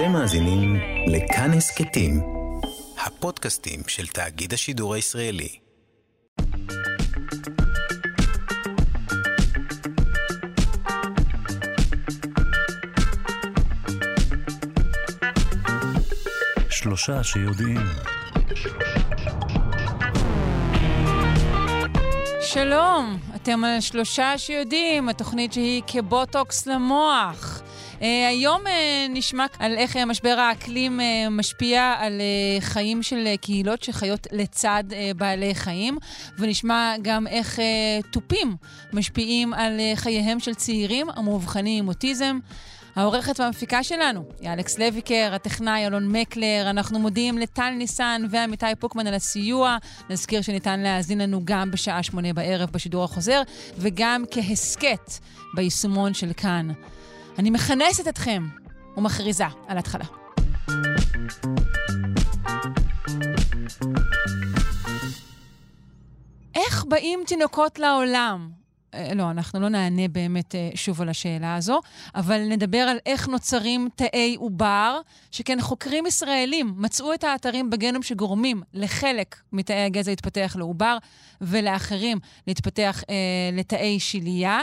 [0.00, 0.76] אתם מאזינים
[1.06, 2.20] לכאן הסכתים,
[3.06, 5.58] הפודקאסטים של תאגיד השידור הישראלי.
[16.70, 17.80] שלושה שיודעים.
[22.40, 27.59] שלום, אתם על שלושה שיודעים, התוכנית שהיא כבוטוקס למוח.
[28.00, 28.70] Uh, היום uh,
[29.10, 32.20] נשמע על איך uh, משבר האקלים משפיע על
[32.60, 34.84] חיים של קהילות שחיות לצד
[35.16, 35.98] בעלי חיים,
[36.38, 37.58] ונשמע גם איך
[38.12, 38.56] תופים
[38.92, 42.38] משפיעים על חייהם של צעירים המאובחנים עם אוטיזם.
[42.96, 49.06] העורכת והמפיקה שלנו היא אלכס לויקר, הטכנאי אלון מקלר, אנחנו מודיעים לטל ניסן ועמיתי פוקמן
[49.06, 49.76] על הסיוע.
[50.10, 53.42] נזכיר שניתן להאזין לנו גם בשעה שמונה בערב בשידור החוזר,
[53.78, 55.10] וגם כהסכת
[55.54, 56.68] ביישומון של כאן.
[57.40, 58.48] אני מכנסת אתכם
[58.96, 60.04] ומכריזה על התחלה.
[66.54, 68.50] איך באים תינוקות לעולם?
[68.94, 71.80] אה, לא, אנחנו לא נענה באמת אה, שוב על השאלה הזו,
[72.14, 78.62] אבל נדבר על איך נוצרים תאי עובר, שכן חוקרים ישראלים מצאו את האתרים בגנום שגורמים
[78.74, 80.98] לחלק מתאי הגזע להתפתח לעובר,
[81.40, 83.14] ולאחרים להתפתח אה,
[83.52, 84.60] לתאי שלייה.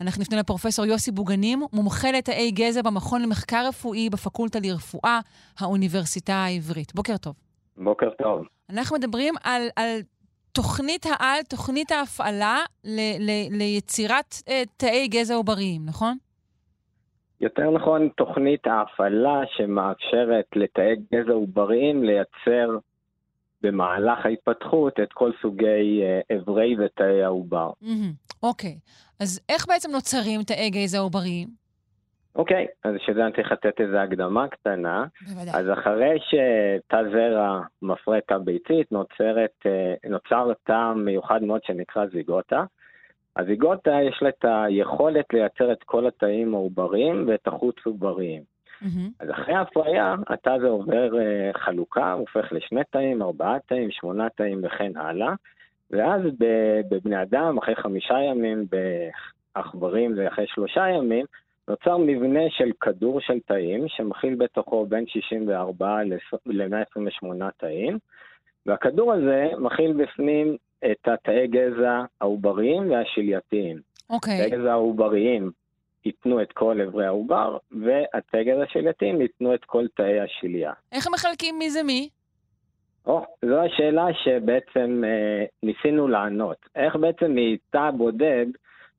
[0.00, 5.20] אנחנו נפנה לפרופסור יוסי בוגנים, מומחה לתאי גזע במכון למחקר רפואי בפקולטה לרפואה,
[5.58, 6.94] האוניברסיטה העברית.
[6.94, 7.34] בוקר טוב.
[7.76, 8.46] בוקר טוב.
[8.70, 10.00] אנחנו מדברים על, על
[10.52, 16.16] תוכנית העל, תוכנית ההפעלה ל, ל, ליצירת uh, תאי גזע עובריים, נכון?
[17.40, 22.78] יותר נכון, תוכנית ההפעלה שמאפשרת לתאי גזע עובריים לייצר
[23.64, 27.70] במהלך ההתפתחות את כל סוגי uh, אברי ותאי העובר.
[28.42, 29.20] אוקיי, okay.
[29.20, 31.48] אז איך בעצם נוצרים תאי גזע עובריים?
[32.36, 35.06] אוקיי, אז שזה אני צריך לתת איזו הקדמה קטנה.
[35.28, 35.60] בוודאי.
[35.60, 42.64] אז אחרי שתא זרע מפרה תא ביצית, נוצרת, אה, נוצר תא מיוחד מאוד שנקרא זיגוטה.
[43.36, 48.42] הזיגוטה יש לה את היכולת לייצר את כל התאים העובריים ואת החוץ עובריים.
[48.82, 49.10] Mm-hmm.
[49.20, 54.60] אז אחרי ההפריה, התא הזה עובר אה, חלוקה, הופך לשני תאים, ארבעה תאים, שמונה תאים
[54.64, 55.34] וכן הלאה.
[55.90, 56.20] ואז
[56.88, 58.66] בבני אדם, אחרי חמישה ימים,
[59.56, 61.26] בעכברים זה אחרי שלושה ימים,
[61.68, 66.02] נוצר מבנה של כדור של תאים, שמכיל בתוכו בין 64
[66.46, 67.98] ל-128 תאים,
[68.66, 70.56] והכדור הזה מכיל בפנים
[70.90, 73.80] את התאי גזע העובריים והשלייתיים.
[74.10, 74.40] אוקיי.
[74.40, 74.48] Okay.
[74.48, 75.50] תאי גזע העובריים
[76.04, 77.58] ייתנו את כל אברי העובר,
[78.36, 80.72] גזע השלייתיים ייתנו את כל תאי השליה.
[80.92, 82.08] איך מחלקים מי זה מי?
[83.06, 86.56] או, oh, זו השאלה שבעצם אה, ניסינו לענות.
[86.76, 88.46] איך בעצם מתא בודד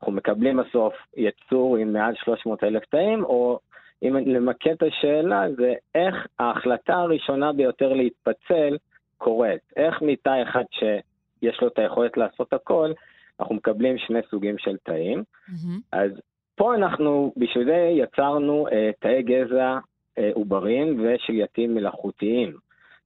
[0.06, 3.60] אנחנו מקבלים בסוף יצור עם מעל 300 אלף תאים, או
[4.04, 8.78] אם למקד את השאלה זה איך ההחלטה הראשונה ביותר להתפצל
[9.18, 9.62] קורית.
[9.76, 12.92] איך מתא אחד שיש לו את היכולת לעשות הכל,
[13.40, 15.24] אנחנו מקבלים שני סוגים של תאים.
[15.50, 15.80] Mm-hmm.
[15.92, 16.12] אז
[16.56, 19.78] פה אנחנו, בשביל זה יצרנו אה, תאי גזע
[20.18, 22.58] אה, עוברים ושלייתים מלאכותיים.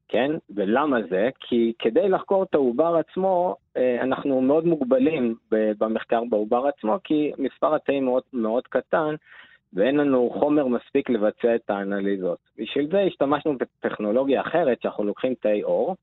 [0.09, 0.31] כן?
[0.55, 1.29] ולמה זה?
[1.39, 7.75] כי כדי לחקור את העובר עצמו, אה, אנחנו מאוד מוגבלים במחקר בעובר עצמו, כי מספר
[7.75, 9.15] התאים מאוד, מאוד קטן,
[9.73, 12.37] ואין לנו חומר מספיק לבצע את האנליזות.
[12.57, 15.95] בשביל זה השתמשנו בטכנולוגיה אחרת, שאנחנו לוקחים תאי עור,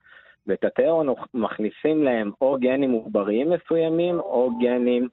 [0.46, 1.02] ואת התאי עור
[1.34, 5.08] מכניסים להם או גנים עובריים מסוימים, או גנים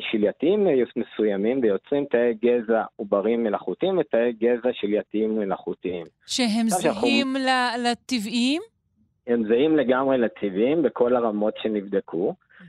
[0.00, 0.66] שלייתיים
[0.96, 6.06] מסוימים ויוצרים תאי גזע עוברים מלאכותיים ותאי גזע שלייתיים מלאכותיים.
[6.26, 7.90] שהם זהים שאנחנו...
[7.90, 8.62] לטבעיים?
[9.26, 12.34] הם זהים לגמרי לטבעיים בכל הרמות שנבדקו.
[12.34, 12.64] Mm-hmm.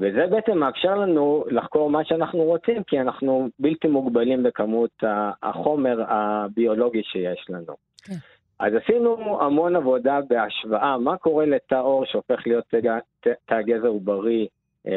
[0.00, 5.02] וזה בעצם מאפשר לנו לחקור מה שאנחנו רוצים, כי אנחנו בלתי מוגבלים בכמות
[5.42, 7.72] החומר הביולוגי שיש לנו.
[7.72, 8.06] Okay.
[8.06, 8.14] כן.
[8.58, 12.64] אז עשינו המון עבודה בהשוואה, מה קורה לתא עור שהופך להיות
[13.46, 14.48] תא גזע עוברי אה,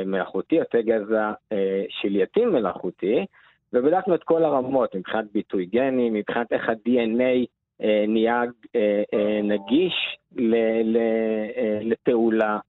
[0.05, 3.25] מלאכותי, או תא גזע אה, שלייתי מלאכותי,
[3.73, 7.45] ובדקנו את כל הרמות, מבחינת ביטוי גני, מבחינת איך ה-DNA
[7.81, 8.43] אה, נהיה
[9.43, 10.17] נגיש
[11.81, 12.59] לפעולה.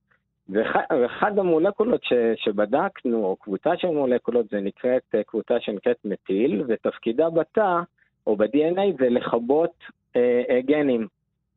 [0.49, 2.01] ואחד המולקולות
[2.35, 7.79] שבדקנו, או קבוצה של מולקולות, זה נקראת קבוצה שנקראת מטיל, ותפקידה בתא,
[8.27, 9.73] או ב-DNA, זה לכבות
[10.15, 11.07] אה, גנים.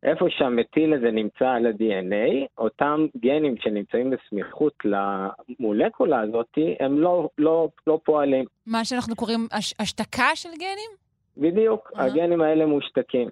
[0.04, 7.68] איפה שהמטיל הזה נמצא על ה-DNA, אותם גנים שנמצאים בסמיכות למולקולה הזאת, הם לא, לא,
[7.86, 8.44] לא פועלים.
[8.66, 10.90] מה שאנחנו קוראים הש, השתקה של גנים?
[11.36, 12.02] בדיוק, uh-huh.
[12.02, 13.28] הגנים האלה מושתקים.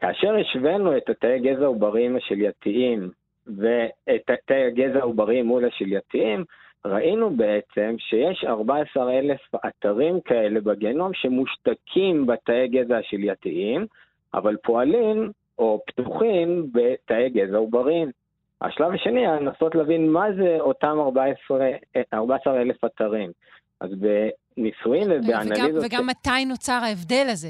[0.00, 3.10] כאשר השווינו את התאי גזע העובריים השלייתיים
[3.46, 6.44] ואת תאי הגזע העובריים מול השלייתיים,
[6.84, 13.86] ראינו בעצם שיש 14 אלף אתרים כאלה בגנום שמושתקים בתאי גזע השלייתיים,
[14.34, 18.10] אבל פועלים או פתוחים בתאי גזע עובריים.
[18.60, 21.68] השלב השני היה לנסות להבין מה זה אותם 14,
[22.14, 23.30] 14 אלף אתרים.
[23.80, 25.70] אז בניסויים ובאנליזות...
[25.70, 27.48] וגם, וגם מתי נוצר ההבדל הזה?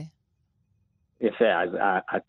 [1.21, 1.69] יפה, אז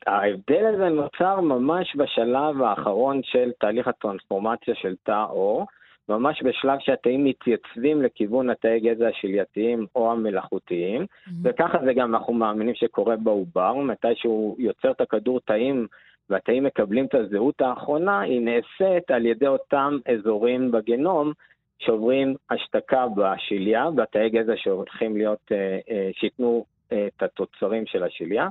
[0.08, 5.66] ההבדל הזה נוצר ממש בשלב האחרון של תהליך הטרנספורמציה של תא עור,
[6.10, 11.32] ממש בשלב שהתאים מתייצבים לכיוון התאי גזע השלייתיים או המלאכותיים, mm-hmm.
[11.44, 15.88] וככה זה גם אנחנו מאמינים שקורה בעובר, מתי שהוא יוצר את הכדור תאים
[16.30, 21.32] והתאים מקבלים את הזהות האחרונה, היא נעשית על ידי אותם אזורים בגנום
[21.80, 28.48] שעוברים השתקה בשליה, בתאי גזע שהולכים להיות, אה, אה, שייתנו אה, את התוצרים של השליה.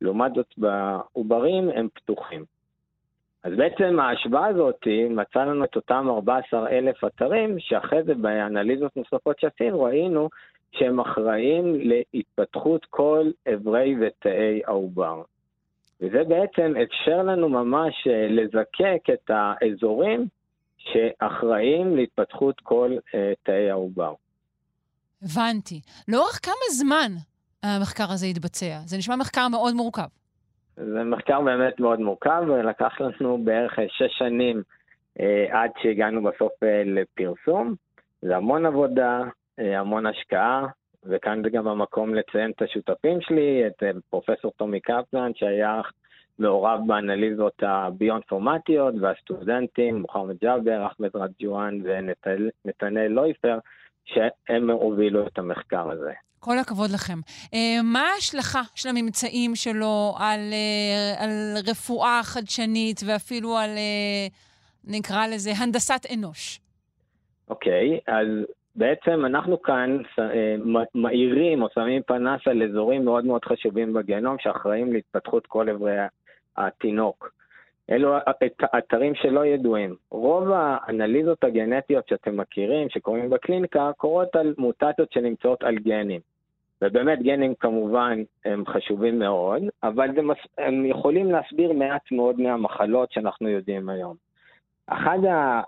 [0.00, 2.55] לעומת זאת בעוברים הם פתוחים.
[3.46, 9.40] אז בעצם ההשוואה הזאת מצאה לנו את אותם 14 אלף אתרים, שאחרי זה באנליזות נוספות
[9.40, 10.28] שעשינו ראינו
[10.72, 11.74] שהם אחראים
[12.14, 15.22] להתפתחות כל אברי ותאי העובר.
[16.00, 20.26] וזה בעצם אפשר לנו ממש אה, לזקק את האזורים
[20.78, 24.14] שאחראים להתפתחות כל uh, תאי העובר.
[25.22, 25.80] הבנתי.
[26.08, 27.12] לאורך כמה זמן
[27.62, 28.78] המחקר הזה יתבצע?
[28.84, 30.06] זה נשמע מחקר מאוד מורכב.
[30.76, 34.62] זה מחקר באמת מאוד מורכב, ולקח לנו בערך שש שנים
[35.20, 37.74] אה, עד שהגענו בסוף אה, לפרסום.
[38.22, 39.22] זה המון עבודה,
[39.58, 40.66] אה, המון השקעה,
[41.04, 45.80] וכאן זה גם המקום לציין את השותפים שלי, את אה, פרופסור טומי קפלן, שהיה
[46.38, 53.58] מעורב באנליזות הביו-אינפורמטיות, והסטודנטים, מוחמד ג'אבר, אחמד רג'ואן ונתנאל לויפר,
[54.04, 56.12] שהם הובילו את המחקר הזה.
[56.46, 57.18] כל הכבוד לכם.
[57.44, 61.30] Uh, מה ההשלכה של הממצאים שלו על, uh, על
[61.70, 64.32] רפואה חדשנית ואפילו על, uh,
[64.96, 66.60] נקרא לזה, הנדסת אנוש?
[67.48, 68.26] אוקיי, okay, אז
[68.76, 69.98] בעצם אנחנו כאן
[70.94, 75.96] מאירים או שמים פנס על אזורים מאוד מאוד חשובים בגיהנום שאחראים להתפתחות כל אברי
[76.56, 77.30] התינוק.
[77.90, 78.16] אלו
[78.78, 79.96] אתרים שלא ידועים.
[80.10, 86.20] רוב האנליזות הגנטיות שאתם מכירים, שקורים בקליניקה, קורות על מוטציות שנמצאות על גנים.
[86.82, 90.38] ובאמת גנים כמובן הם חשובים מאוד, אבל מס...
[90.58, 94.14] הם יכולים להסביר מעט מאוד מהמחלות שאנחנו יודעים היום.
[94.86, 95.62] אחד ה...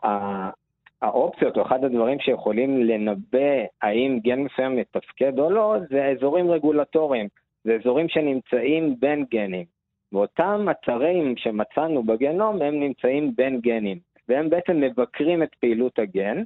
[1.02, 7.28] האופציות או אחד הדברים שיכולים לנבא האם גן מסוים מתפקד או לא, זה אזורים רגולטוריים.
[7.64, 9.64] זה אזורים שנמצאים בין גנים.
[10.12, 16.42] ואותם אתרים שמצאנו בגנום הם נמצאים בין גנים, והם בעצם מבקרים את פעילות הגן,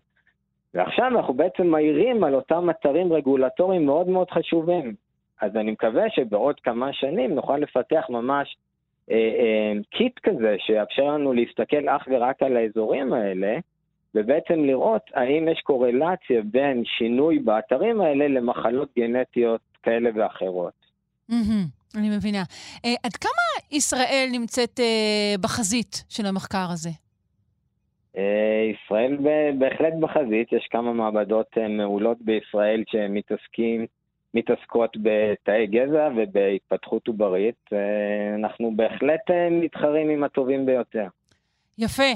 [0.75, 4.95] ועכשיו אנחנו בעצם מעירים על אותם אתרים רגולטוריים מאוד מאוד חשובים.
[5.41, 8.57] אז אני מקווה שבעוד כמה שנים נוכל לפתח ממש
[9.11, 13.59] אה, אה, קיט כזה שיאפשר לנו להסתכל אך ורק על האזורים האלה,
[14.15, 20.73] ובעצם לראות האם יש קורלציה בין שינוי באתרים האלה למחלות גנטיות כאלה ואחרות.
[21.31, 22.43] Mm-hmm, אני מבינה.
[22.77, 26.91] Uh, עד כמה ישראל נמצאת uh, בחזית של המחקר הזה?
[28.17, 29.17] אה, ישראל
[29.59, 33.87] בהחלט בחזית, יש כמה מעבדות אה, מעולות בישראל שמתעסקים,
[34.35, 37.55] מתעסקות בתאי גזע ובהתפתחות עוברית.
[37.73, 41.07] אה, אנחנו בהחלט מתחרים עם הטובים ביותר.
[41.79, 42.13] יפה,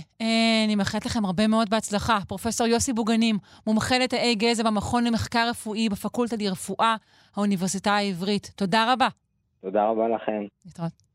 [0.66, 2.18] אני מאחלת לכם הרבה מאוד בהצלחה.
[2.28, 6.96] פרופסור יוסי בוגנים, מומחה לתאי גזע במכון למחקר רפואי בפקולטה לרפואה,
[7.36, 8.50] האוניברסיטה העברית.
[8.56, 9.08] תודה רבה.
[9.60, 10.42] תודה רבה לכם.
[10.66, 11.06] להתראות.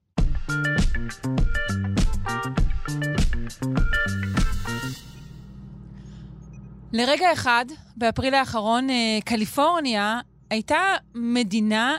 [6.94, 10.20] לרגע אחד, באפריל האחרון, אה, קליפורניה
[10.50, 11.98] הייתה מדינה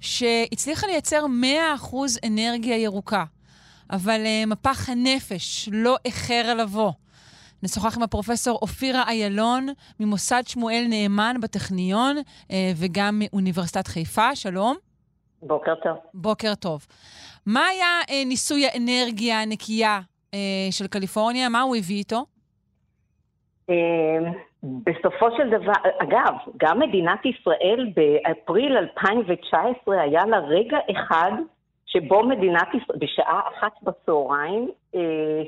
[0.00, 3.24] שהצליחה לייצר 100% אנרגיה ירוקה,
[3.90, 6.92] אבל אה, מפח הנפש לא איחר לבוא.
[7.62, 9.68] נשוחח עם הפרופסור אופירה איילון
[10.00, 12.16] ממוסד שמואל נאמן בטכניון
[12.50, 14.36] אה, וגם מאוניברסיטת חיפה.
[14.36, 14.76] שלום.
[15.42, 15.96] בוקר טוב.
[16.14, 16.86] בוקר טוב.
[17.46, 20.00] מה היה ניסוי האנרגיה הנקייה
[20.70, 21.48] של קליפורניה?
[21.48, 22.24] מה הוא הביא איתו?
[23.68, 31.32] אמ, בסופו של דבר, אגב, גם מדינת ישראל באפריל 2019 היה לה רגע אחד
[31.86, 35.00] שבו מדינת ישראל, בשעה אחת בצהריים, אה,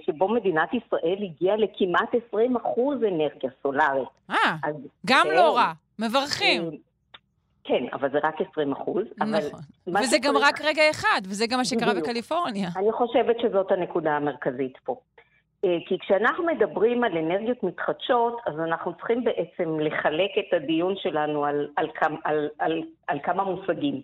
[0.07, 4.09] שבו מדינת ישראל הגיעה לכמעט 20 אחוז אנרגיה סולארית.
[4.31, 4.37] אה,
[5.07, 6.63] גם כן, לא רע, מברכים.
[6.63, 6.69] אה,
[7.65, 9.05] כן, אבל זה רק 20 אחוז.
[9.21, 9.61] נכון.
[9.87, 12.69] וזה גם רק רגע אחד, וזה גם מה שקרה בקליפורניה.
[12.77, 14.97] אני חושבת שזאת הנקודה המרכזית פה.
[15.67, 21.45] אה, כי כשאנחנו מדברים על אנרגיות מתחדשות, אז אנחנו צריכים בעצם לחלק את הדיון שלנו
[21.45, 24.01] על, על, על, על, על, על כמה מושגים.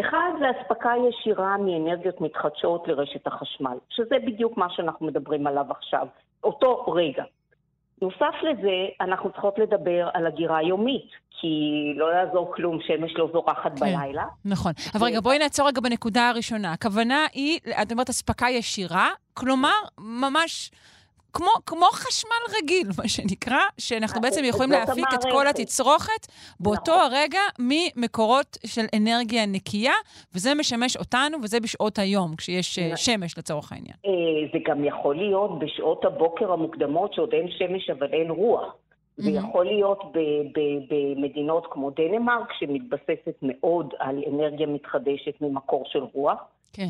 [0.00, 6.06] אחד זה אספקה ישירה מאנרגיות מתחדשות לרשת החשמל, שזה בדיוק מה שאנחנו מדברים עליו עכשיו,
[6.44, 7.24] אותו רגע.
[8.02, 11.48] נוסף לזה, אנחנו צריכות לדבר על הגירה יומית, כי
[11.96, 14.24] לא יעזור כלום, שמש לא זורחת כן, בלילה.
[14.44, 14.72] נכון.
[14.94, 16.72] אבל רגע, בואי נעצור רגע בנקודה הראשונה.
[16.72, 20.70] הכוונה היא, את אומרת אספקה ישירה, כלומר, ממש
[21.34, 26.26] כמו, כמו חשמל רגיל, מה שנקרא, שאנחנו בעצם יכולים להפיק את כל התצרוכת
[26.60, 27.12] באותו נכון.
[27.12, 29.92] הרגע ממקורות של אנרגיה נקייה,
[30.34, 33.96] וזה משמש אותנו, וזה בשעות היום, כשיש אה, שמש לצורך העניין.
[34.06, 34.10] אה,
[34.52, 38.74] זה גם יכול להיות בשעות הבוקר המוקדמות, שעוד אין שמש אבל אין רוח.
[39.16, 40.00] זה יכול להיות
[40.88, 46.38] במדינות כמו דנמרק, שמתבססת מאוד על אנרגיה מתחדשת ממקור של רוח.
[46.72, 46.88] כן.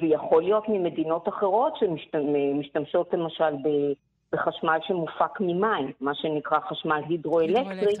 [0.00, 3.54] ויכול להיות ממדינות אחרות שמשתמשות למשל
[4.32, 7.94] בחשמל שמופק ממים, מה שנקרא חשמל הידרואלקטרי,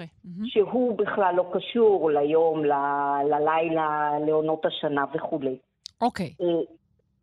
[0.44, 2.64] שהוא בכלל לא קשור ליום,
[3.30, 5.56] ללילה, לעונות השנה וכולי.
[6.00, 6.32] אוקיי.
[6.40, 6.46] אה,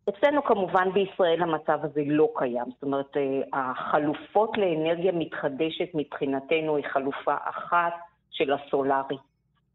[0.08, 2.64] אצלנו כמובן בישראל המצב הזה לא קיים.
[2.70, 7.92] זאת אומרת, אה, החלופות לאנרגיה מתחדשת מבחינתנו היא חלופה אחת
[8.30, 9.16] של הסולארי.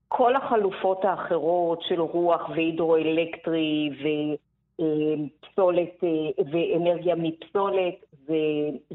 [0.07, 3.89] כל החלופות האחרות של רוח והידרואלקטרי
[4.79, 7.95] ופסולת אה, ואנרגיה מפסולת
[8.27, 8.35] זה,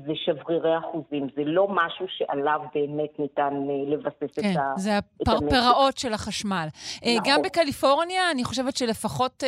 [0.06, 4.72] זה שברירי אחוזים, זה לא משהו שעליו באמת ניתן אה, לבסס כן, את ה...
[4.74, 6.66] כן, זה הפרפראות של החשמל.
[7.04, 7.32] אה, נכון.
[7.32, 9.44] גם בקליפורניה, אני חושבת שלפחות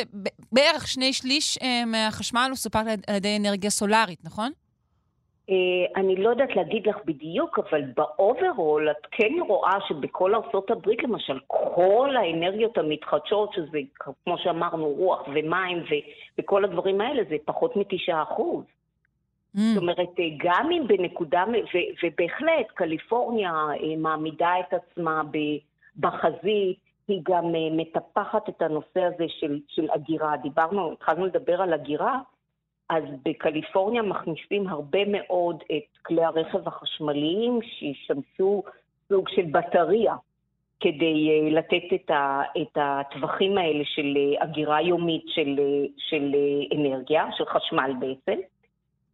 [0.51, 4.51] בערך שני שליש מהחשמל הוא סופק על ידי אנרגיה סולארית, נכון?
[5.49, 11.03] אה, אני לא יודעת להגיד לך בדיוק, אבל באוברול את כן רואה שבכל ארצות הברית
[11.03, 17.75] למשל, כל האנרגיות המתחדשות, שזה כמו שאמרנו, רוח ומים ו- וכל הדברים האלה, זה פחות
[17.75, 18.63] מתשעה אחוז.
[19.55, 19.59] Mm.
[19.59, 25.21] זאת אומרת, אה, גם אם בנקודה, ו- ובהחלט קליפורניה אה, מעמידה את עצמה
[25.99, 30.37] בחזית, היא גם מטפחת את הנושא הזה של, של הגירה.
[30.37, 32.19] דיברנו, התחלנו לדבר על הגירה,
[32.89, 38.63] אז בקליפורניה מכניסים הרבה מאוד את כלי הרכב החשמליים שישמשו
[39.09, 40.15] סוג של בטריה
[40.79, 46.35] כדי אה, לתת את, ה, את הטווחים האלה של אה, אגירה יומית של, אה, של
[46.75, 48.41] אנרגיה, של חשמל בעצם.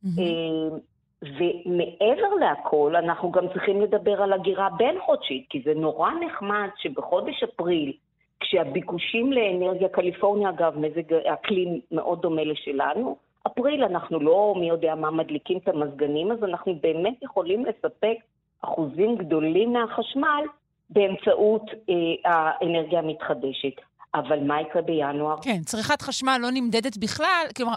[0.05, 0.79] Mm-hmm.
[1.21, 7.93] ומעבר להכל, אנחנו גם צריכים לדבר על אגירה בין-חודשית, כי זה נורא נחמד שבחודש אפריל,
[8.39, 15.11] כשהביקושים לאנרגיה, קליפורניה אגב, מזג אקלים מאוד דומה לשלנו, אפריל אנחנו לא מי יודע מה
[15.11, 18.17] מדליקים את המזגנים, אז אנחנו באמת יכולים לספק
[18.61, 20.43] אחוזים גדולים מהחשמל
[20.89, 21.95] באמצעות אה,
[22.31, 23.81] האנרגיה המתחדשת.
[24.13, 25.35] אבל מה יקרה בינואר?
[25.41, 27.73] כן, צריכת חשמל לא נמדדת בכלל, כלומר,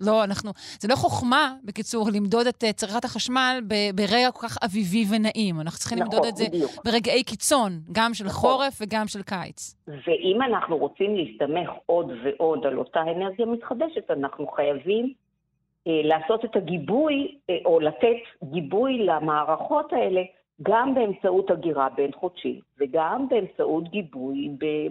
[0.00, 0.50] לא, אנחנו,
[0.80, 3.60] זה לא חוכמה, בקיצור, למדוד את uh, צריכת החשמל
[3.94, 5.60] ברגע כל כך אביבי ונעים.
[5.60, 6.70] אנחנו צריכים נכון, למדוד את זה בדיוק.
[6.84, 8.50] ברגעי קיצון, גם של נכון.
[8.50, 9.74] חורף וגם של קיץ.
[9.88, 16.56] ואם אנחנו רוצים להסתמך עוד ועוד על אותה אנרגיה מתחדשת, אנחנו חייבים uh, לעשות את
[16.56, 20.20] הגיבוי, uh, או לתת גיבוי למערכות האלה,
[20.62, 24.48] גם באמצעות הגירה בין-חודשית, וגם באמצעות גיבוי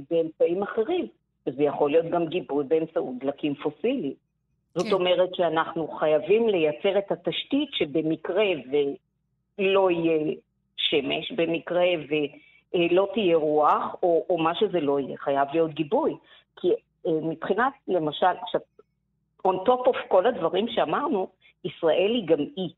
[0.09, 1.07] באמצעים אחרים.
[1.47, 4.28] וזה יכול להיות גם גיבוי באמצעות דלקים פוסיליים.
[4.75, 4.93] זאת כן.
[4.93, 10.33] אומרת שאנחנו חייבים לייצר את התשתית שבמקרה ולא יהיה
[10.77, 16.15] שמש, במקרה ולא תהיה רוח, או, או מה שזה לא יהיה, חייב להיות גיבוי.
[16.55, 16.67] כי
[17.07, 18.61] אה, מבחינת, למשל, עכשיו,
[19.47, 21.27] on top of כל הדברים שאמרנו,
[21.63, 22.69] ישראל היא גם אי.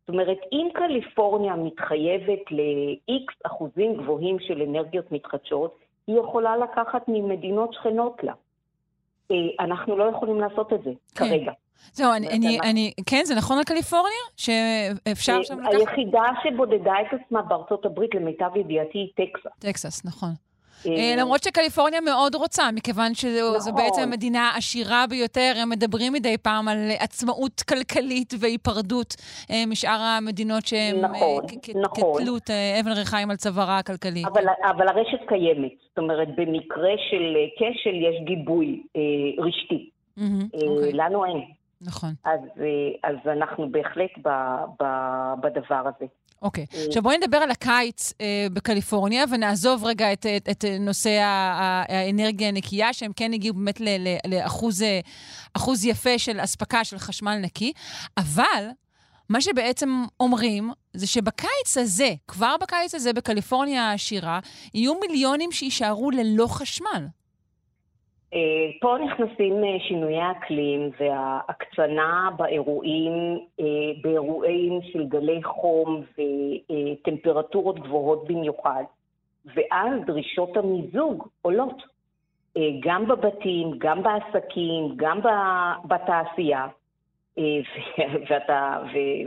[0.00, 7.72] זאת אומרת, אם קליפורניה מתחייבת ל-X אחוזים גבוהים של אנרגיות מתחדשות, היא יכולה לקחת ממדינות
[7.72, 8.32] שכנות לה.
[9.30, 11.28] אה, אנחנו לא יכולים לעשות את זה כן.
[11.28, 11.52] כרגע.
[11.92, 14.24] זהו, אני, אני, אני, כן, זה נכון לקליפורניה?
[14.36, 15.74] שאפשר אה, שם לקחת?
[15.74, 19.58] היחידה שבודדה את עצמה בארצות הברית, למיטב ידיעתי, היא טקסס.
[19.58, 20.30] טקסס, נכון.
[20.86, 23.74] אה, למרות שקליפורניה מאוד רוצה, מכיוון שזו נכון.
[23.74, 29.14] בעצם המדינה העשירה ביותר, הם מדברים מדי פעם על עצמאות כלכלית והיפרדות
[29.66, 31.44] משאר המדינות שהם נכון,
[31.82, 32.14] נכון.
[32.18, 32.50] כתלות
[32.80, 34.22] אבן ריחיים על צווארה הכלכלי.
[34.26, 34.44] אבל,
[34.76, 35.72] אבל הרשת קיימת.
[35.88, 39.00] זאת אומרת, במקרה של כשל יש גיבוי אה,
[39.44, 39.90] רשתי.
[40.18, 40.22] Mm-hmm,
[40.54, 40.96] אה, okay.
[40.96, 41.44] לנו אין.
[41.80, 42.10] נכון.
[42.24, 44.28] אז, אה, אז אנחנו בהחלט ב,
[44.82, 44.84] ב,
[45.40, 46.06] בדבר הזה.
[46.42, 46.66] אוקיי.
[46.70, 46.76] Okay.
[46.76, 52.48] אה, עכשיו בואי נדבר על הקיץ אה, בקליפורניה, ונעזוב רגע את, את, את נושא האנרגיה
[52.48, 53.80] הנקייה, שהם כן הגיעו באמת
[54.26, 57.72] לאחוז יפה של אספקה של חשמל נקי,
[58.16, 58.68] אבל
[59.28, 64.40] מה שבעצם אומרים זה שבקיץ הזה, כבר בקיץ הזה בקליפורניה העשירה,
[64.74, 67.06] יהיו מיליונים שיישארו ללא חשמל.
[68.36, 73.64] אה, פה נכנסים אה, שינויי האקלים וההקצנה באירועים, אה,
[74.02, 78.82] באירועים של גלי חום וטמפרטורות גבוהות במיוחד,
[79.44, 81.96] ואז דרישות המיזוג עולות,
[82.80, 85.20] גם בבתים, גם בעסקים, גם
[85.84, 86.66] בתעשייה.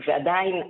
[0.08, 0.64] ועדיין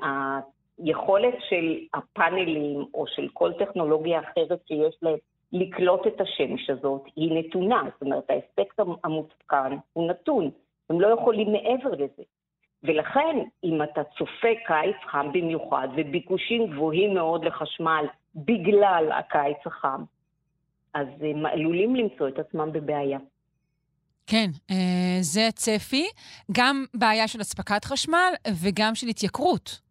[0.79, 5.17] היכולת של הפאנלים או של כל טכנולוגיה אחרת שיש להם
[5.53, 10.51] לקלוט את השמש הזאת היא נתונה, זאת אומרת האספקט המותקן הוא נתון,
[10.89, 12.23] הם לא יכולים מעבר לזה.
[12.83, 20.03] ולכן אם אתה צופה קיץ חם במיוחד וביקושים גבוהים מאוד לחשמל בגלל הקיץ החם,
[20.93, 23.19] אז הם עלולים למצוא את עצמם בבעיה.
[24.27, 26.05] כן, אה, זה צפי.
[26.51, 29.88] גם בעיה של אספקת חשמל וגם של התייקרות.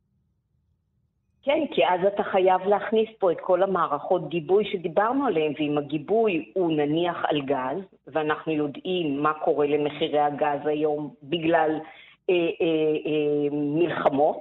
[1.48, 6.50] כן, כי אז אתה חייב להכניס פה את כל המערכות גיבוי שדיברנו עליהן, ואם הגיבוי
[6.54, 11.70] הוא נניח על גז, ואנחנו יודעים מה קורה למחירי הגז היום בגלל
[12.30, 12.40] אה, אה,
[13.06, 14.40] אה, מלחמות,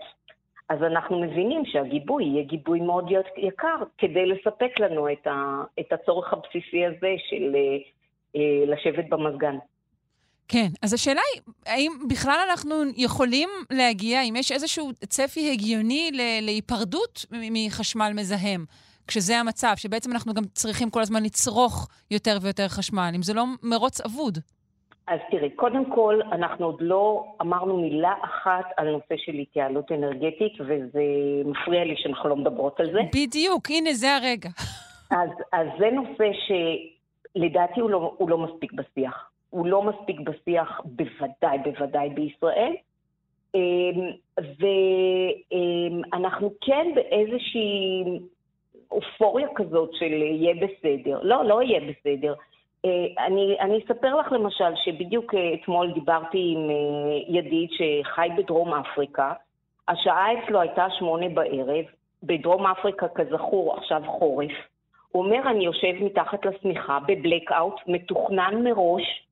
[0.70, 6.34] אז אנחנו מבינים שהגיבוי יהיה גיבוי מאוד יקר כדי לספק לנו את, ה, את הצורך
[6.34, 7.78] הבסיסי הזה של אה,
[8.36, 9.58] אה, לשבת במזגן.
[10.50, 16.12] כן, אז השאלה היא, האם בכלל אנחנו יכולים להגיע, אם יש איזשהו צפי הגיוני
[16.42, 18.66] להיפרדות מחשמל מזהם,
[19.08, 23.44] כשזה המצב, שבעצם אנחנו גם צריכים כל הזמן לצרוך יותר ויותר חשמל, אם זה לא
[23.64, 24.38] מרוץ אבוד.
[25.08, 30.54] אז תראי, קודם כל, אנחנו עוד לא אמרנו מילה אחת על נושא של התייעלות אנרגטית,
[30.62, 31.04] וזה
[31.46, 33.00] מפריע לי שאנחנו לא מדברות על זה.
[33.16, 34.50] בדיוק, הנה זה הרגע.
[35.12, 39.30] אז, אז זה נושא שלדעתי הוא לא, הוא לא מספיק בשיח.
[39.58, 42.74] הוא לא מספיק בשיח בוודאי, בוודאי בישראל.
[43.56, 44.12] אמ,
[46.14, 48.04] ואנחנו כן באיזושהי
[48.92, 51.20] אופוריה כזאת של יהיה בסדר.
[51.24, 52.34] לא, לא יהיה בסדר.
[52.86, 58.74] אה, אני, אני אספר לך למשל שבדיוק אה, אתמול דיברתי עם אה, ידיד שחי בדרום
[58.74, 59.34] אפריקה,
[59.88, 61.86] השעה אצלו הייתה שמונה בערב,
[62.24, 64.52] בדרום אפריקה כזכור עכשיו חורף,
[65.12, 69.27] הוא אומר אני יושב מתחת לשמיכה בבלקאוט מתוכנן מראש,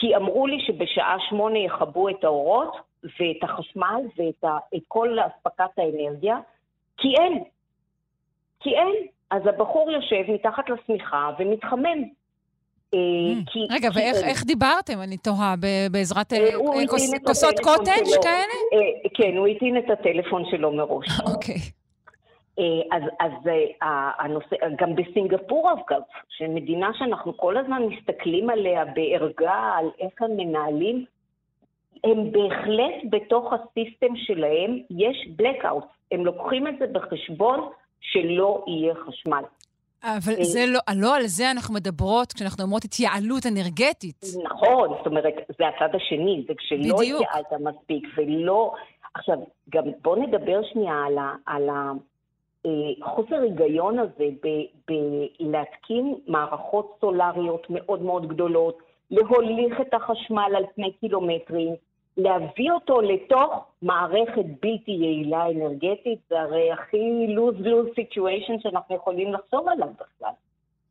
[0.00, 5.78] כי אמרו לי שבשעה שמונה יכבו את האורות ואת החשמל ואת ה, את כל אספקת
[5.78, 6.36] האנרגיה,
[6.96, 7.44] כי אין.
[8.60, 9.06] כי אין.
[9.30, 12.02] אז הבחור יושב מתחת לשמיכה ומתחמם.
[12.94, 13.74] אה, mm.
[13.74, 15.02] רגע, ואיך דיברתם?
[15.02, 15.54] אני תוהה,
[15.90, 18.78] בעזרת אה, אה, כוסות קוטג' כאלה?
[19.14, 21.06] כן, הוא הטעין את הטלפון שלו מראש.
[21.34, 21.60] אוקיי.
[22.92, 23.32] אז, אז
[24.18, 31.04] הנושא, גם בסינגפור אגב, שמדינה שאנחנו כל הזמן מסתכלים עליה בערגה, על איך הם מנהלים,
[32.04, 35.86] הם בהחלט בתוך הסיסטם שלהם, יש blackout.
[36.12, 37.68] הם לוקחים את זה בחשבון
[38.00, 39.42] שלא יהיה חשמל.
[40.04, 44.24] אבל אה, זה לא, לא על זה אנחנו מדברות כשאנחנו אומרות התייעלות אנרגטית.
[44.44, 48.74] נכון, זאת אומרת, זה הצד השני, זה כשלא התייעלת מספיק ולא...
[49.14, 49.38] עכשיו,
[49.70, 51.68] גם בואו נדבר שנייה על, ה, על
[53.02, 54.28] החוסר היגיון הזה
[54.88, 58.78] בלהתקין מערכות סולריות מאוד מאוד גדולות,
[59.10, 61.74] להוליך את החשמל על פני קילומטרים,
[62.16, 69.68] להביא אותו לתוך מערכת בלתי יעילה אנרגטית, זה הרי הכי lose-lose situation שאנחנו יכולים לחשוב
[69.68, 70.32] עליו בכלל.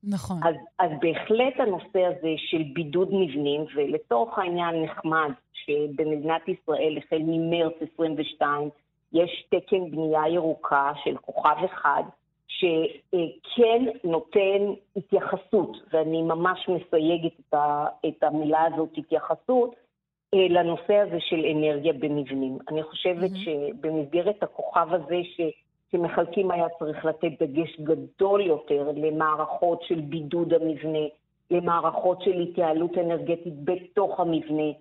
[0.03, 0.38] נכון.
[0.43, 7.73] אז, אז בהחלט הנושא הזה של בידוד מבנים, ולצורך העניין נחמד שבמדינת ישראל החל ממרץ
[7.93, 8.69] 22
[9.15, 12.04] יש תקן בנייה ירוקה של כוכב אחד,
[12.47, 17.56] שכן נותן התייחסות, ואני ממש מסייגת
[18.08, 19.75] את המילה הזאת, התייחסות,
[20.34, 22.58] אה, לנושא הזה של אנרגיה במבנים.
[22.69, 23.45] אני חושבת mm-hmm.
[23.45, 25.41] שבמסגרת הכוכב הזה ש,
[25.91, 31.06] שמחלקים היה צריך לתת דגש גדול יותר למערכות של בידוד המבנה,
[31.51, 34.71] למערכות של התייעלות אנרגטית בתוך המבנה,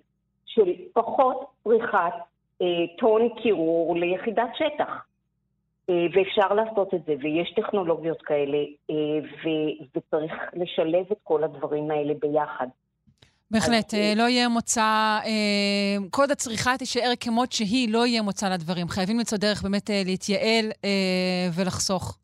[0.47, 2.34] של פחות צריכת אה,
[2.98, 5.06] טון קירור ליחידת שטח.
[5.90, 8.58] אה, ואפשר לעשות את זה, ויש טכנולוגיות כאלה,
[8.90, 8.94] אה,
[9.94, 12.66] וצריך לשלב את כל הדברים האלה ביחד.
[13.50, 14.80] בהחלט, אה, לא יהיה מוצא,
[15.24, 18.88] אה, קוד הצריכה תישאר כמות שהיא, לא יהיה מוצא לדברים.
[18.88, 20.70] חייבים למצוא דרך באמת אה, להתייעל
[21.54, 22.18] ולחסוך.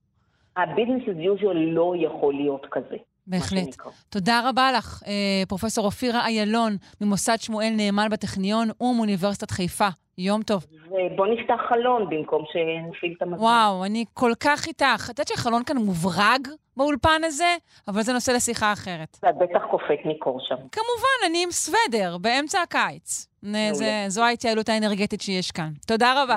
[0.57, 2.97] ה-business as usual לא יכול להיות כזה.
[3.27, 3.77] בהחלט.
[4.09, 5.03] תודה רבה לך,
[5.49, 9.89] פרופ' אופירה איילון, ממוסד שמואל נאמן בטכניון ומאוניברסיטת חיפה.
[10.21, 10.67] יום טוב.
[10.87, 13.39] ובוא נפתח חלון במקום שנפעיל את המזגן.
[13.39, 15.05] וואו, אני כל כך איתך.
[15.05, 17.57] את יודעת שהחלון כאן מוברג באולפן הזה?
[17.89, 19.19] אבל זה נושא לשיחה אחרת.
[19.29, 20.55] את בטח קופאת מקור שם.
[20.55, 23.27] כמובן, אני עם סוודר, באמצע הקיץ.
[23.73, 25.71] זה, זו ההתייעלות האנרגטית שיש כאן.
[25.87, 26.37] תודה רבה.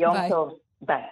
[0.00, 0.48] יום טוב.
[0.88, 1.02] ביי.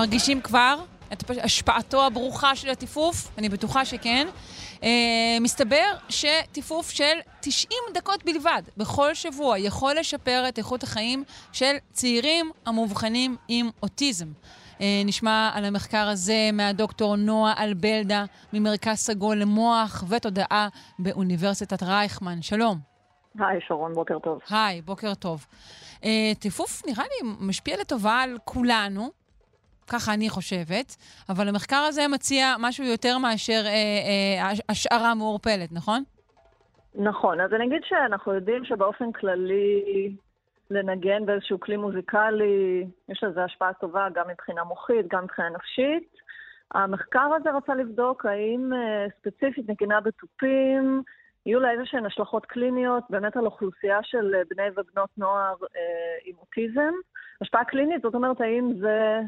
[0.00, 0.76] מרגישים כבר
[1.12, 3.38] את השפעתו הברוכה של הטיפוף?
[3.38, 4.26] אני בטוחה שכן.
[4.82, 4.88] אה,
[5.40, 12.50] מסתבר שטיפוף של 90 דקות בלבד בכל שבוע יכול לשפר את איכות החיים של צעירים
[12.66, 14.26] המאובחנים עם אוטיזם.
[14.80, 22.42] אה, נשמע על המחקר הזה מהדוקטור נועה אלבלדה ממרכז סגול למוח ותודעה באוניברסיטת רייכמן.
[22.42, 22.78] שלום.
[23.38, 24.38] היי, שרון, בוקר טוב.
[24.50, 25.46] היי, בוקר טוב.
[26.04, 29.10] אה, טיפוף נראה לי משפיע לטובה על כולנו,
[29.92, 30.96] ככה אני חושבת,
[31.28, 36.02] אבל המחקר הזה מציע משהו יותר מאשר אה, אה, השערה מעורפלת, נכון?
[36.94, 40.12] נכון, אז אני אגיד שאנחנו יודעים שבאופן כללי
[40.70, 46.20] לנגן באיזשהו כלי מוזיקלי, יש לזה השפעה טובה גם מבחינה מוחית, גם מבחינה נפשית.
[46.74, 51.02] המחקר הזה רצה לבדוק האם אה, ספציפית נגינה בתופים,
[51.46, 56.18] יהיו לה איזה שהן השלכות קליניות באמת על אוכלוסייה של אה, בני ובנות נוער אה,
[56.24, 56.92] עם אוטיזם.
[57.40, 59.20] השפעה קלינית, זאת אומרת, האם זה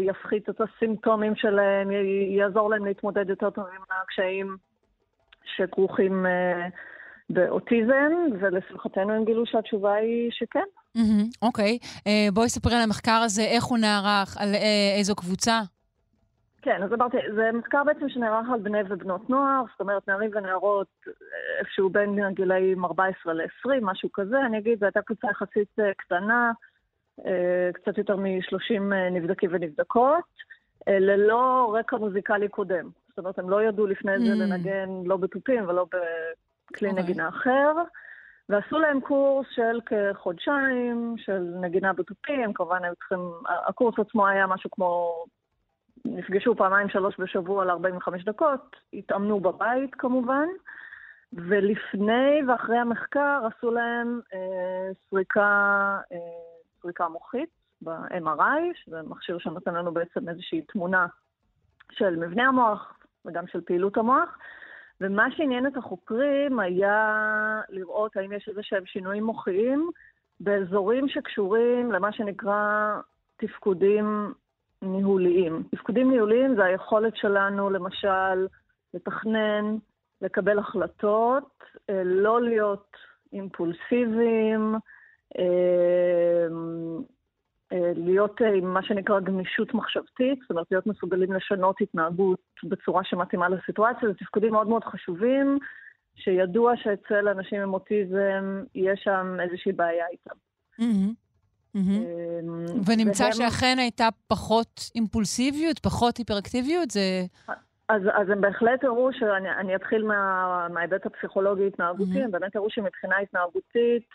[0.00, 1.90] יפחית את הסימפטומים שלהם,
[2.38, 4.56] יעזור להם להתמודד יותר טוב עם הקשיים
[5.56, 6.68] שכרוכים אה,
[7.30, 10.64] באוטיזם, ולשמחתנו הם גילו שהתשובה היא שכן.
[11.42, 11.78] אוקיי.
[11.82, 12.30] Mm-hmm, okay.
[12.30, 15.60] uh, בואי ספרי על המחקר הזה, איך הוא נערך, על uh, איזו קבוצה.
[16.62, 21.06] כן, אז אמרתי, זה מחקר בעצם שנערך על בני ובנות נוער, זאת אומרת, נערים ונערות
[21.58, 24.36] איפשהו בין הגילאים 14 ל-20, משהו כזה.
[24.46, 26.52] אני אגיד, זו הייתה קבוצה יחסית קטנה,
[27.74, 30.24] קצת יותר מ-30 נבדקים ונבדקות,
[30.86, 32.90] ללא רקע מוזיקלי קודם.
[33.08, 34.36] זאת אומרת, הם לא ידעו לפני זה mm.
[34.36, 36.90] לנגן לא בתופים ולא בכלי okay.
[36.90, 37.02] אוקיי.
[37.02, 37.72] נגינה אחר.
[38.48, 43.32] ועשו להם קורס של כחודשיים של נגינה בתופים, כמובן הם צריכים,
[43.66, 45.24] הקורס עצמו היה משהו כמו,
[46.04, 50.46] נפגשו פעמיים שלוש בשבוע ל-45 דקות, התאמנו בבית כמובן,
[51.32, 56.18] ולפני ואחרי המחקר עשו להם אה, סריקה, אה,
[56.84, 57.48] סריקה מוחית
[57.82, 61.06] ב-MRI, שזה מכשיר שנותן לנו בעצם איזושהי תמונה
[61.92, 64.38] של מבנה המוח וגם של פעילות המוח.
[65.00, 69.90] ומה שעניין את החוקרים היה לראות האם יש איזה שהם שינויים מוחיים
[70.40, 72.94] באזורים שקשורים למה שנקרא
[73.36, 74.32] תפקודים
[74.82, 75.62] ניהוליים.
[75.70, 78.46] תפקודים ניהוליים זה היכולת שלנו, למשל,
[78.94, 79.76] לתכנן,
[80.22, 81.64] לקבל החלטות,
[82.04, 82.96] לא להיות
[83.32, 84.78] אימפולסיביים, אה,
[87.96, 93.48] להיות אה, עם מה שנקרא גמישות מחשבתית, זאת אומרת להיות מסוגלים לשנות התנהגות בצורה שמתאימה
[93.48, 95.58] לסיטואציה, זה תפקודים מאוד מאוד חשובים,
[96.14, 100.34] שידוע שאצל אנשים עם אוטיזם יש שם איזושהי בעיה איתם.
[102.86, 106.90] ונמצא שאכן הייתה פחות אימפולסיביות, פחות היפראקטיביות?
[106.90, 107.00] זה...
[107.88, 114.08] אז, אז הם בהחלט הראו, שאני אתחיל מה, מההיבט הפסיכולוגי-התנהגותי, הם באמת הראו שמבחינה התנהגותית,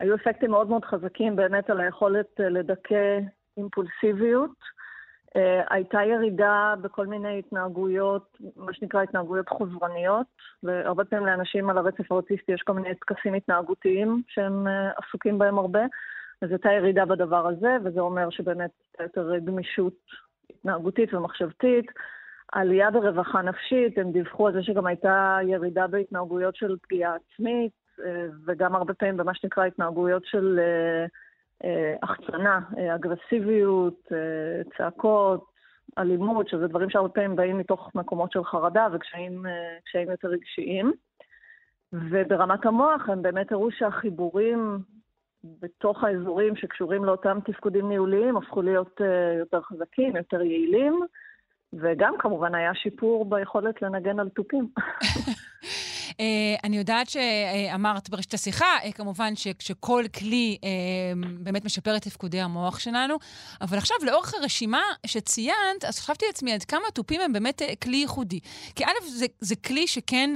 [0.00, 3.18] היו אפקטים מאוד מאוד חזקים באמת על היכולת אה, לדכא
[3.56, 4.78] אימפולסיביות.
[5.28, 10.26] Uh, הייתה ירידה בכל מיני התנהגויות, מה שנקרא התנהגויות חוזרניות,
[10.62, 14.70] והרבה פעמים לאנשים על הרצף האוטיסטי יש כל מיני טקסים התנהגותיים שהם uh,
[15.02, 15.82] עסוקים בהם הרבה,
[16.42, 19.94] אז הייתה ירידה בדבר הזה, וזה אומר שבאמת הייתה יותר גמישות
[20.50, 21.86] התנהגותית ומחשבתית.
[22.52, 27.77] עלייה ברווחה נפשית, הם דיווחו על זה שגם הייתה ירידה בהתנהגויות של פגיעה עצמית, אה,
[28.46, 31.06] וגם הרבה פעמים במה שנקרא התנהגויות של אה,
[31.64, 32.60] אה, החצנה,
[32.94, 34.08] אגרסיביות,
[34.76, 35.44] צעקות,
[35.98, 39.42] אלימות, שזה דברים שהרבה פעמים באים מתוך מקומות של חרדה וקשיים
[40.08, 40.92] יותר רגשיים.
[41.92, 44.78] וברמת המוח הם באמת הראו שהחיבורים
[45.44, 49.00] בתוך האזורים שקשורים לאותם תפקודים ניהוליים הפכו להיות
[49.38, 51.00] יותר חזקים, יותר יעילים,
[51.72, 54.68] וגם כמובן היה שיפור ביכולת לנגן על תופים.
[56.20, 56.24] אה,
[56.64, 60.68] אני יודעת שאמרת ברשת השיחה, אה, כמובן שכל כלי אה,
[61.38, 63.16] באמת משפר את תפקודי המוח שלנו,
[63.60, 68.40] אבל עכשיו, לאורך הרשימה שציינת, אז חשבתי לעצמי עד כמה תופים הם באמת כלי ייחודי.
[68.74, 70.30] כי א', זה, זה כלי שכן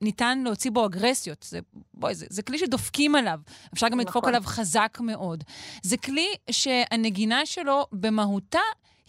[0.00, 1.46] ניתן להוציא בו אגרסיות.
[1.48, 1.58] זה,
[1.94, 3.40] בואי, זה, זה כלי שדופקים עליו,
[3.74, 4.06] אפשר גם נכון.
[4.06, 5.44] לדפוק עליו חזק מאוד.
[5.82, 8.58] זה כלי שהנגינה שלו במהותה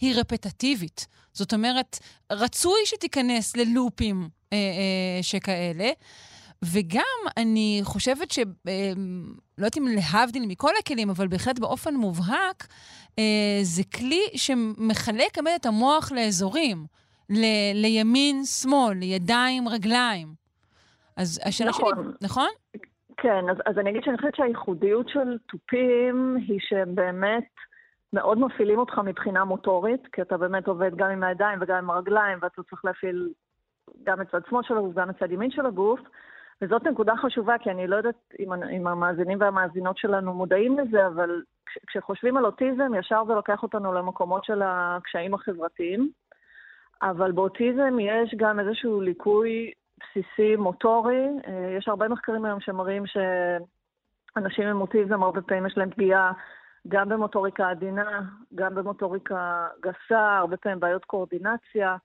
[0.00, 1.06] היא רפטטיבית.
[1.32, 1.98] זאת אומרת,
[2.32, 5.90] רצוי שתיכנס ללופים אה, אה, שכאלה.
[6.64, 8.38] וגם אני חושבת ש...
[8.38, 8.92] אה,
[9.58, 12.66] לא יודעת אם להבדיל מכל הכלים, אבל בהחלט באופן מובהק,
[13.18, 16.86] אה, זה כלי שמחלק באמת את המוח לאזורים,
[17.30, 20.28] ל- לימין, שמאל, לידיים, רגליים.
[21.16, 21.94] אז השאלה נכון.
[21.94, 22.48] שלי, נכון?
[23.16, 27.48] כן, אז, אז אני אגיד שאני חושבת שהייחודיות של תופים היא שהם באמת
[28.12, 32.38] מאוד מפעילים אותך מבחינה מוטורית, כי אתה באמת עובד גם עם הידיים וגם עם הרגליים,
[32.42, 33.28] ואתה צריך להפעיל
[34.04, 36.00] גם את צד שמאל של הגוף, גם את צד ימין של הגוף.
[36.62, 41.42] וזאת נקודה חשובה, כי אני לא יודעת אם, אם המאזינים והמאזינות שלנו מודעים לזה, אבל
[41.66, 46.10] כש, כשחושבים על אוטיזם, ישר זה לוקח אותנו למקומות של הקשיים החברתיים.
[47.02, 51.28] אבל באוטיזם יש גם איזשהו ליקוי בסיסי מוטורי.
[51.78, 56.32] יש הרבה מחקרים היום שמראים שאנשים עם אוטיזם הרבה פעמים יש להם פגיעה
[56.88, 58.20] גם במוטוריקה עדינה,
[58.54, 61.96] גם במוטוריקה גסה, הרבה פעמים בעיות קואורדינציה.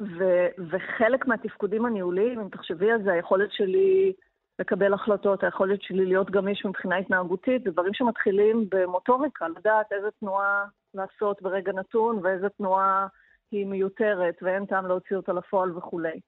[0.00, 4.12] ו- וחלק מהתפקודים הניהוליים, אם תחשבי על זה, היכולת שלי
[4.58, 10.64] לקבל החלטות, היכולת שלי להיות גמיש מבחינה התנהגותית, זה דברים שמתחילים במוטוריקה, לדעת איזה תנועה
[10.94, 13.06] לעשות ברגע נתון ואיזה תנועה
[13.50, 16.20] היא מיותרת ואין טעם להוציא אותה לפועל וכולי.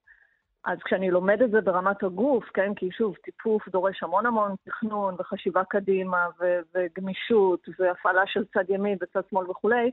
[0.65, 5.15] אז כשאני לומד את זה ברמת הגוף, כן, כי שוב, טיפוף דורש המון המון תכנון
[5.19, 9.91] וחשיבה קדימה ו- וגמישות והפעלה של צד ימין וצד שמאל וכולי,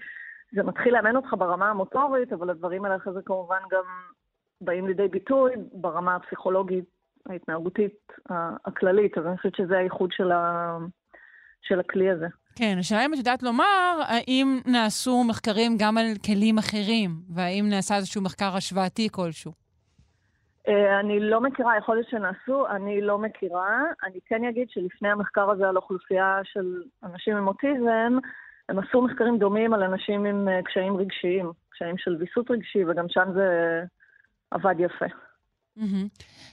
[0.54, 3.84] זה מתחיל לאמן אותך ברמה המוטורית, אבל הדברים האלה אחרי זה כמובן גם
[4.60, 6.84] באים לידי ביטוי ברמה הפסיכולוגית,
[7.28, 8.12] ההתנהגותית
[8.64, 10.76] הכללית, אז אני חושבת שזה הייחוד של, ה...
[11.62, 12.26] של הכלי הזה.
[12.56, 17.96] כן, השאלה אם את יודעת לומר, האם נעשו מחקרים גם על כלים אחרים, והאם נעשה
[17.96, 19.52] איזשהו מחקר השוואתי כלשהו?
[20.68, 23.82] אה, אני לא מכירה, יכול להיות שנעשו, אני לא מכירה.
[24.04, 28.18] אני כן אגיד שלפני המחקר הזה על אוכלוסייה של אנשים עם אוטיזם,
[28.70, 33.04] הם עשו מחקרים דומים על אנשים עם אה, קשיים רגשיים, קשיים של ויסות רגשי, וגם
[33.08, 33.80] שם זה
[34.50, 35.04] עבד יפה.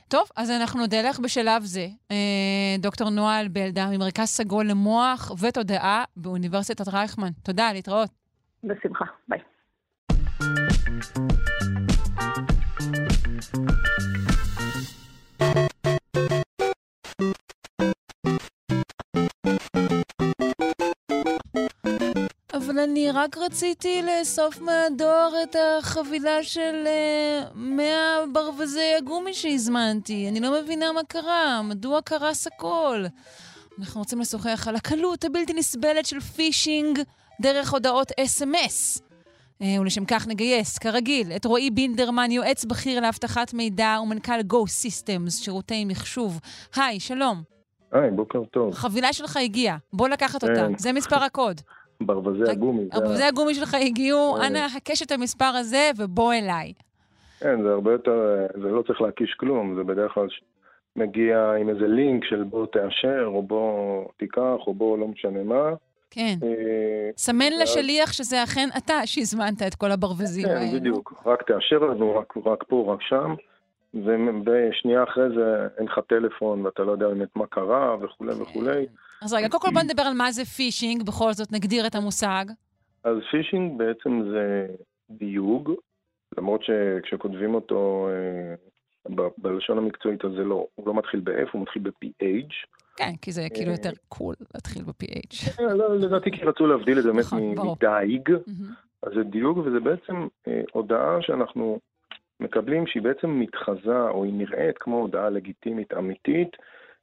[0.08, 1.88] טוב, אז אנחנו נודה לך בשלב זה.
[2.12, 7.32] אה, דוקטור נועה אלבלדה, ממרכז סגול למוח ותודעה באוניברסיטת רייכמן.
[7.43, 8.10] תודה, להתראות.
[8.63, 9.39] בשמחה, ביי.
[22.79, 27.85] אני רק רציתי לאסוף מהדואר את החבילה של uh, 100
[28.33, 30.29] ברווזי הגומי שהזמנתי.
[30.29, 33.05] אני לא מבינה מה קרה, מדוע קרס הכל.
[33.79, 36.99] אנחנו רוצים לשוחח על הקלות הבלתי נסבלת של פישינג
[37.41, 38.97] דרך הודעות אס.אם.אס.
[38.97, 45.31] Uh, ולשם כך נגייס, כרגיל, את רועי בינדרמן, יועץ בכיר לאבטחת מידע ומנכ"ל Go Systems,
[45.31, 46.39] שירותי מחשוב.
[46.75, 47.41] היי, שלום.
[47.91, 48.69] היי, בוקר טוב.
[48.73, 50.77] החבילה שלך הגיעה, בוא לקחת אותה, כן.
[50.77, 51.61] זה מספר הקוד.
[52.01, 52.86] ברווזי הגומי.
[52.86, 56.73] ברווזי הגומי שלך הגיעו, אנא הקש את המספר הזה ובוא אליי.
[57.39, 60.27] כן, זה הרבה יותר, זה לא צריך להקיש כלום, זה בדרך כלל
[60.95, 65.69] מגיע עם איזה לינק של בוא תאשר, או בוא תיקח, או בוא לא משנה מה.
[66.12, 66.36] כן.
[66.43, 70.71] אה, סמן לשליח שזה אכן אתה שהזמנת את כל הברווזים האלה.
[70.71, 71.13] כן, בדיוק.
[71.25, 73.33] רק תאשר לנו, רק פה, רק שם.
[73.93, 78.86] ובשנייה אחרי זה אין לך טלפון ואתה לא יודע באמת מה קרה וכולי וכולי.
[79.21, 82.45] אז רגע, קודם כל בוא נדבר על מה זה פישינג, בכל זאת נגדיר את המושג.
[83.03, 84.67] אז פישינג בעצם זה
[85.10, 85.71] דיוג,
[86.38, 92.53] למרות שכשכותבים אותו אה, בלשון המקצועית הזה לא, הוא לא מתחיל ב-F, הוא מתחיל ב-PH.
[92.97, 95.62] כן, כי זה כאילו יותר קול להתחיל ב-PH.
[95.62, 98.30] אה, לא, לדעתי כי רצו להבדיל את זה באמת נכון, מדייג.
[99.03, 101.80] אז זה דיוג, וזה בעצם אה, הודעה שאנחנו
[102.39, 106.58] מקבלים שהיא בעצם מתחזה, או היא נראית כמו הודעה לגיטימית אמיתית,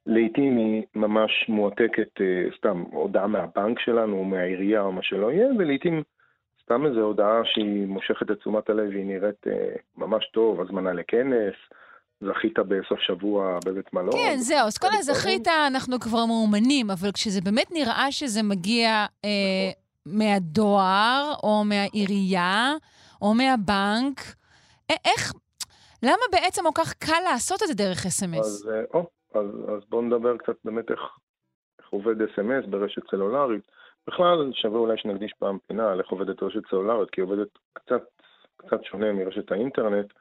[0.07, 5.49] לעתים היא ממש מועתקת, אה, סתם, הודעה מהבנק שלנו, או מהעירייה, או מה שלא יהיה,
[5.59, 6.03] ולעתים
[6.63, 11.55] סתם איזו הודעה שהיא מושכת את תשומת הלב, והיא נראית אה, ממש טוב, הזמנה לכנס,
[12.21, 14.13] זכית בסוף שבוע בבית מלון.
[14.13, 18.89] כן, זהו, אז כל הזכית אנחנו כבר מאומנים, אבל כשזה באמת נראה שזה מגיע
[19.25, 19.31] אה,
[20.07, 20.19] נכון.
[20.19, 22.73] מהדואר, או מהעירייה,
[23.23, 24.21] או מהבנק,
[24.91, 25.33] איך,
[26.03, 28.47] למה בעצם כל כך קל לעשות את זה דרך אס.אם.אס?
[28.47, 31.01] אז, אה, או, אז, אז בואו נדבר קצת באמת איך,
[31.79, 33.71] איך עובד אס.אם.אס ברשת סלולרית.
[34.07, 38.03] בכלל, שווה אולי שנקדיש פעם פינה על איך עובדת רשת סלולרית, כי היא עובדת קצת,
[38.57, 40.13] קצת שונה מרשת האינטרנט,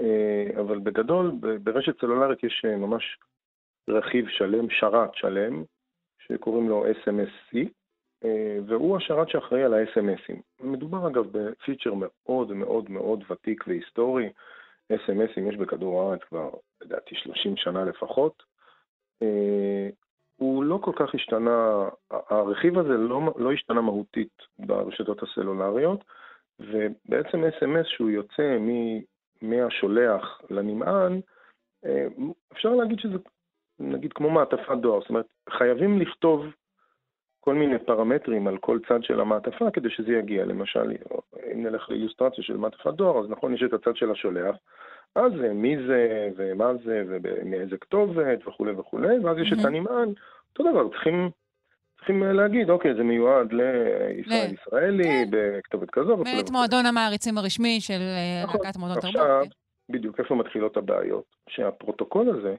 [0.00, 3.18] אה, אבל בגדול, ברשת סלולרית יש אה, ממש
[3.88, 5.64] רכיב שלם, שרת שלם,
[6.18, 7.68] שקוראים לו SMSC,
[8.66, 10.40] והוא השרת שאחראי על ה-SMSים.
[10.60, 14.28] מדובר אגב בפיצ'ר מאוד מאוד מאוד ותיק והיסטורי.
[14.92, 18.42] SMSים יש בכדור הארץ כבר, לדעתי, 30 שנה לפחות.
[19.22, 19.88] אה,
[20.36, 26.04] הוא לא כל כך השתנה, הרכיב הזה לא, לא השתנה מהותית ברשתות הסלולריות,
[26.60, 28.56] ובעצם SMS שהוא יוצא
[29.42, 31.20] מהשולח לנמען,
[31.84, 32.06] אה,
[32.52, 33.18] אפשר להגיד שזה
[33.78, 36.46] נגיד כמו מעטפת דואר, זאת אומרת, חייבים לכתוב
[37.48, 40.44] כל מיני פרמטרים על כל צד של המעטפה כדי שזה יגיע.
[40.44, 40.92] למשל,
[41.52, 44.56] אם נלך לאילוסטרציה של מעטפת דואר, אז נכון, יש את הצד של השולח,
[45.14, 50.08] אז מי זה, ומה זה, ומאיזה כתובת, וכולי וכולי, ואז יש את הנמען,
[50.50, 51.30] אותו דבר, צריכים...
[51.96, 55.28] צריכים להגיד, אוקיי, זה מיועד לישראל ישראלי, כן.
[55.30, 56.36] בכתובת כזו וכולי.
[56.36, 58.60] ואת מועדון המעריצים הרשמי של אה, נכון.
[58.64, 59.16] להקת מועדון תרבות.
[59.16, 59.92] עכשיו, כן.
[59.92, 61.24] בדיוק, איפה מתחילות הבעיות?
[61.48, 62.54] שהפרוטוקול הזה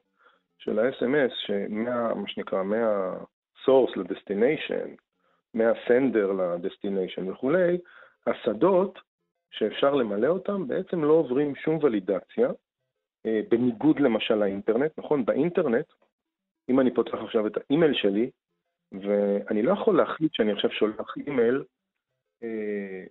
[0.58, 3.13] של ה-SMS, שמה, מה שנקרא, מה...
[3.68, 4.90] source ל-destination,
[5.54, 7.78] מה-sender ל-destination וכולי,
[8.28, 9.00] השדות
[9.52, 12.50] שאפשר למלא אותם בעצם לא עוברים שום ולידציה,
[13.26, 15.26] אה, בניגוד למשל לאינטרנט, נכון?
[15.26, 15.86] באינטרנט,
[16.70, 18.30] אם אני פותח עכשיו את האימייל שלי,
[18.92, 21.64] ואני לא יכול להחליט שאני עכשיו שולח אימייל
[22.44, 23.04] אה,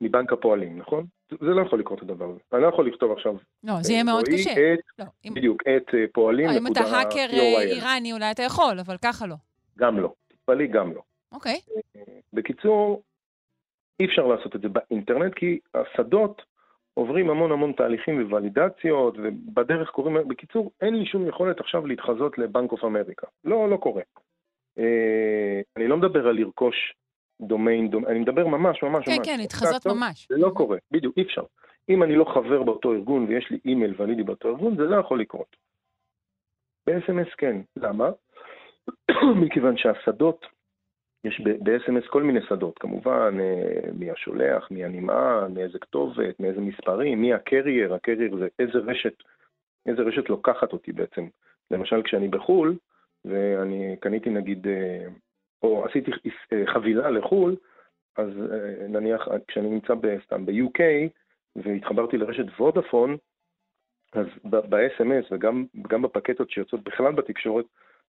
[0.00, 1.06] מבנק הפועלים, נכון?
[1.30, 2.40] זה לא יכול לקרות הדבר הזה.
[2.52, 3.34] אני לא יכול לכתוב עכשיו...
[3.64, 4.50] לא, זה יהיה מאוד קשה.
[4.50, 5.34] את, לא, אם...
[5.34, 6.46] בדיוק, את פועלים.
[6.46, 7.26] לא, אם אתה האקר
[7.62, 9.34] איראני אולי אתה יכול, אבל ככה לא.
[9.78, 10.12] גם לא.
[10.28, 11.02] תתפלאי, גם לא.
[11.32, 11.60] אוקיי.
[12.32, 13.02] בקיצור,
[14.00, 16.42] אי אפשר לעשות את זה באינטרנט, כי השדות
[16.94, 20.28] עוברים המון המון תהליכים ולידציות, ובדרך קוראים...
[20.28, 23.26] בקיצור, אין לי שום יכולת עכשיו להתחזות ל-Bank of America.
[23.44, 24.02] לא, לא קורה.
[24.78, 26.94] אה, אני לא מדבר על לרכוש
[27.40, 28.06] דומיין, דומ...
[28.06, 29.26] אני מדבר ממש, ממש, כן, ממש.
[29.26, 30.26] כן, כן, להתחזות ממש.
[30.28, 31.42] זה לא קורה, בדיוק, אי אפשר.
[31.88, 35.20] אם אני לא חבר באותו ארגון ויש לי אימייל valid באותו ארגון, זה לא יכול
[35.20, 35.56] לקרות.
[36.86, 37.56] ב-SMS כן.
[37.76, 38.10] למה?
[39.44, 40.46] מכיוון שהשדות
[41.24, 47.20] יש ב-SMS כל מיני שדות, כמובן, אה, מי השולח, מי הנמען, מאיזה כתובת, מאיזה מספרים,
[47.20, 49.14] מי הקרייר, הקרייר זה איזה רשת,
[49.86, 51.26] איזה רשת לוקחת אותי בעצם.
[51.70, 52.76] למשל, כשאני בחו"ל,
[53.24, 55.06] ואני קניתי נגיד, אה,
[55.62, 56.10] או עשיתי
[56.52, 57.56] אה, חבילה לחו"ל,
[58.16, 58.28] אז
[58.88, 60.80] נניח כשאני נמצא סתם ב-UK
[61.56, 63.16] והתחברתי לרשת וודאפון,
[64.12, 67.64] אז ב-SMS וגם בפקטות שיוצאות בכלל בתקשורת,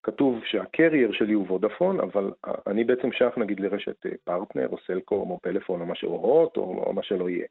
[0.02, 2.30] כתוב שה-carrier שלי הוא Vodafone, אבל
[2.66, 6.31] אני בעצם שייך נגיד לרשת אה, פרטנר או סלקום או פלאפון או מה שזה לא
[6.31, 7.46] יהיה או, או מה שלא יהיה.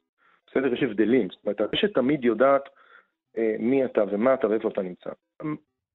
[0.51, 0.73] בסדר?
[0.73, 1.27] יש הבדלים.
[1.29, 2.61] זאת אומרת, הרשת תמיד יודעת
[3.37, 5.09] אה, מי אתה ומה אתה ואיפה אתה נמצא.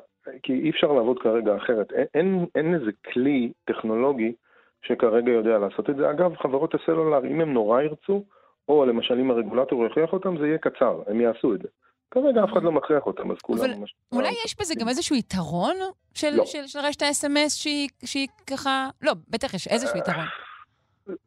[0.43, 1.91] כי אי אפשר לעבוד כרגע אחרת.
[1.91, 4.33] אין, אין, אין איזה כלי טכנולוגי
[4.81, 6.11] שכרגע יודע לעשות את זה.
[6.11, 8.23] אגב, חברות הסלולר, אם הם נורא ירצו,
[8.67, 11.67] או למשל אם הרגולטור יכריח אותם, זה יהיה קצר, הם יעשו את זה.
[12.11, 13.59] כרגע אף אחד לא מכריח אותם, אז כולם...
[13.59, 13.95] אבל ממש...
[14.11, 15.75] אולי יש בזה גם איזשהו יתרון
[16.13, 16.45] של, לא.
[16.45, 18.89] של, של רשת ה-SMS שהיא, שהיא ככה...
[19.01, 20.25] לא, בטח יש איזשהו יתרון.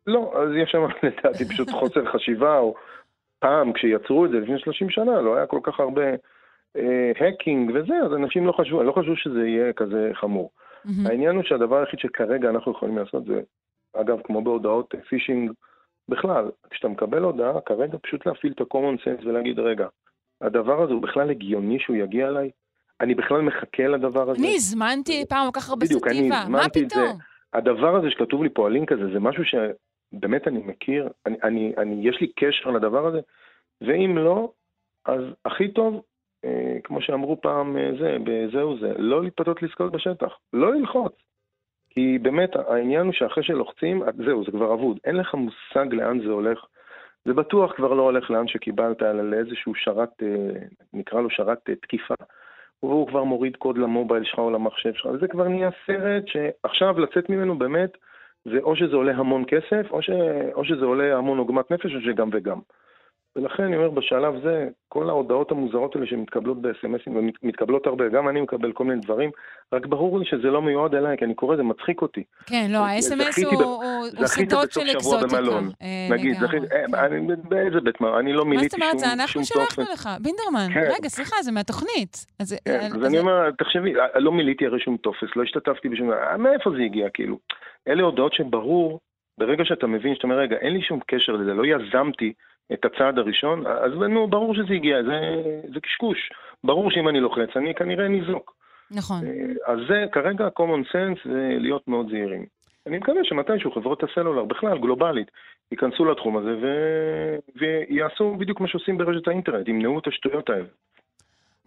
[0.06, 2.74] לא, אז יש שם לדעתי פשוט חוסר חשיבה, או
[3.38, 6.02] פעם כשיצרו את זה לפני 30 שנה, לא היה כל כך הרבה
[6.76, 10.50] אה, האקינג וזה, אז אנשים לא חשבו, לא חשבו שזה יהיה כזה חמור.
[11.06, 13.40] העניין הוא שהדבר היחיד שכרגע אנחנו יכולים לעשות זה,
[13.96, 15.50] אגב, כמו בהודעות פישינג,
[16.08, 19.86] בכלל, כשאתה מקבל הודעה, כרגע פשוט להפעיל את ה-common sense ולהגיד, רגע,
[20.40, 22.50] הדבר הזה הוא בכלל הגיוני שהוא יגיע אליי?
[23.00, 24.40] אני בכלל מחכה לדבר הזה?
[24.40, 27.06] אני הזמנתי פעם כל כך הרבה סטיבה, מה פתאום?
[27.06, 27.12] זה.
[27.52, 32.08] הדבר הזה שכתוב לי פה הלינק הזה, זה משהו שבאמת אני מכיר, אני, אני, אני,
[32.08, 33.20] יש לי קשר לדבר הזה,
[33.80, 34.52] ואם לא,
[35.06, 36.02] אז הכי טוב,
[36.44, 41.12] אה, כמו שאמרו פעם, אה, זה, בזהו זה, לא להתפתות לזכות בשטח, לא ללחוץ.
[41.90, 44.98] כי באמת העניין הוא שאחרי שלוחצים, זהו, זה כבר אבוד.
[45.04, 46.64] אין לך מושג לאן זה הולך.
[47.24, 50.60] זה בטוח כבר לא הולך לאן שקיבלת, אלא לאיזשהו שרת, אה,
[50.92, 52.14] נקרא לו שרת אה, תקיפה.
[52.82, 57.30] והוא כבר מוריד קוד למובייל שלך או למחשב שלך, וזה כבר נהיה סרט שעכשיו לצאת
[57.30, 57.96] ממנו באמת,
[58.44, 60.10] זה או שזה עולה המון כסף, או, ש...
[60.54, 62.58] או שזה עולה המון עוגמת נפש, או שגם וגם.
[63.36, 67.10] ולכן אני אומר, בשלב זה, כל ההודעות המוזרות האלה שמתקבלות ב-SMSים,
[67.42, 69.30] ומתקבלות הרבה, גם אני מקבל כל מיני דברים,
[69.72, 72.24] רק ברור לי שזה לא מיועד אליי, כי אני קורא, זה מצחיק אותי.
[72.46, 75.36] כן, לא, ה-SMS הוא שדות של אקזוטיקה.
[75.82, 76.36] אה, נגיד,
[76.72, 77.08] אה,
[77.48, 78.92] באיזה בית מלון, אני לא מילאתי שום טופס.
[78.92, 80.80] מה זאת אומרת, זה אנחנו שלחנו לך, בינדרמן, כן.
[80.98, 82.26] רגע, סליחה, זה מהתוכנית.
[82.40, 86.10] אז כן, אני אומר, תחשבי, לא מילאתי הרי שום טופס, לא השתתפתי בשום...
[86.38, 87.38] מאיפה זה הגיע, כאילו?
[87.88, 89.00] אלה הודעות שברור,
[89.38, 92.32] ברגע שאתה מבין, שאתה אומר, רגע, אין לי שום קשר לזה, לא יזמתי
[92.72, 95.42] את הצעד הראשון, אז נו, ברור שזה הגיע, זה,
[95.74, 96.18] זה קשקוש.
[96.64, 98.54] ברור שאם אני לוחץ, אני כנראה ניזוק.
[98.90, 99.24] נכון.
[99.66, 102.46] אז זה כרגע common sense זה להיות מאוד זהירים.
[102.86, 105.30] אני מקווה שמתישהו חברות הסלולר, בכלל, גלובלית,
[105.72, 106.66] ייכנסו לתחום הזה ו...
[107.56, 110.64] ויעשו בדיוק מה שעושים ברשת האינטרנט, ימנעו את השטויות האלה.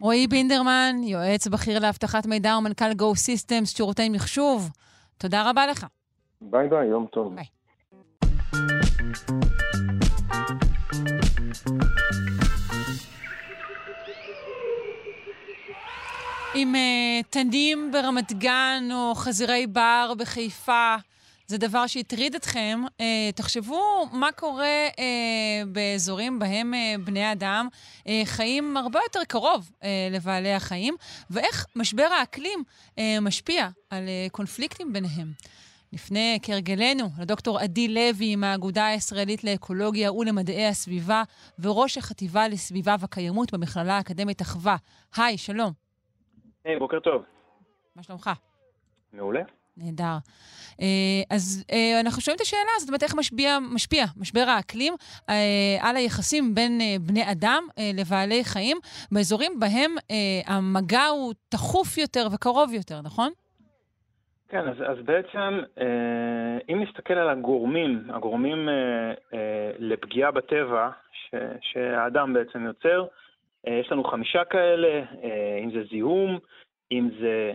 [0.01, 4.69] רועי בינדרמן, יועץ בכיר לאבטחת מידע ומנכ"ל Go Systems, שירותי מחשוב,
[5.17, 5.85] תודה רבה לך.
[6.41, 7.35] ביי ביי, יום טוב.
[7.35, 7.45] ביי.
[16.55, 20.95] עם uh, תנים ברמת גן או חזירי בר בחיפה,
[21.47, 22.81] זה דבר שהטריד אתכם.
[22.87, 23.01] Uh,
[23.35, 24.99] תחשבו מה קורה uh,
[25.67, 27.67] באזורים בהם uh, בני אדם
[27.99, 30.95] uh, חיים הרבה יותר קרוב uh, לבעלי החיים,
[31.29, 32.63] ואיך משבר האקלים
[32.95, 35.31] uh, משפיע על uh, קונפליקטים ביניהם.
[35.93, 41.23] לפני כהרגלנו לדוקטור עדי לוי מהאגודה הישראלית לאקולוגיה ולמדעי הסביבה
[41.59, 44.75] וראש החטיבה לסביבה וקיימות במכללה האקדמית אחווה.
[45.17, 45.71] היי, שלום.
[46.65, 47.23] היי, hey, בוקר טוב.
[47.95, 48.29] מה שלומך?
[49.13, 49.41] מעולה.
[49.77, 50.17] נהדר.
[50.81, 50.87] אה,
[51.29, 54.93] אז אה, אנחנו שואלים את השאלה הזאת, זאת אומרת, איך משפיע, משפיע משבר האקלים
[55.29, 57.63] אה, על היחסים בין בני אדם
[57.93, 58.77] לבעלי חיים
[59.11, 59.95] באזורים בהם
[60.45, 63.31] המגע הוא תכוף יותר וקרוב יותר, נכון?
[64.53, 65.59] כן, אז, אז בעצם,
[66.69, 68.69] אם נסתכל על הגורמים, הגורמים
[69.79, 73.05] לפגיעה בטבע ש, שהאדם בעצם יוצר,
[73.67, 75.01] יש לנו חמישה כאלה,
[75.63, 76.39] אם זה זיהום,
[76.91, 77.53] אם זה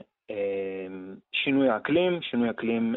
[1.32, 2.96] שינוי האקלים, שינוי אקלים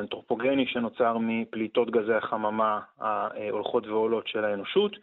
[0.00, 4.96] אנתרופוגני שנוצר מפליטות גזי החממה ההולכות ועולות של האנושות.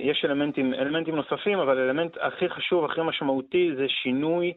[0.00, 4.52] יש אלמנטים, אלמנטים נוספים, אבל האלמנט הכי חשוב, הכי משמעותי, זה שינוי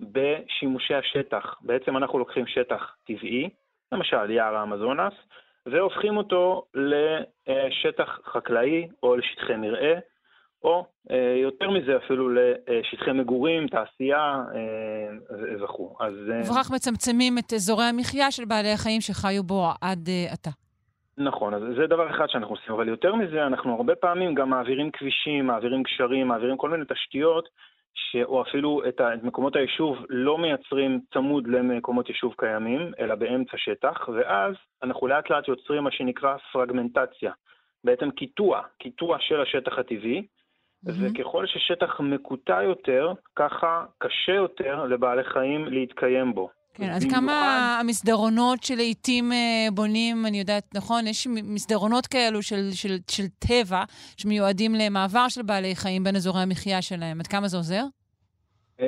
[0.00, 1.54] בשימושי השטח.
[1.60, 3.48] בעצם אנחנו לוקחים שטח טבעי,
[3.92, 5.14] למשל יער האמזונס,
[5.66, 9.98] והופכים אותו לשטח חקלאי או לשטחי מרעה,
[10.64, 15.96] או אה, יותר מזה אפילו לשטחי מגורים, תעשייה אה, וכו'.
[16.00, 16.14] אז...
[16.32, 20.50] אה, וכך מצמצמים את אזורי המחיה של בעלי החיים שחיו בו עד עתה.
[21.18, 24.90] נכון, אז זה דבר אחד שאנחנו עושים, אבל יותר מזה, אנחנו הרבה פעמים גם מעבירים
[24.90, 27.48] כבישים, מעבירים גשרים, מעבירים כל מיני תשתיות,
[27.94, 28.16] ש...
[28.24, 29.14] או אפילו את, ה...
[29.14, 35.30] את מקומות היישוב לא מייצרים צמוד למקומות יישוב קיימים, אלא באמצע שטח, ואז אנחנו לאט
[35.30, 37.32] לאט יוצרים מה שנקרא פרגמנטציה.
[37.84, 40.26] בעצם קיטוע, קיטוע של השטח הטבעי,
[40.86, 41.20] Mm-hmm.
[41.20, 46.50] וככל ששטח מקוטע יותר, ככה קשה יותר לבעלי חיים להתקיים בו.
[46.78, 47.32] כן, אז כמה
[47.80, 51.06] המסדרונות שלעיתים אה, בונים, אני יודעת, נכון?
[51.06, 53.82] יש מסדרונות כאלו של, של, של טבע
[54.16, 57.20] שמיועדים למעבר של בעלי חיים בין אזורי המחיה שלהם.
[57.20, 57.82] עד כמה זה עוזר?
[58.80, 58.86] אה,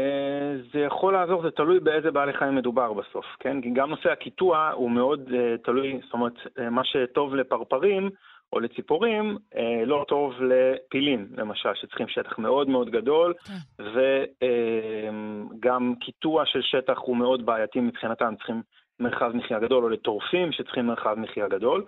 [0.72, 3.60] זה יכול לעזור, זה תלוי באיזה בעלי חיים מדובר בסוף, כן?
[3.60, 5.32] כי גם נושא הקיטוע הוא מאוד uh,
[5.64, 6.32] תלוי, זאת אומרת,
[6.70, 8.10] מה שטוב לפרפרים,
[8.52, 13.84] או לציפורים, אה, לא טוב לפילים, למשל, שצריכים שטח מאוד מאוד גדול, כן.
[13.84, 18.62] וגם אה, קיטוע של שטח הוא מאוד בעייתי מבחינתם, צריכים
[19.00, 21.84] מרחב מחיה גדול, או לטורפים שצריכים מרחב מחיה גדול.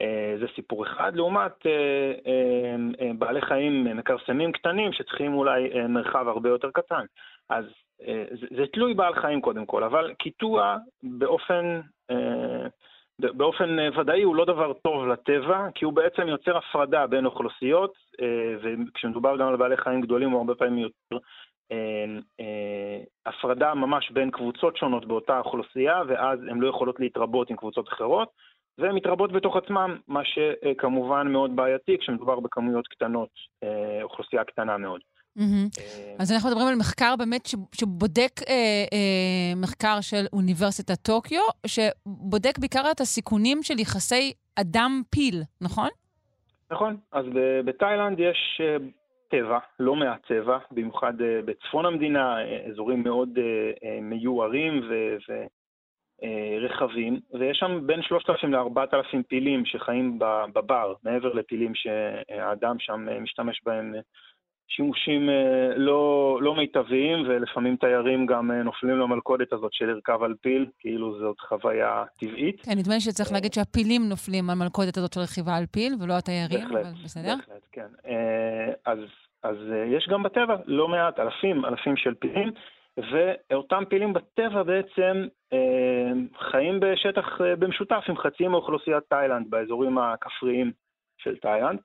[0.00, 1.66] אה, זה סיפור אחד, לעומת
[3.18, 7.04] בעלי חיים מכרסמים קטנים שצריכים אולי מרחב הרבה יותר קטן.
[7.50, 7.64] אז
[8.40, 11.80] זה, זה תלוי בעל חיים קודם כל, אבל קיטוע באופן...
[13.18, 17.92] באופן אה, ודאי הוא לא דבר טוב לטבע, כי הוא בעצם יוצר הפרדה בין אוכלוסיות,
[18.22, 21.26] אה, וכשמדובר גם על בעלי חיים גדולים הוא הרבה פעמים יוצר
[21.72, 27.88] אה, הפרדה ממש בין קבוצות שונות באותה אוכלוסייה, ואז הן לא יכולות להתרבות עם קבוצות
[27.88, 28.28] אחרות,
[28.78, 33.28] והן מתרבות בתוך עצמן, מה שכמובן מאוד בעייתי כשמדובר בכמויות קטנות,
[34.02, 35.00] אוכלוסייה קטנה מאוד.
[35.38, 35.80] Mm-hmm.
[36.18, 38.54] אז אנחנו מדברים על מחקר באמת שבודק אה,
[38.92, 45.88] אה, מחקר של אוניברסיטת טוקיו, שבודק בעיקר את הסיכונים של יחסי אדם-פיל, נכון?
[46.70, 46.96] נכון.
[47.12, 47.24] אז
[47.64, 48.76] בתאילנד יש אה,
[49.30, 52.36] טבע, לא מעט טבע, במיוחד אה, בצפון המדינה,
[52.70, 53.38] אזורים מאוד
[54.02, 54.88] מיוערים
[56.22, 60.18] ורחבים, ויש שם בין 3,000 ל-4,000 פילים שחיים
[60.52, 63.94] בבר, מעבר לפילים שהאדם שם משתמש בהם
[64.76, 70.34] שימושים אה, לא, לא מיטביים, ולפעמים תיירים גם אה, נופלים למלכודת הזאת של לרכב על
[70.40, 72.60] פיל, כאילו זאת חוויה טבעית.
[72.60, 76.18] כן, נדמה לי שצריך אה, להגיד שהפילים נופלים למלכודת הזאת של רכיבה על פיל, ולא
[76.18, 77.34] התיירים, בהחלט, אבל בסדר?
[77.36, 77.88] בהחלט, כן.
[78.86, 78.98] אז,
[79.42, 79.56] אז
[79.86, 82.50] יש גם בטבע לא מעט, אלפים, אלפים של פילים,
[82.96, 85.26] ואותם פילים בטבע בעצם
[86.50, 90.72] חיים בשטח במשותף עם חצי מאוכלוסיית תאילנד, באזורים הכפריים
[91.18, 91.78] של תאילנד.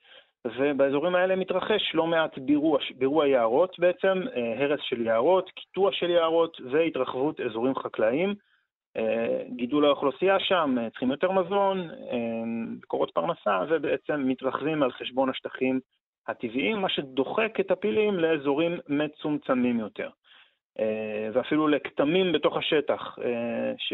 [0.46, 6.10] ובאזורים האלה מתרחש לא מעט בירוע, בירוע יערות בעצם, אה, הרס של יערות, קיטוע של
[6.10, 8.36] יערות והתרחבות אזורים חקלאיים.
[9.56, 11.90] גידול האוכלוסייה שם, צריכים יותר מזון,
[12.78, 15.80] מקורות פרנסה, ובעצם מתרחבים על חשבון השטחים
[16.28, 20.10] הטבעיים, מה שדוחק את הפילים לאזורים מצומצמים יותר.
[21.34, 23.18] ואפילו לכתמים בתוך השטח,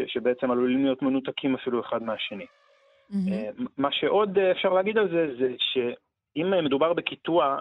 [0.06, 2.46] שבעצם עלולים להיות מנותקים אפילו אחד מהשני.
[3.10, 3.62] Mm-hmm.
[3.78, 5.54] מה שעוד אפשר להגיד על זה, זה
[6.34, 7.58] שאם מדובר בקיטוע,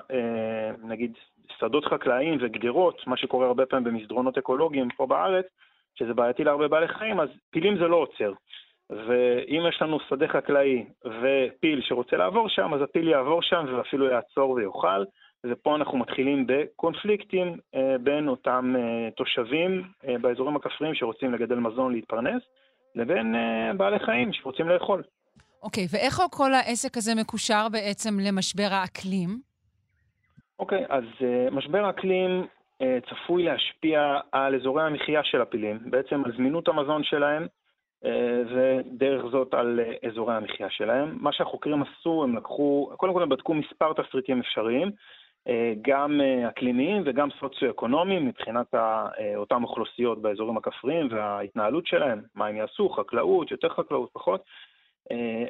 [0.84, 1.14] נגיד
[1.60, 5.46] שדות חקלאיים וגדרות, מה שקורה הרבה פעמים במסדרונות אקולוגיים פה בארץ,
[5.96, 8.34] שזה בעייתי להרבה בעלי חיים, אז פילים זה לא עוצר.
[8.90, 14.52] ואם יש לנו שדה חקלאי ופיל שרוצה לעבור שם, אז הפיל יעבור שם ואפילו יעצור
[14.52, 15.04] ויאכל.
[15.46, 21.92] ופה אנחנו מתחילים בקונפליקטים אה, בין אותם אה, תושבים אה, באזורים הכפריים שרוצים לגדל מזון
[21.92, 22.42] להתפרנס,
[22.96, 25.04] לבין אה, בעלי חיים שרוצים לאכול.
[25.64, 29.30] אוקיי, okay, ואיך כל העסק הזה מקושר בעצם למשבר האקלים?
[30.60, 32.48] אוקיי, okay, אז uh, משבר האקלים
[32.84, 38.08] uh, צפוי להשפיע על אזורי המחיה של הפילים, בעצם על זמינות המזון שלהם, uh,
[38.54, 41.18] ודרך זאת על uh, אזורי המחיה שלהם.
[41.22, 45.52] מה שהחוקרים עשו, הם לקחו, קודם כל הם בדקו מספר תסריטים אפשריים, uh,
[45.82, 48.76] גם uh, אקלימיים וגם סוציו-אקונומיים, מבחינת
[49.36, 54.44] אותן אוכלוסיות באזורים הכפריים וההתנהלות שלהם, מה הם יעשו, חקלאות, יותר חקלאות, פחות.
[55.12, 55.46] אה,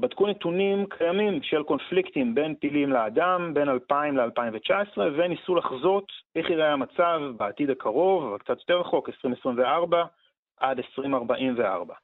[0.00, 6.72] ובדקו נתונים קיימים של קונפליקטים בין פילים לאדם בין 2000 ל-2019 וניסו לחזות איך יראה
[6.72, 10.04] המצב בעתיד הקרוב, אבל קצת יותר רחוק, 2024
[10.60, 11.94] עד 2044.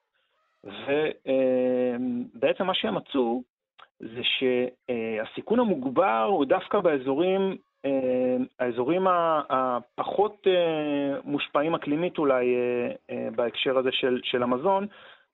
[0.65, 3.43] ובעצם מה שהם מצאו
[4.01, 9.07] זה שהסיכון המוגבר הוא דווקא באזורים, אה, האזורים
[9.51, 12.57] הפחות אה, מושפעים אקלימית אולי
[13.37, 14.87] בהקשר הזה של, של המזון,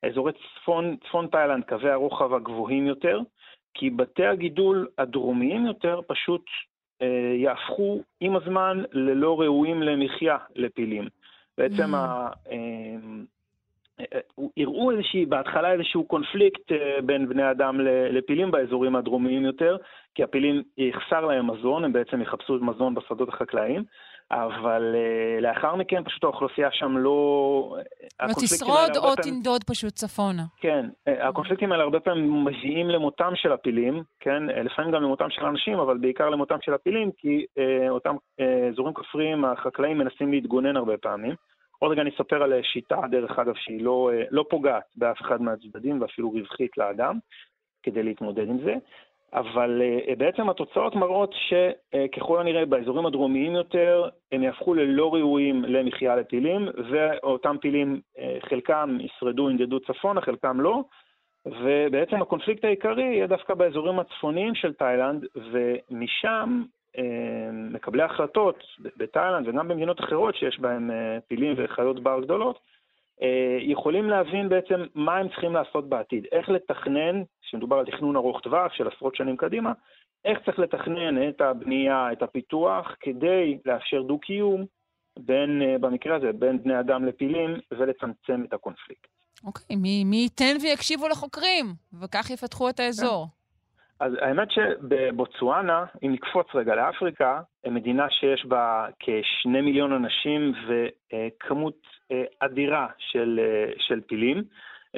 [0.03, 3.21] אזורי צפון, צפון תאילנד, קווי הרוחב הגבוהים יותר,
[3.75, 6.45] כי בתי הגידול הדרומיים יותר פשוט
[7.03, 11.09] אה, יהפכו עם הזמן ללא ראויים למחיה לפילים.
[11.59, 11.97] בעצם mm.
[11.97, 12.31] ה...
[12.51, 12.97] אה,
[14.01, 14.21] אה,
[14.57, 17.81] הראו איזושהי, בהתחלה איזשהו קונפליקט אה, בין בני אדם
[18.11, 19.77] לפילים באזורים הדרומיים יותר,
[20.15, 23.85] כי הפילים יחסר להם מזון, הם בעצם יחפשו מזון בשדות החקלאיים,
[24.31, 27.77] אבל uh, לאחר מכן פשוט האוכלוסייה שם לא...
[28.23, 29.35] לא תשרוד או פעמים...
[29.35, 30.43] תנדוד פשוט צפונה.
[30.61, 35.31] כן, אה, הקונפליקטים האלה הרבה פעמים מביאים למותם של הפילים, כן, אה, לפעמים גם למותם
[35.31, 40.33] של אנשים, אבל בעיקר למותם של הפילים, כי uh, אותם uh, אזורים כפריים, החקלאים מנסים
[40.33, 41.35] להתגונן הרבה פעמים.
[41.79, 45.43] עוד רגע אני אספר על שיטה, דרך אגב, שהיא לא, uh, לא פוגעת באף אחד
[45.43, 47.19] מהצדדים ואפילו רווחית לאדם,
[47.83, 48.75] כדי להתמודד עם זה.
[49.33, 56.17] אבל uh, בעצם התוצאות מראות שככל הנראה באזורים הדרומיים יותר הם יהפכו ללא ראויים למחיה
[56.17, 60.83] לטילים, ואותם טילים, uh, חלקם ישרדו, ינדדו צפונה, חלקם לא,
[61.47, 66.63] ובעצם הקונפליקט העיקרי יהיה דווקא באזורים הצפוניים של תאילנד, ומשם
[66.97, 67.01] uh,
[67.53, 68.65] מקבלי החלטות
[68.97, 70.93] בתאילנד וגם במדינות אחרות שיש בהן uh,
[71.29, 72.80] טילים וחיות בר גדולות, אה,
[73.61, 78.73] יכולים להבין בעצם מה הם צריכים לעשות בעתיד, איך לתכנן, כשמדובר על תכנון ארוך טווח
[78.73, 79.73] של עשרות שנים קדימה,
[80.25, 84.65] איך צריך לתכנן את הבנייה, את הפיתוח, כדי לאפשר דו-קיום
[85.19, 89.07] בין, אה, במקרה הזה, בין בני אדם לפילים, ולצמצם את הקונפליקט.
[89.45, 91.67] אוקיי, מי, מי ייתן ויקשיבו לחוקרים,
[92.01, 93.27] וכך יפתחו את האזור.
[94.01, 101.77] אז האמת שבבוצואנה, אם נקפוץ רגע לאפריקה, מדינה שיש בה כשני מיליון אנשים וכמות
[102.13, 104.43] אה, אדירה של, אה, של פילים.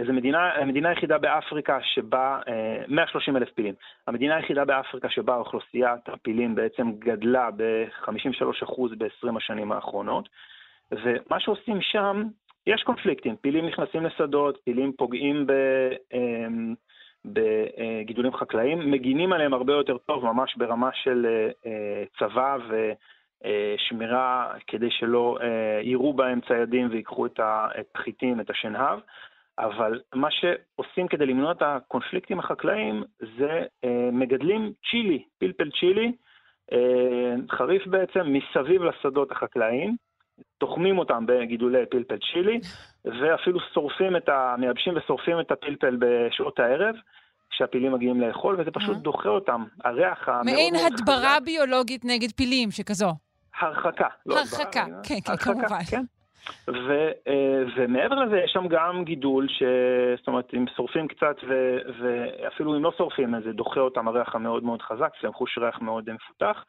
[0.07, 2.41] זו מדינה, המדינה היחידה באפריקה שבה,
[2.89, 3.75] 130 אה, אלף פילים,
[4.07, 10.29] המדינה היחידה באפריקה שבה אוכלוסיית הפילים בעצם גדלה ב-53% ב-20 השנים האחרונות,
[10.93, 12.23] ומה שעושים שם,
[12.67, 15.53] יש קונפליקטים, פילים נכנסים לשדות, פילים פוגעים ב...
[17.25, 21.27] בגידולים חקלאיים, מגינים עליהם הרבה יותר טוב, ממש ברמה של
[22.19, 22.93] צבא ו...
[23.45, 27.41] אה, כדי שלא אה, יירו בהם ציידים ויקחו את
[27.95, 28.99] החיטים, את השנהב,
[29.59, 33.05] אבל מה שעושים כדי למנוע את הקונפליקטים החקלאיים
[33.39, 36.13] זה אה, מגדלים צ'ילי, פלפל צ'ילי,
[37.51, 39.97] חריף בעצם, מסביב לשדות החקלאיים,
[40.59, 42.61] תוחמים אותם בגידולי פלפל צ'ילי,
[43.05, 44.55] ואפילו שורפים את ה...
[44.59, 46.95] מייבשים ושורפים את הפלפל בשעות הערב.
[47.51, 49.65] כשהפילים מגיעים לאכול, וזה פשוט דוחה אותם.
[49.85, 50.55] הריח המאוד מאוד חזק.
[50.55, 53.13] מעין הדברה ביולוגית נגד פילים, שכזו.
[53.61, 54.09] הרחקה.
[54.27, 55.85] לא הרחקה, לא, כן, כן, כמובן.
[55.91, 56.03] כן.
[56.69, 59.63] ו, אה, ומעבר לזה יש שם גם גידול, ש...
[60.19, 64.65] זאת אומרת, אם שורפים קצת ו, ואפילו אם לא שורפים, זה דוחה אותם הריח המאוד
[64.65, 66.65] מאוד חזק, להם חוש ריח מאוד מפותח.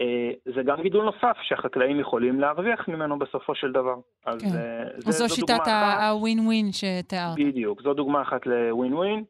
[0.00, 3.94] אה, זה גם גידול נוסף שהחקלאים יכולים להרוויח ממנו בסופו של דבר.
[4.26, 4.58] אז כן.
[4.58, 5.68] אה, זה, זו שיטת
[6.00, 7.36] הווין ווין שתיארת.
[7.36, 9.24] בדיוק, זו דוגמה אחת לווין ווין,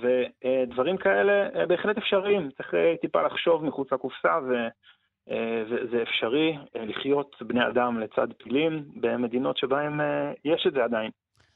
[0.00, 2.50] ודברים כאלה בהחלט אפשריים.
[2.56, 4.38] צריך טיפה לחשוב מחוץ לקופסה
[5.68, 10.00] וזה אפשרי לחיות בני אדם לצד פילים במדינות שבהן
[10.44, 11.10] יש את זה עדיין.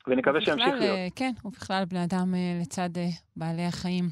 [0.08, 0.98] ונקווה שימשיך להיות.
[1.16, 2.90] כן, ובכלל בני אדם לצד
[3.36, 4.10] בעלי החיים.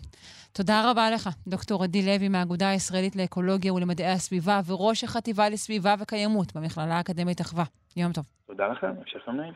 [0.52, 6.56] תודה רבה לך, דוקטור עדי לוי מהאגודה הישראלית לאקולוגיה ולמדעי הסביבה וראש החטיבה לסביבה וקיימות
[6.56, 7.64] במכללה האקדמית אחווה.
[7.96, 8.24] יום טוב.
[8.46, 9.52] תודה לכם, המשך יום נעים.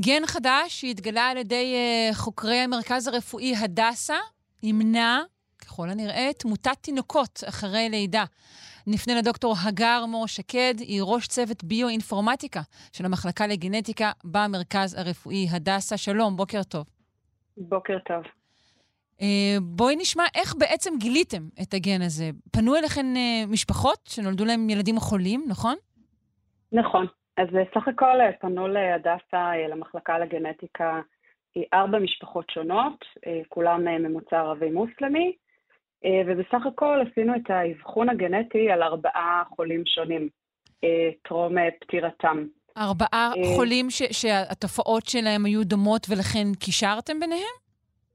[0.00, 1.74] גן חדש שהתגלה על ידי
[2.14, 4.16] חוקרי המרכז הרפואי הדסה
[4.62, 5.20] ימנע,
[5.58, 8.24] ככל הנראה, תמותת תינוקות אחרי לידה.
[8.86, 12.60] נפנה לדוקטור הגר מור שקד, היא ראש צוות ביו-אינפורמטיקה
[12.92, 15.96] של המחלקה לגנטיקה במרכז הרפואי הדסה.
[15.96, 16.84] שלום, בוקר טוב.
[17.56, 18.22] בוקר טוב.
[19.18, 19.24] Uh,
[19.62, 22.30] בואי נשמע איך בעצם גיליתם את הגן הזה.
[22.52, 25.74] פנו אליכן uh, משפחות שנולדו להם ילדים חולים, נכון?
[26.72, 27.06] נכון.
[27.36, 31.00] אז סך הכל פנו להדסה, למחלקה לגנטיקה,
[31.74, 33.04] ארבע משפחות שונות,
[33.48, 35.36] כולם ממוצא ערבי מוסלמי,
[36.26, 40.28] ובסך הכל עשינו את האבחון הגנטי על ארבעה חולים שונים,
[41.22, 42.44] טרום פטירתם.
[42.78, 47.54] ארבעה חולים ש- שהתופעות שלהם היו דומות ולכן קישרתם ביניהם?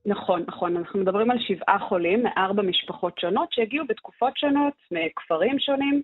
[0.06, 0.78] נכון, נכון.
[0.78, 6.02] אנחנו מדברים על שבעה חולים מארבע משפחות שונות שהגיעו בתקופות שונות, מכפרים שונים.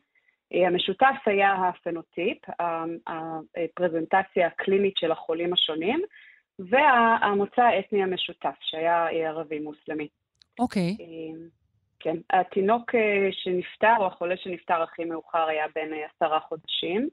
[0.51, 2.37] המשותף היה הפנוטיפ,
[3.07, 6.01] הפרזנטציה הקלינית של החולים השונים,
[6.59, 10.07] והמוצא האתני המשותף, שהיה ערבי מוסלמי.
[10.59, 10.97] אוקיי.
[10.99, 11.64] Okay.
[12.05, 12.17] כן.
[12.29, 12.91] התינוק
[13.31, 17.09] שנפטר, או החולה שנפטר הכי מאוחר, היה בן עשרה חודשים.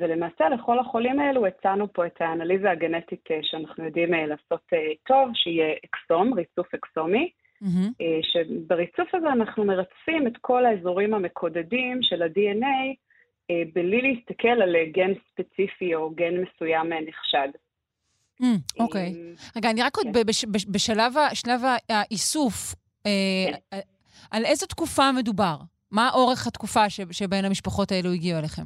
[0.00, 4.70] ולמעשה לכל החולים האלו הצענו פה את האנליזה הגנטית שאנחנו יודעים לעשות
[5.06, 7.30] טוב, שיהיה אקסום, ריצוף אקסומי.
[7.62, 8.04] Mm-hmm.
[8.22, 12.94] שבריצוף הזה אנחנו מרצפים את כל האזורים המקודדים של ה-DNA
[13.72, 17.48] בלי להסתכל על גן ספציפי או גן מסוים נחשד.
[18.78, 19.08] אוקיי.
[19.08, 19.56] Mm, okay.
[19.56, 20.22] רגע, אני רק עוד כן.
[20.72, 22.74] בשלב האיסוף,
[23.04, 23.78] כן.
[24.30, 25.56] על איזו תקופה מדובר?
[25.90, 28.62] מה אורך התקופה שבין המשפחות האלו הגיעו אליכם?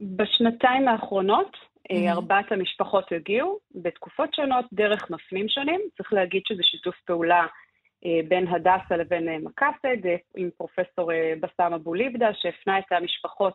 [0.00, 2.08] בשנתיים האחרונות, mm-hmm.
[2.08, 5.80] ארבעת המשפחות הגיעו, בתקופות שונות, דרך מפנים שונים.
[5.96, 7.46] צריך להגיד שזה שיתוף פעולה
[8.28, 11.10] בין הדסה לבין מקסד, עם פרופסור
[11.40, 13.54] בסאם אבו ליבדה, שהפנה את המשפחות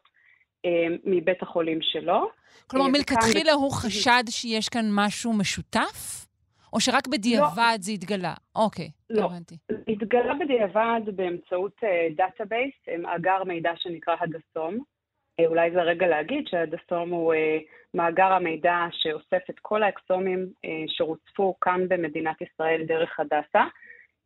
[1.05, 2.29] מבית החולים שלו.
[2.67, 6.27] כלומר, מלכתחילה הוא חשד שיש כאן משהו משותף?
[6.74, 7.78] או שרק בדיעבד לא.
[7.80, 8.34] זה התגלה?
[8.55, 9.26] אוקיי, לא.
[9.26, 9.55] הבנתי.
[9.88, 11.80] התגלה בדיעבד באמצעות
[12.15, 14.84] database, מאגר מידע שנקרא הדסום.
[15.45, 17.34] אולי זה הרגע להגיד שהדסום הוא
[17.93, 20.47] מאגר המידע שאוסף את כל האקסומים
[20.88, 23.63] שרוצפו כאן במדינת ישראל דרך הדסה.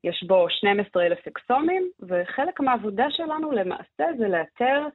[0.04, 4.88] יש בו 12,000 אקסומים, וחלק מהעבודה שלנו למעשה זה לאתר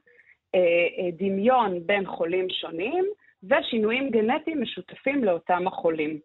[0.55, 3.05] אה, אה, דמיון בין חולים שונים
[3.43, 6.19] ושינויים גנטיים משותפים לאותם החולים.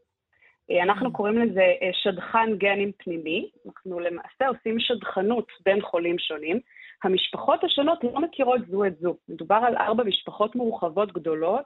[0.71, 6.61] אה, אנחנו קוראים לזה אה, שדכן גנים פנימי, אנחנו למעשה עושים שדכנות בין חולים שונים.
[7.05, 9.17] המשפחות השונות לא מכירות זו את זו.
[9.29, 11.64] מדובר על ארבע משפחות מורחבות גדולות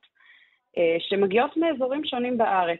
[0.79, 2.79] אה, שמגיעות מאזורים שונים בארץ.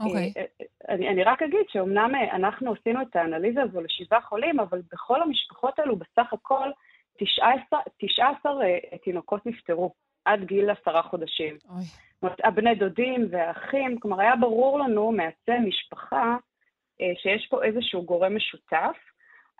[0.00, 0.32] אוקיי.
[0.36, 0.64] Okay.
[0.88, 5.78] אני, אני רק אגיד שאומנם אנחנו עשינו את האנליזה הזו לשבעה חולים, אבל בכל המשפחות
[5.78, 6.68] האלו בסך הכל
[7.18, 8.54] 19, 19
[9.02, 9.92] תינוקות נפטרו
[10.30, 11.56] עד גיל עשרה חודשים.
[11.68, 11.84] אוי.
[12.44, 16.36] הבני דודים והאחים, כלומר, היה ברור לנו מעצי משפחה
[16.98, 18.96] שיש פה איזשהו גורם משותף,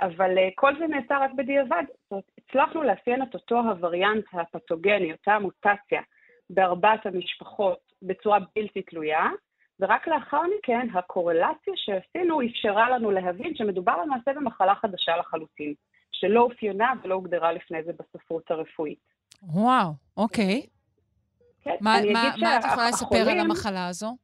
[0.00, 1.82] אבל כל זה נעשה רק בדיעבד.
[1.88, 6.00] זאת אומרת, הצלחנו לאפיין את אותו הווריאנט הפתוגני, אותה המוטציה,
[6.50, 9.28] בארבעת המשפחות בצורה בלתי תלויה,
[9.80, 15.74] ורק לאחר מכן הקורלציה שעשינו אפשרה לנו להבין שמדובר למעשה במחלה חדשה לחלוטין,
[16.12, 19.19] שלא אופיינה ולא הוגדרה לפני זה בספרות הרפואית.
[19.43, 20.62] וואו, אוקיי.
[21.64, 24.16] כן, מה, מה, מה את יכולה לספר על המחלה הזו?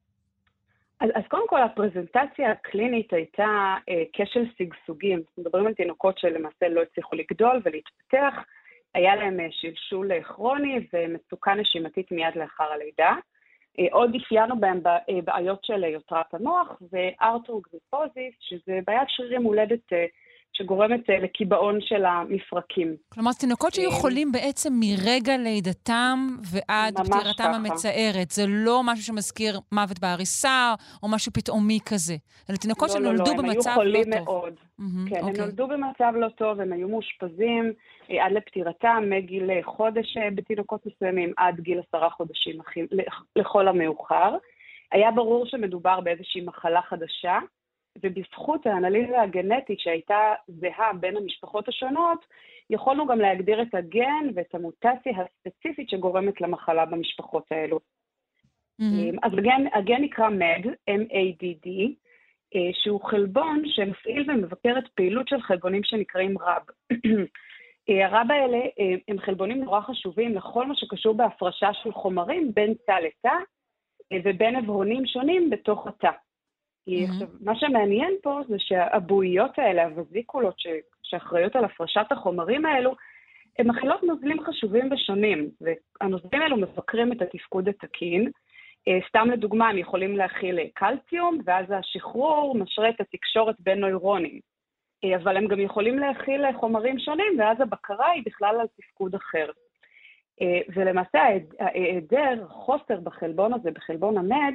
[1.00, 5.22] אז, אז קודם כל, הפרזנטציה הקלינית הייתה אה, כשל שגשוגים.
[5.38, 8.34] מדברים על תינוקות שלמעשה לא הצליחו לגדול ולהתפתח.
[8.94, 13.14] היה להם אה, שלשול כרוני ומצוקה נשימתית מיד לאחר הלידה.
[13.90, 14.80] עוד אפיינו בהם
[15.24, 19.92] בעיות של יותרת המוח, וארתרוגריפוזיס, שזה בעיית שרירים מולדת
[20.56, 22.96] שגורמת לקיבעון של המפרקים.
[23.08, 26.18] כלומר, תינוקות שהיו חולים בעצם מרגע לידתם
[26.52, 28.30] ועד פטירתם המצערת.
[28.30, 32.14] זה לא משהו שמזכיר מוות בעריסה או משהו פתאומי כזה.
[32.50, 33.84] אלה תינוקות לא, שנולדו לא, לא, במצב לא טוב.
[33.84, 34.06] לא טוב.
[34.06, 34.54] הם היו חולים מאוד.
[34.80, 35.18] Mm-hmm, כן, okay.
[35.18, 35.44] הם אוקיי.
[35.44, 37.72] נולדו במצב לא טוב, הם היו מאושפזים
[38.08, 42.58] עד לפטירתם, מגיל חודש בתינוקות מסוימים עד גיל עשרה חודשים
[43.36, 44.36] לכל המאוחר.
[44.92, 47.38] היה ברור שמדובר באיזושהי מחלה חדשה,
[48.02, 52.26] ובזכות האנליזה הגנטית שהייתה זהה בין המשפחות השונות,
[52.70, 57.80] יכולנו גם להגדיר את הגן ואת המוטציה הספציפית שגורמת למחלה במשפחות האלו.
[58.80, 59.18] Mm-hmm.
[59.22, 61.68] אז הגן, הגן נקרא MAD, M-A-D-D,
[62.72, 66.62] שהוא חלבון שמפעיל ומבקר את פעילות של חלבונים שנקראים רב.
[67.88, 68.58] הרב האלה
[69.08, 73.34] הם חלבונים נורא חשובים לכל מה שקשור בהפרשה של חומרים בין תא לתא
[74.24, 76.10] ובין עברונים שונים בתוך התא.
[76.88, 77.12] Mm-hmm.
[77.12, 80.54] עכשיו, מה שמעניין פה זה שהבועיות האלה, הווזיקולות
[81.02, 82.94] שאחראיות על הפרשת החומרים האלו,
[83.58, 88.30] הן מכילות נוזלים חשובים ושונים, והנוזלים האלו מבקרים את התפקוד התקין.
[88.88, 94.40] אה, סתם לדוגמה, הם יכולים להכיל קלציום, ואז השחרור משרה את התקשורת בין נוירונים.
[95.04, 99.50] אה, אבל הם גם יכולים להכיל חומרים שונים, ואז הבקרה היא בכלל על תפקוד אחר.
[100.42, 101.18] אה, ולמעשה
[101.58, 104.54] ההיעדר, חוסר בחלבון הזה, בחלבון המד,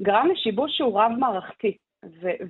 [0.00, 1.76] גרם לשיבוש שהוא רב-מערכתי.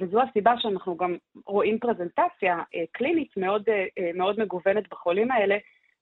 [0.00, 1.16] וזו הסיבה שאנחנו גם
[1.46, 2.62] רואים פרזנטציה
[2.92, 3.62] קלינית מאוד,
[4.14, 5.56] מאוד מגוונת בחולים האלה,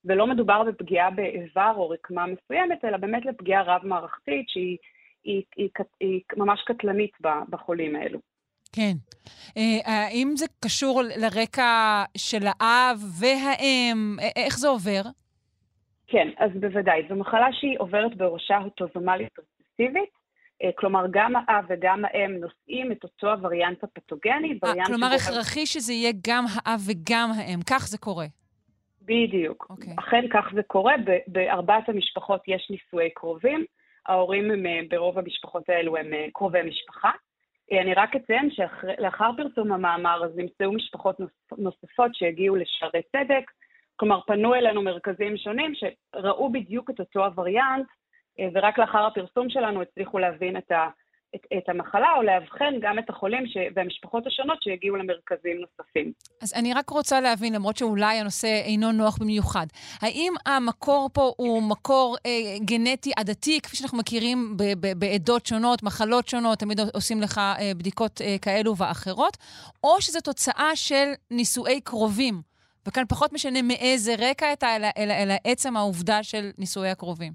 [0.05, 4.77] ולא מדובר בפגיעה באיבר או רקמה מסוימת, אלא באמת לפגיעה רב-מערכתית שהיא
[5.23, 7.11] היא, היא, היא, היא ממש קטלנית
[7.49, 8.19] בחולים האלו.
[8.75, 8.93] כן.
[9.57, 14.17] אה, האם זה קשור לרקע של האב והאם?
[14.35, 15.01] איך זה עובר?
[16.07, 17.01] כן, אז בוודאי.
[17.09, 20.20] זו מחלה שהיא עוברת בראשה אוטוזומלית רציסיבית, אה,
[20.75, 24.59] כלומר, גם האב וגם האם נושאים את אותו הווריאנט הפתוגני.
[24.65, 27.59] 아, כלומר, הכרחי שזה יהיה גם האב וגם האם.
[27.69, 28.25] כך זה קורה.
[29.01, 29.65] בדיוק.
[29.69, 29.73] Okay.
[29.73, 29.93] אוקיי.
[29.99, 30.93] אכן כך זה קורה.
[31.27, 33.65] בארבעת המשפחות יש נישואי קרובים.
[34.07, 37.11] ההורים הם, אה, ברוב המשפחות האלו הם אה, קרובי משפחה.
[37.71, 41.15] אה, אני רק אציין שלאחר פרסום המאמר אז נמצאו משפחות
[41.57, 43.51] נוספות שהגיעו לשערי צדק,
[43.95, 47.87] כלומר פנו אלינו מרכזים שונים שראו בדיוק את אותו הווריאנט,
[48.53, 50.87] ורק לאחר הפרסום שלנו הצליחו להבין את, ה,
[51.35, 56.11] את, את המחלה או לאבחן גם את החולים ש, והמשפחות השונות שהגיעו למרכזים נוספים.
[56.41, 59.65] אז אני רק רוצה להבין, למרות שאולי הנושא אינו נוח במיוחד,
[60.01, 62.31] האם המקור פה הוא מקור אה,
[62.65, 67.71] גנטי עדתי, כפי שאנחנו מכירים ב, ב, בעדות שונות, מחלות שונות, תמיד עושים לך אה,
[67.77, 69.37] בדיקות אה, כאלו ואחרות,
[69.83, 72.41] או שזו תוצאה של נישואי קרובים?
[72.87, 77.31] וכאן פחות משנה מאיזה רקע, אלא, אלא, אלא עצם העובדה של נישואי הקרובים.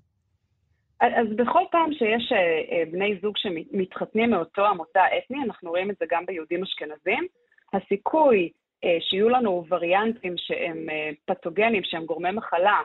[1.01, 5.97] אז בכל פעם שיש אה, אה, בני זוג שמתחתנים מאותו המוצא האתני, אנחנו רואים את
[6.01, 7.26] זה גם ביהודים אשכנזים,
[7.72, 8.51] הסיכוי
[8.84, 10.86] אה, שיהיו לנו וריאנטים שהם
[11.26, 12.80] פתוגנים, שהם גורמי מחלה,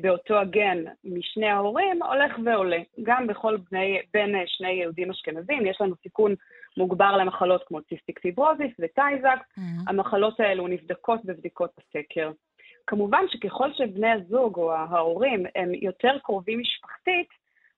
[0.00, 2.78] באותו הגן משני ההורים, הולך ועולה.
[3.02, 6.34] גם בכל בני, בין שני יהודים אשכנזים יש לנו סיכון
[6.76, 9.38] מוגבר למחלות כמו ציסטיק פיברוזיס וטייזק.
[9.38, 9.60] Mm-hmm.
[9.88, 12.30] המחלות האלו נבדקות בבדיקות הסקר.
[12.86, 17.28] כמובן שככל שבני הזוג או ההורים הם יותר קרובים משפחתית,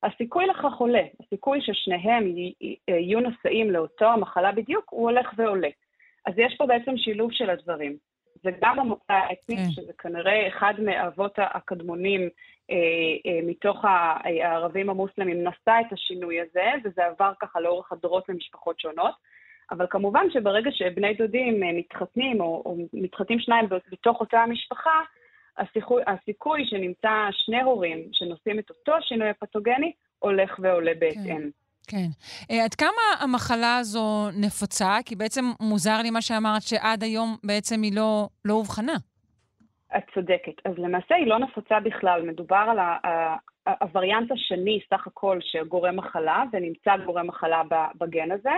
[0.07, 2.25] הסיכוי לכך עולה, הסיכוי ששניהם
[2.89, 5.69] יהיו נשאים לאותו המחלה בדיוק, הוא הולך ועולה.
[6.27, 7.97] אז יש פה בעצם שילוב של הדברים.
[8.43, 9.71] זה גם המוצא האתני, כן.
[9.71, 12.21] שזה כנראה אחד מהאבות הקדמונים
[12.71, 12.77] אה,
[13.27, 19.15] אה, מתוך הערבים המוסלמים, נשא את השינוי הזה, וזה עבר ככה לאורך הדורות למשפחות שונות.
[19.71, 25.01] אבל כמובן שברגע שבני דודים אה, מתחתנים, או, או מתחתנים שניים בתוך אותה המשפחה,
[25.59, 31.25] הסיכוי, הסיכוי שנמצא שני הורים שנושאים את אותו שינוי הפתוגני הולך ועולה בהתאם.
[31.25, 31.49] כן.
[31.89, 32.09] כן.
[32.65, 34.99] עד כמה המחלה הזו נפוצה?
[35.05, 38.97] כי בעצם מוזר לי מה שאמרת, שעד היום בעצם היא לא, לא אובחנה.
[39.97, 40.53] את צודקת.
[40.65, 42.23] אז למעשה היא לא נפוצה בכלל.
[42.23, 42.79] מדובר על
[43.81, 47.63] הווריאנט השני, סך הכל, שגורם מחלה, ונמצא גורם מחלה
[47.99, 48.57] בגן הזה.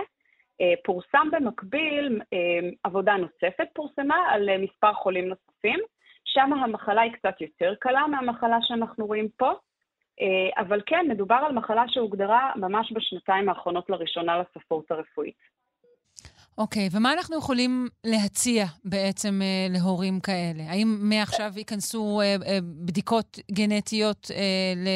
[0.61, 5.79] אה, פורסם במקביל, אה, עבודה נוספת פורסמה על מספר חולים נוספים.
[6.25, 9.51] שם המחלה היא קצת יותר קלה מהמחלה שאנחנו רואים פה,
[10.21, 15.59] אה, אבל כן, מדובר על מחלה שהוגדרה ממש בשנתיים האחרונות לראשונה לספרות הרפואית.
[16.57, 20.63] אוקיי, okay, ומה אנחנו יכולים להציע בעצם אה, להורים כאלה?
[20.69, 24.87] האם מעכשיו ייכנסו אה, אה, בדיקות גנטיות אה, ל,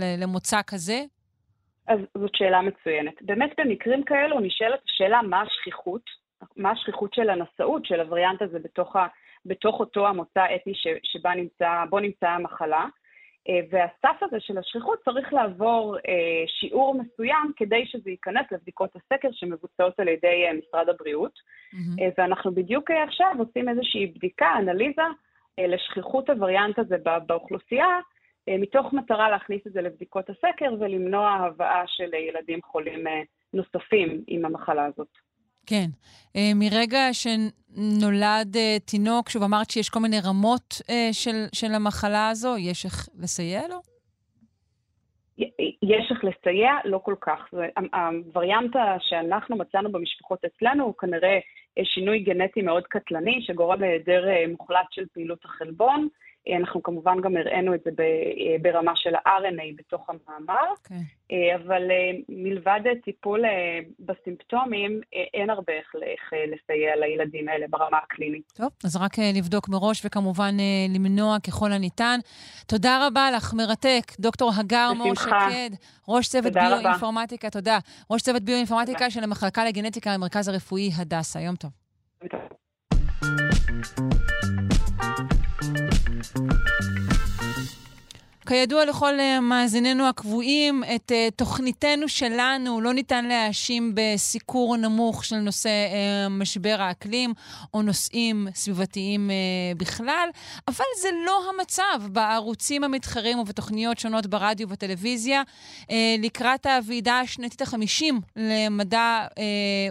[0.00, 1.00] ל, למוצא כזה?
[1.88, 3.14] אז זאת שאלה מצוינת.
[3.20, 6.02] באמת במקרים כאלו נשאלת השאלה מה השכיחות,
[6.56, 9.06] מה השכיחות של הנשאות של הווריאנט הזה בתוך ה...
[9.46, 12.86] בתוך אותו המוצא האתני ש, שבה נמצא, בו נמצאה המחלה.
[13.48, 19.28] אה, והסף הזה של השכיחות צריך לעבור אה, שיעור מסוים כדי שזה ייכנס לבדיקות הסקר
[19.32, 21.32] שמבוצעות על ידי אה, משרד הבריאות.
[21.32, 22.02] Mm-hmm.
[22.18, 25.02] ואנחנו בדיוק עכשיו עושים איזושהי בדיקה, אנליזה,
[25.58, 27.98] לשכיחות הווריאנט הזה באוכלוסייה,
[28.58, 33.04] מתוך מטרה להכניס את זה לבדיקות הסקר ולמנוע הבאה של ילדים חולים
[33.52, 35.08] נוספים עם המחלה הזאת.
[35.66, 35.86] כן.
[36.36, 42.28] אה, מרגע שנולד אה, תינוק, שוב, אמרת שיש כל מיני רמות אה, של, של המחלה
[42.28, 43.76] הזו, יש איך לסייע לו?
[45.82, 47.54] יש איך לסייע, לא כל כך.
[47.92, 51.38] הווריאנט שאנחנו מצאנו במשפחות אצלנו הוא כנראה
[51.84, 56.08] שינוי גנטי מאוד קטלני, שגורם להיעדר מוחלט של פעילות החלבון,
[56.58, 57.90] אנחנו כמובן גם הראינו את זה
[58.62, 60.78] ברמה של ה-RNA בתוך המאמר, okay.
[60.78, 61.54] אוקיי.
[61.54, 61.82] אבל
[62.28, 63.44] מלבד טיפול
[64.00, 65.00] בסימפטומים,
[65.34, 68.52] אין הרבה איך לסייע לילדים האלה ברמה הקלינית.
[68.56, 70.54] טוב, אז רק לבדוק מראש וכמובן
[70.94, 72.18] למנוע ככל הניתן.
[72.66, 75.70] תודה רבה לך, מרתק, דוקטור הגר מור שקד,
[76.08, 77.78] ראש צוות ביו-אינפורמטיקה, תודה.
[78.10, 81.40] ראש צוות ביו-אינפורמטיקה של המחלקה לגנטיקה במרכז הרפואי הדסה.
[81.40, 81.70] יום טוב.
[86.32, 87.03] Thank you.
[88.46, 95.36] כידוע לכל אה, מאזיננו הקבועים, את uh, תוכניתנו שלנו לא ניתן להאשים בסיקור נמוך של
[95.36, 97.32] נושא uh, משבר האקלים
[97.74, 99.30] או נושאים סביבתיים
[99.76, 100.28] בכלל,
[100.68, 105.42] אבל זה לא המצב בערוצים המתחרים ובתוכניות שונות ברדיו ובטלוויזיה.
[106.18, 109.26] לקראת הוועידה השנתית החמישים למדע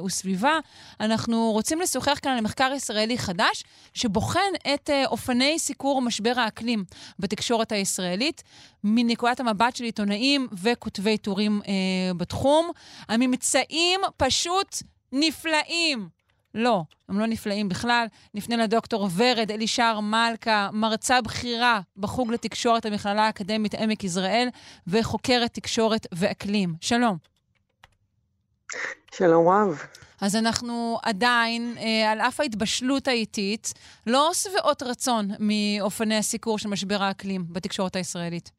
[0.05, 0.59] וסביבה,
[0.99, 4.39] אנחנו רוצים לשוחח כאן על מחקר ישראלי חדש שבוחן
[4.73, 6.83] את אופני סיקור משבר האקלים
[7.19, 8.42] בתקשורת הישראלית.
[8.83, 12.69] מנקודת המבט של עיתונאים וכותבי טורים אה, בתחום.
[13.09, 14.75] הממצאים פשוט
[15.11, 16.09] נפלאים.
[16.55, 18.05] לא, הם לא נפלאים בכלל.
[18.33, 24.47] נפנה לדוקטור ורד אלישר מלכה, מרצה בכירה בחוג לתקשורת המכללה האקדמית עמק יזרעאל,
[24.87, 26.75] וחוקרת תקשורת ואקלים.
[26.81, 27.32] שלום.
[29.11, 29.83] שלום רב.
[30.21, 33.73] אז אנחנו עדיין, אה, על אף ההתבשלות האיטית,
[34.07, 38.51] לא שבעות רצון מאופני הסיקור של משבר האקלים בתקשורת הישראלית.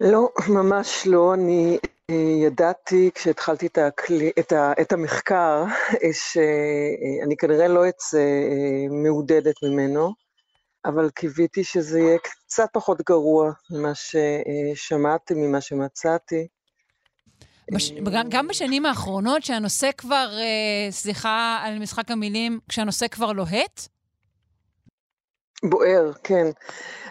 [0.00, 1.34] לא, ממש לא.
[1.34, 1.78] אני
[2.10, 2.14] אה,
[2.46, 5.64] ידעתי כשהתחלתי את, הקלי, את, ה, את המחקר,
[6.12, 10.12] שאני כנראה לא אצא אה, מעודדת ממנו,
[10.84, 16.48] אבל קיוויתי שזה יהיה קצת פחות גרוע ממה ששמעתי, ממה שמצאתי.
[17.72, 17.92] בש...
[18.28, 23.88] גם בשנים האחרונות, שהנושא כבר, אה, סליחה על משחק המילים, כשהנושא כבר לוהט?
[25.62, 26.46] בוער, כן.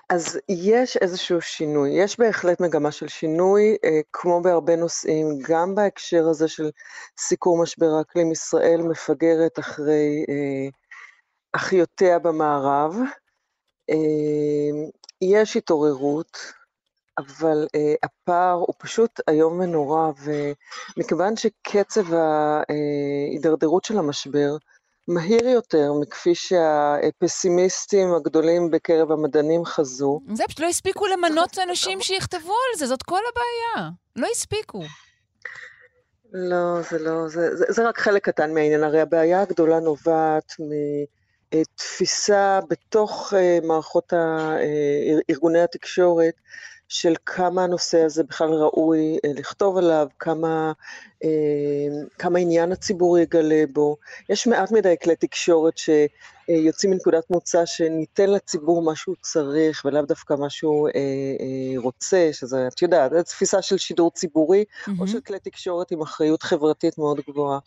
[0.10, 6.28] אז יש איזשהו שינוי, יש בהחלט מגמה של שינוי, אה, כמו בהרבה נושאים, גם בהקשר
[6.30, 6.70] הזה של
[7.18, 10.70] סיקור משבר האקלים, ישראל מפגרת אחרי אה,
[11.54, 12.96] אחיותיה במערב.
[15.22, 16.38] יש התעוררות,
[17.18, 20.12] אבל uh, הפער הוא פשוט איום ונורא,
[20.98, 24.58] ומכיוון שקצב ההידרדרות של המשבר
[25.08, 30.20] מהיר יותר מכפי שהפסימיסטים הגדולים בקרב המדענים חזו.
[30.34, 33.90] זה פשוט לא הספיקו למנות אנשים שיכתבו על זה, זאת כל הבעיה.
[34.16, 34.82] לא הספיקו.
[36.34, 38.84] לא, זה לא, זה, זה, זה רק חלק קטן מהעניין.
[38.84, 40.54] הרי הבעיה הגדולה נובעת
[41.54, 46.34] מתפיסה בתוך uh, מערכות ה, uh, ארגוני התקשורת,
[46.90, 50.72] של כמה הנושא הזה בכלל ראוי אה, לכתוב עליו, כמה,
[51.24, 51.30] אה,
[52.18, 53.98] כמה עניין הציבור יגלה בו.
[54.30, 60.34] יש מעט מדי כלי תקשורת שיוצאים מנקודת מוצא שניתן לציבור מה שהוא צריך ולאו דווקא
[60.34, 64.92] מה שהוא אה, רוצה, שזה, את יודעת, זו תפיסה של שידור ציבורי, mm-hmm.
[65.00, 67.60] או של כלי תקשורת עם אחריות חברתית מאוד גבוהה.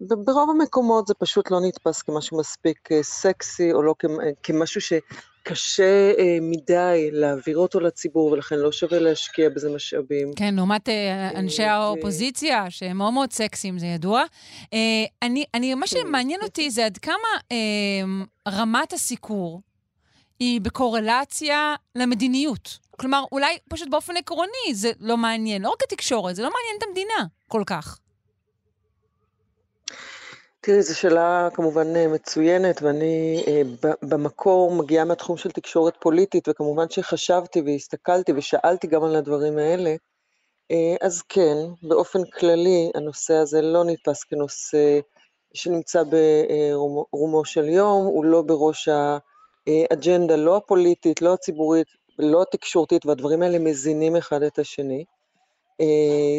[0.00, 3.94] ברוב המקומות זה פשוט לא נתפס כמשהו מספיק סקסי, או לא
[4.42, 4.92] כמשהו ש...
[5.48, 10.32] קשה אה, מדי להעביר אותו לציבור, ולכן לא שווה להשקיע בזה משאבים.
[10.36, 14.24] כן, לעומת אה, אנשי אה, האופוזיציה, שהם מאוד מאוד סקסיים, זה ידוע.
[14.72, 14.78] אה,
[15.22, 15.96] אני, אני, מה כן.
[15.96, 17.56] שמעניין אותי זה עד כמה אה,
[18.48, 19.60] רמת הסיקור
[20.40, 22.78] היא בקורלציה למדיניות.
[22.90, 26.82] כלומר, אולי פשוט באופן עקרוני זה לא מעניין, לא רק התקשורת, זה לא מעניין את
[26.88, 27.98] המדינה כל כך.
[30.68, 33.62] תראי, זו שאלה כמובן אה, מצוינת, ואני אה,
[34.02, 39.94] במקור מגיעה מהתחום של תקשורת פוליטית, וכמובן שחשבתי והסתכלתי ושאלתי גם על הדברים האלה.
[40.70, 45.00] אה, אז כן, באופן כללי, הנושא הזה לא נתפס כנושא
[45.54, 51.86] שנמצא ברומו של יום, הוא לא בראש האג'נדה, לא הפוליטית, לא הציבורית,
[52.18, 55.04] לא התקשורתית, והדברים האלה מזינים אחד את השני.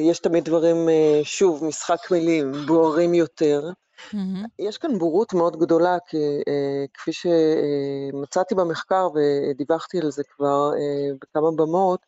[0.09, 0.75] יש תמיד דברים,
[1.23, 3.71] שוב, משחק מילים, בוערים יותר.
[4.11, 4.47] Mm-hmm.
[4.59, 6.17] יש כאן בורות מאוד גדולה, כי
[6.47, 12.05] אה, כפי שמצאתי במחקר ודיווחתי על זה כבר אה, בכמה במות,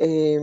[0.00, 0.36] אה,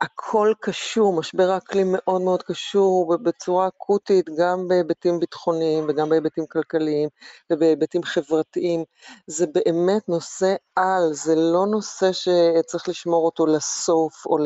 [0.00, 7.08] הכל קשור, משבר האקלים מאוד מאוד קשור בצורה אקוטית, גם בהיבטים ביטחוניים וגם בהיבטים כלכליים
[7.52, 8.84] ובהיבטים חברתיים.
[9.26, 14.36] זה באמת נושא על, זה לא נושא שצריך לשמור אותו לסוף או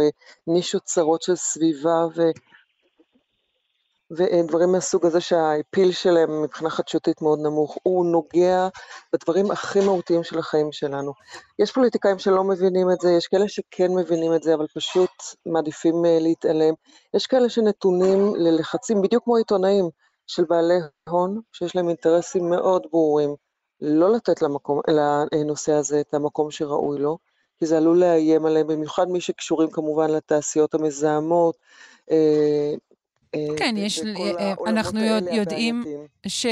[0.46, 2.22] לנישות צרות של סביבה ו...
[4.10, 8.68] ודברים מהסוג הזה שהאפיל שלהם מבחינה חדשותית מאוד נמוך, הוא נוגע
[9.12, 11.12] בדברים הכי מהותיים של החיים שלנו.
[11.58, 15.10] יש פוליטיקאים שלא מבינים את זה, יש כאלה שכן מבינים את זה, אבל פשוט
[15.46, 16.74] מעדיפים אה, להתעלם.
[17.14, 19.90] יש כאלה שנתונים ללחצים, בדיוק כמו עיתונאים,
[20.26, 20.78] של בעלי
[21.08, 23.34] הון, שיש להם אינטרסים מאוד ברורים
[23.80, 24.80] לא לתת למקום,
[25.32, 27.18] לנושא הזה את המקום שראוי לו,
[27.58, 31.56] כי זה עלול לאיים עליהם, במיוחד מי שקשורים כמובן לתעשיות המזהמות.
[33.34, 34.00] אה, כן, יש,
[34.66, 35.00] אנחנו
[35.32, 35.84] יודעים
[36.26, 36.46] ש...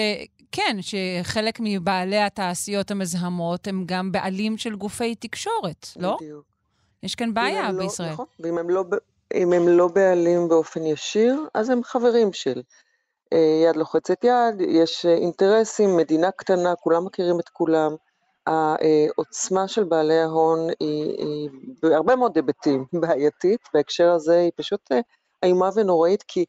[0.53, 6.17] כן, שחלק מבעלי התעשיות המזהמות הם גם בעלים של גופי תקשורת, לא?
[6.21, 6.45] בדיוק.
[7.03, 8.13] יש כאן בעיה לא, בישראל.
[8.13, 8.85] נכון, ואם הם, לא,
[9.35, 12.63] אם הם לא בעלים באופן ישיר, אז הם חברים של.
[13.33, 17.95] אה, יד לוחצת יד, יש אה, אינטרסים, מדינה קטנה, כולם מכירים את כולם.
[18.47, 21.51] העוצמה של בעלי ההון היא, היא
[21.83, 25.01] בהרבה מאוד היבטים בעייתית, בהקשר הזה היא פשוט אה,
[25.43, 26.45] איומה ונוראית, כי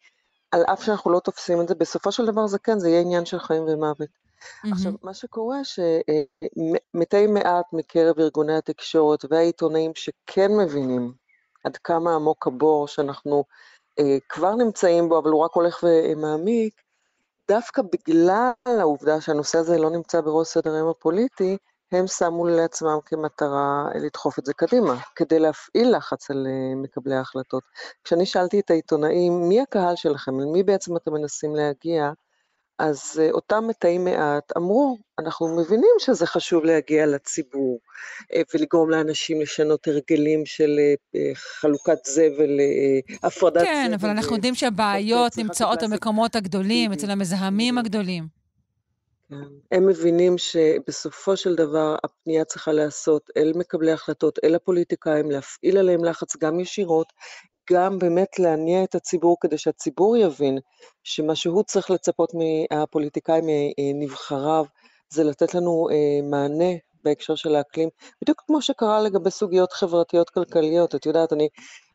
[0.52, 3.26] על אף שאנחנו לא תופסים את זה, בסופו של דבר זה כן, זה יהיה עניין
[3.26, 4.10] של חיים ומוות.
[4.10, 4.72] Mm-hmm.
[4.72, 11.14] עכשיו, מה שקורה, שמתי מעט מקרב ארגוני התקשורת והעיתונאים שכן מבינים
[11.64, 13.44] עד כמה עמוק הבור שאנחנו
[14.00, 16.82] אה, כבר נמצאים בו, אבל הוא רק הולך ומעמיק,
[17.48, 21.58] דווקא בגלל העובדה שהנושא הזה לא נמצא בראש סדר היום הפוליטי,
[21.92, 27.64] הם שמו לעצמם כמטרה לדחוף את זה קדימה, כדי להפעיל לחץ על אה, מקבלי ההחלטות.
[28.04, 32.12] כשאני שאלתי את העיתונאים, מי הקהל שלכם, למי בעצם אתם מנסים להגיע,
[32.80, 37.80] אז uh, אותם מתאים מעט אמרו, אנחנו מבינים שזה חשוב להגיע לציבור
[38.54, 40.80] ולגרום לאנשים לשנות הרגלים של
[41.34, 42.60] חלוקת זבל,
[43.24, 43.88] הפרדת כן, זבל.
[43.88, 48.37] כן, אבל אנחנו יודעים שהבעיות נמצאות במקומות הגדולים, אצל המזהמים הגדולים.
[49.30, 49.36] כן.
[49.72, 56.04] הם מבינים שבסופו של דבר הפנייה צריכה להיעשות אל מקבלי החלטות, אל הפוליטיקאים, להפעיל עליהם
[56.04, 57.14] לחץ גם ישירות,
[57.72, 60.58] גם באמת להניע את הציבור כדי שהציבור יבין
[61.04, 63.44] שמה שהוא צריך לצפות מהפוליטיקאים,
[63.80, 64.66] מנבחריו,
[65.10, 66.74] זה לתת לנו אה, מענה
[67.04, 67.90] בהקשר של האקלים,
[68.22, 70.96] בדיוק כמו שקרה לגבי סוגיות חברתיות כלכליות.
[70.96, 71.50] את יודעת, אני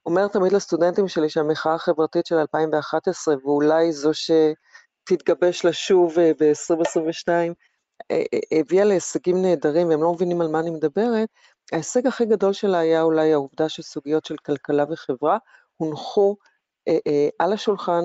[0.07, 4.15] אומרת תמיד לסטודנטים שלי שהמחאה החברתית של 2011, ואולי זו
[5.09, 7.29] שתתגבש לשוב אה, ב-2022,
[8.11, 8.23] אה,
[8.53, 11.29] הביאה להישגים נהדרים, והם לא מבינים על מה אני מדברת,
[11.73, 15.39] ההישג הכי גדול שלה היה אולי העובדה שסוגיות של כלכלה וחברה
[15.77, 16.37] הונחו
[16.89, 18.03] אה, אה, על השולחן,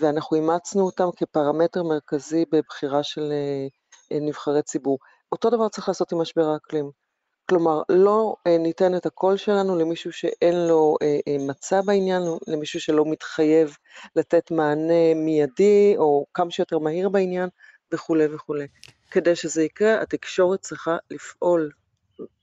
[0.00, 3.66] ואנחנו אימצנו אותם כפרמטר מרכזי בבחירה של אה,
[4.12, 4.98] אה, נבחרי ציבור.
[5.32, 7.01] אותו דבר צריך לעשות עם משבר האקלים.
[7.48, 12.80] כלומר, לא אה, ניתן את הקול שלנו למישהו שאין לו אה, אה, מצע בעניין, למישהו
[12.80, 13.76] שלא מתחייב
[14.16, 17.48] לתת מענה מיידי או כמה שיותר מהיר בעניין,
[17.92, 18.66] וכולי וכולי.
[19.10, 21.70] כדי שזה יקרה, התקשורת צריכה לפעול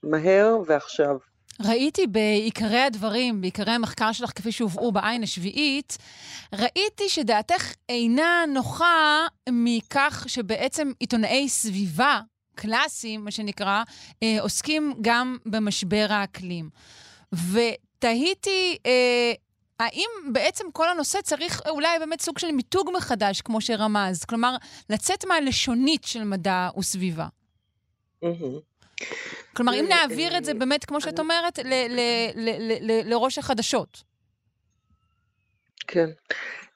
[0.04, 1.18] מהר ועכשיו.
[1.66, 5.97] ראיתי בעיקרי הדברים, בעיקרי המחקר שלך כפי שהובאו בעין השביעית,
[6.54, 12.20] ראיתי שדעתך אינה נוחה מכך שבעצם עיתונאי סביבה
[12.60, 13.84] קלאסיים, מה שנקרא,
[14.24, 16.70] אה, עוסקים גם במשבר האקלים.
[17.32, 19.34] ותהיתי, אה,
[19.80, 24.26] האם בעצם כל הנושא צריך אולי באמת סוג של מיתוג מחדש, כמו שרמז?
[24.26, 24.55] כלומר,
[24.89, 27.28] לצאת מהלשונית של מדע וסביבה.
[29.53, 31.60] כלומר, אם נעביר את זה באמת, כמו שאת אומרת,
[33.05, 34.03] לראש החדשות.
[35.92, 36.10] כן.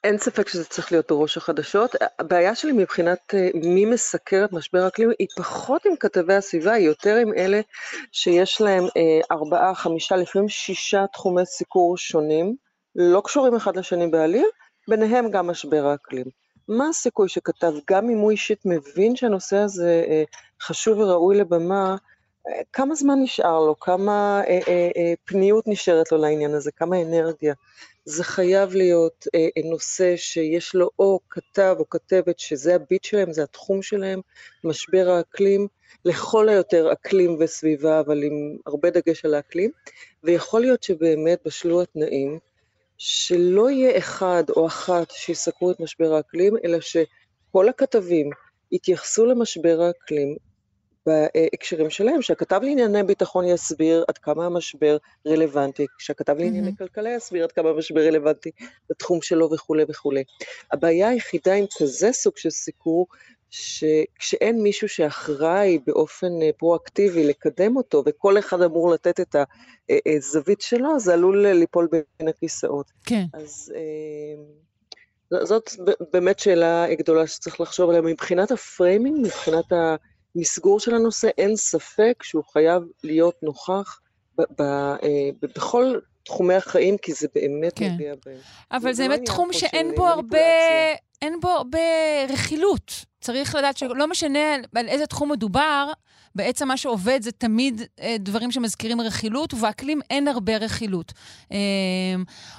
[0.03, 1.95] אין ספק שזה צריך להיות בראש החדשות.
[2.20, 6.88] הבעיה שלי מבחינת אה, מי מסקר את משבר האקלים היא פחות עם כתבי הסביבה, היא
[6.88, 7.61] יותר עם אלה
[8.11, 12.55] שיש להם אה, ארבעה, חמישה, לפעמים שישה תחומי סיקור שונים,
[12.95, 14.45] לא קשורים אחד לשני בעליל,
[14.88, 16.26] ביניהם גם משבר האקלים.
[16.68, 20.24] מה הסיכוי שכתב, גם אם הוא אישית מבין שהנושא הזה אה,
[20.61, 21.95] חשוב וראוי לבמה,
[22.74, 27.54] כמה זמן נשאר לו, כמה אה, אה, אה, פניות נשארת לו לעניין הזה, כמה אנרגיה.
[28.06, 33.34] זה חייב להיות אה, אה, נושא שיש לו או כתב או כתבת שזה הביט שלהם,
[33.34, 34.22] זה התחום שלהם,
[34.64, 35.68] משבר האקלים,
[36.06, 39.72] לכל היותר אקלים וסביבה, אבל עם הרבה דגש על האקלים,
[40.24, 42.39] ויכול להיות שבאמת בשלו התנאים,
[42.98, 48.30] שלא יהיה אחד או אחת שיסקרו את משבר האקלים, אלא שכל הכתבים
[48.72, 50.38] יתייחסו למשבר האקלים
[51.06, 54.97] בהקשרים שלהם, שהכתב לענייני ביטחון יסביר עד כמה המשבר
[55.28, 56.78] רלוונטי, שהכתב לענייני mm-hmm.
[56.78, 58.51] כלכלה יסביר עד כמה המשבר רלוונטי
[58.89, 60.24] לתחום שלו וכולי וכולי.
[60.72, 63.08] הבעיה היחידה עם כזה סוג של סיקור,
[63.49, 69.36] שכשאין מישהו שאחראי באופן אה, פרואקטיבי לקדם אותו, וכל אחד אמור לתת את
[70.18, 72.91] הזווית אה, אה, שלו, זה עלול ליפול בין הכיסאות.
[73.06, 73.26] כן.
[73.34, 73.74] אז...
[75.43, 75.70] זאת
[76.14, 79.95] באמת שאלה גדולה שצריך לחשוב עליה מבחינת ה framing, מבחינת ה...
[80.36, 83.99] מסגור של הנושא, אין ספק שהוא חייב להיות נוכח
[84.38, 87.91] ב- ב- אה, בכל תחומי החיים, כי זה באמת כן.
[87.91, 88.38] נוגע בהם.
[88.71, 90.38] אבל זה לא באמת תחום שאין בו הרבה...
[91.21, 91.79] אין בו הרבה
[92.29, 93.05] רכילות.
[93.21, 95.91] צריך לדעת שלא משנה על איזה תחום מדובר,
[96.36, 101.13] בעצם מה שעובד זה תמיד אה, דברים שמזכירים רכילות, ובאקלים אין הרבה רכילות.
[101.51, 101.57] אה,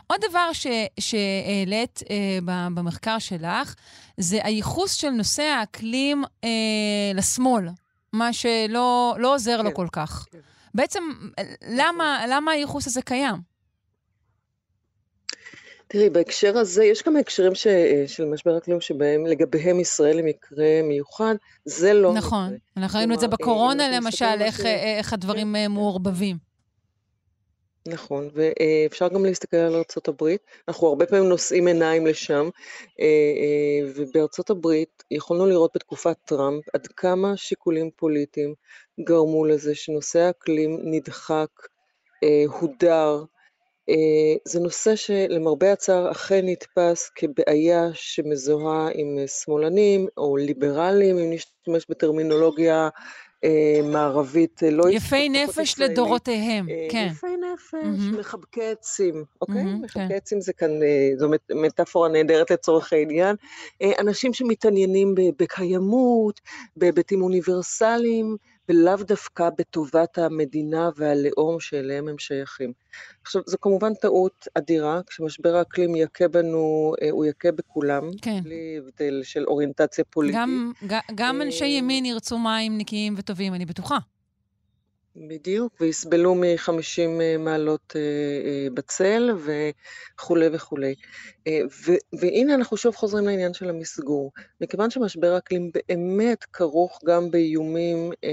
[0.06, 0.50] עוד דבר
[1.00, 2.38] שהעלית אה,
[2.74, 3.74] במחקר שלך,
[4.16, 6.48] זה הייחוס של נושא האקלים אה,
[7.14, 7.68] לשמאל.
[8.12, 10.26] מה שלא לא עוזר כן, לו כל כך.
[10.30, 10.38] כן.
[10.74, 11.02] בעצם,
[11.68, 13.53] למה, למה הייחוס הזה קיים?
[15.94, 17.66] תראי, בהקשר הזה, יש כמה הקשרים ש,
[18.06, 21.34] של משבר אקלים שבהם לגביהם ישראל היא מקרה מיוחד,
[21.64, 22.58] זה לא נכון, מקרה.
[22.76, 24.64] אנחנו ראינו את זה כלומר, בקורונה למשל, איך, ש-
[24.98, 25.72] איך הדברים כן, אה, כן.
[25.72, 26.36] מעורבבים.
[27.88, 30.40] נכון, ואפשר גם להסתכל על ארצות הברית.
[30.68, 32.48] אנחנו הרבה פעמים נושאים עיניים לשם,
[33.00, 38.54] אה, אה, ובארצות הברית יכולנו לראות בתקופת טראמפ עד כמה שיקולים פוליטיים
[39.00, 41.50] גרמו לזה שנושא האקלים נדחק,
[42.24, 43.24] אה, הודר.
[43.88, 43.94] אה,
[44.44, 51.86] זה נושא שלמרבה הצער אכן נתפס כבעיה שמזוהה עם אה, שמאלנים או ליברלים, אם נשתמש
[51.88, 52.88] בטרמינולוגיה
[53.44, 55.78] אה, מערבית, לא יפי נפש.
[55.78, 57.08] לדורותיהם, כן.
[57.10, 58.18] יפי נפש.
[58.18, 59.54] מחבקי עצים, אוקיי?
[59.62, 59.84] מהמם, כן.
[59.84, 60.70] מחבקי עצים זה כאן,
[61.18, 63.36] זו מט- מטאפורה נהדרת לצורך העניין.
[63.98, 66.40] אנשים שמתעניינים בקיימות,
[66.76, 68.36] בהיבטים אוניברסליים,
[68.68, 72.72] ולאו דווקא בטובת המדינה והלאום שאליהם הם שייכים.
[73.22, 78.40] עכשיו, זו כמובן טעות אדירה, כשמשבר האקלים יכה בנו, אה, הוא יכה בכולם, כן.
[78.42, 80.40] בלי הבדל של אוריינטציה פוליטית.
[80.40, 80.72] גם,
[81.14, 83.98] גם אנשי אה, ימין ירצו מים נקיים וטובים, אני בטוחה.
[85.16, 90.94] בדיוק, ויסבלו מ-50 מעלות אה, אה, בצל וכולי וכולי.
[91.46, 91.60] אה,
[92.12, 94.32] והנה אנחנו שוב חוזרים לעניין של המסגור.
[94.60, 98.28] מכיוון שמשבר האקלים באמת כרוך גם באיומים אה,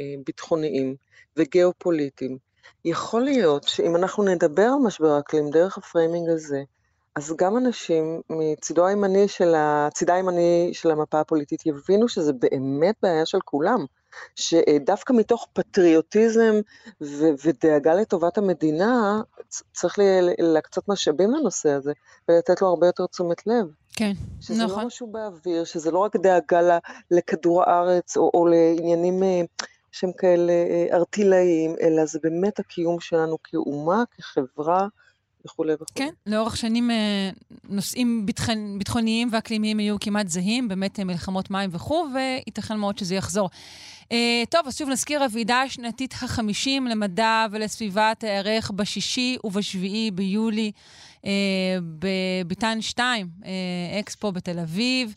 [0.00, 0.94] אה, ביטחוניים
[1.36, 2.38] וגיאופוליטיים,
[2.84, 6.62] יכול להיות שאם אנחנו נדבר על משבר האקלים דרך ה framing הזה,
[7.16, 9.88] אז גם אנשים מצידו הימני של ה...
[10.08, 13.84] הימני של המפה הפוליטית יבינו שזה באמת בעיה של כולם.
[14.36, 16.54] שדווקא מתוך פטריוטיזם
[17.00, 19.22] ו- ודאגה לטובת המדינה,
[19.72, 19.98] צריך
[20.38, 21.92] להקצות משאבים לנושא הזה,
[22.28, 23.66] ולתת לו הרבה יותר תשומת לב.
[23.96, 24.80] כן, שזה נכון.
[24.80, 26.78] לא משהו באוויר, שזה לא רק דאגה
[27.10, 29.40] לכדור הארץ, או, או לעניינים אה,
[29.92, 34.88] שהם כאלה אה, ארטילאיים, אלא זה באמת הקיום שלנו כאומה, כחברה,
[35.44, 35.86] וכולי וכולי.
[35.94, 37.30] כן, לאורך שנים אה,
[37.68, 38.26] נושאים
[38.78, 43.50] ביטחוניים ואקלימיים היו כמעט זהים, באמת אה, מלחמות מים וכו', וייתכן מאוד שזה יחזור.
[44.12, 50.72] אה, טוב, אז שוב נזכיר, הוועידה השנתית החמישים למדע ולסביבה תיארך בשישי ובשביעי ביולי
[51.98, 55.14] בביתן 2, אה, אקספו בתל אביב.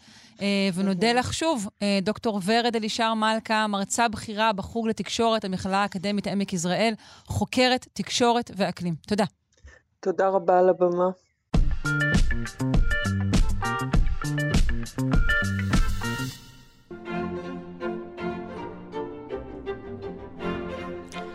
[0.74, 1.68] ונודה לך שוב,
[2.02, 6.94] דוקטור ורד אלישר מלכה, מרצה בכירה בחוג לתקשורת, המכללה האקדמית עמק יזרעאל,
[7.26, 8.96] חוקרת תקשורת ואקלים.
[9.08, 9.26] תודה.
[10.04, 11.10] תודה רבה על הבמה.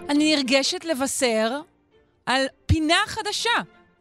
[0.08, 1.60] אני נרגשת לבשר
[2.26, 3.50] על פינה חדשה,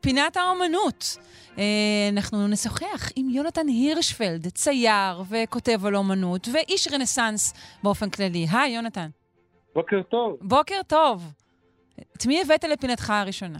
[0.01, 1.18] פינת האומנות.
[1.57, 1.63] אה,
[2.11, 7.53] אנחנו נשוחח עם יונתן הירשפלד, צייר וכותב על אומנות, ואיש רנסאנס
[7.84, 8.45] באופן כללי.
[8.51, 9.09] היי, יונתן.
[9.76, 10.38] בוקר טוב.
[10.41, 11.34] בוקר טוב.
[12.18, 13.59] את מי הבאת לפינתך הראשונה?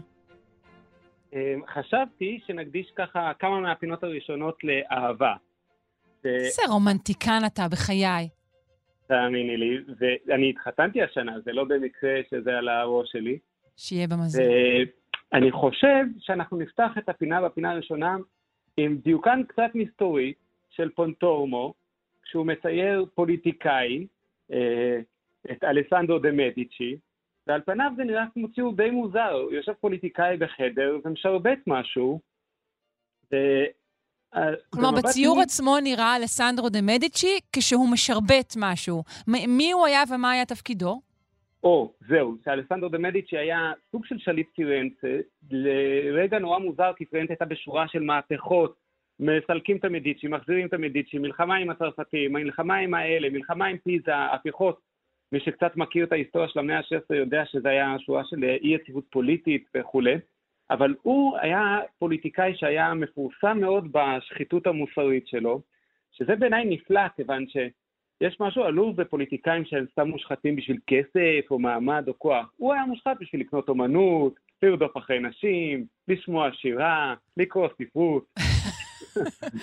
[1.34, 5.34] אה, חשבתי שנקדיש ככה כמה מהפינות הראשונות לאהבה.
[6.26, 8.30] איזה רומנטיקן אתה, בחיי.
[9.08, 9.78] תאמיני לי,
[10.28, 13.40] ואני התחתנתי השנה, זה לא במקרה שזה על הראש שלי.
[13.78, 14.44] שיהיה במזל.
[15.32, 18.16] ואני חושב שאנחנו נפתח את הפינה בפינה הראשונה
[18.78, 20.34] עם דיוקן קצת מסתורי
[20.70, 21.74] של פונטורמו,
[22.24, 24.08] כשהוא מצייר פוליטיקאי,
[24.52, 25.00] אה,
[25.52, 26.98] את אלסנדרו דה מדיצ'י,
[27.48, 32.20] ועל פניו זה נראה כמו ציור די מוזר, יושב פוליטיקאי בחדר ומשרבט משהו,
[33.34, 33.36] ו...
[34.70, 39.04] כלומר, בציור שני- עצמו נראה אלסנדרו דה מדיצ'י כשהוא משרבט משהו.
[39.28, 41.02] מ- מי הוא היה ומה היה תפקידו?
[41.64, 45.18] או, זהו, שאלסנדרו דה מדיצ'י היה סוג של שליט פירנצה,
[45.52, 48.76] לרגע נורא מוזר, כי פירנצה הייתה בשורה של מהפכות,
[49.20, 54.16] מסלקים את המדיצ'י, מחזירים את המדיצ'י, מלחמה עם הצרפתים, מלחמה עם האלה, מלחמה עם פיזה,
[54.18, 54.80] הפיכות.
[55.32, 59.04] מי שקצת מכיר את ההיסטוריה של המאה ה-16 יודע שזה היה שורה של אי יציבות
[59.10, 60.16] פוליטית וכולי,
[60.70, 65.62] אבל הוא היה פוליטיקאי שהיה מפורסם מאוד בשחיתות המוסרית שלו,
[66.12, 67.58] שזה בעיניי נפלא, כיוון ש...
[68.22, 72.52] יש משהו עלוב בפוליטיקאים שהם סתם מושחתים בשביל כסף או מעמד או כוח.
[72.58, 74.34] הוא היה מושחת בשביל לקנות אומנות,
[74.64, 78.47] לרדוף אחרי נשים, לשמוע שירה, לקרוא ספרות.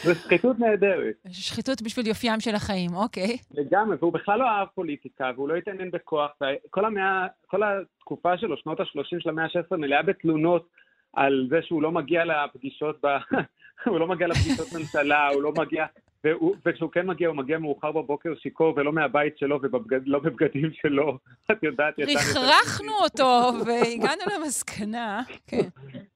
[0.04, 1.14] זו שחיתות נהדרת.
[1.30, 3.36] שחיתות בשביל יופיים של החיים, אוקיי.
[3.54, 6.30] לגמרי, והוא בכלל לא אהב פוליטיקה, והוא לא התעניין בכוח,
[6.66, 10.68] וכל המאה, כל התקופה שלו, שנות ה-30 של המאה ה-16, מלאה בתלונות
[11.12, 13.06] על זה שהוא לא מגיע לפגישות, ב...
[13.86, 15.86] הוא לא מגיע לפגישות ממשלה, הוא לא מגיע,
[16.24, 20.70] והוא, וכשהוא כן מגיע, הוא מגיע מאוחר בבוקר שיכור ולא מהבית שלו ולא לא בבגדים
[20.72, 21.18] שלו.
[21.52, 22.12] את יודעת, יצא...
[22.12, 25.22] רכרכנו אותו והגענו למסקנה.
[25.46, 25.68] כן.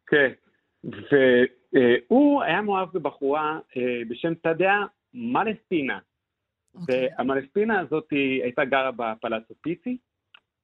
[0.06, 0.32] כן.
[1.72, 5.98] והוא היה מאוהב בבחורה אה, בשם תדעה מלסטינה.
[6.74, 7.08] אוקיי.
[7.18, 8.10] והמלספינה הזאת
[8.42, 9.96] הייתה גרה בפלאצו פיצי,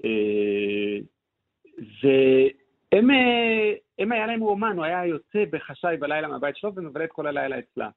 [0.05, 0.99] אה,
[1.79, 3.11] והם
[3.99, 7.59] הם היה להם רומן, הוא היה יוצא בחשאי בלילה מהבית שלו ומבלה את כל הלילה
[7.59, 7.91] אצלה.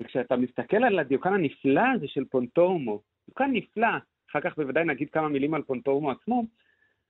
[0.00, 3.88] וכשאתה מסתכל על הדיוקן הנפלא הזה של פונטורמו, דיוקן נפלא,
[4.30, 6.44] אחר כך בוודאי נגיד כמה מילים על פונטורמו עצמו,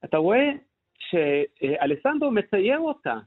[0.05, 0.51] אתה רואה
[0.99, 3.17] שאלסנדרו מצייר אותה.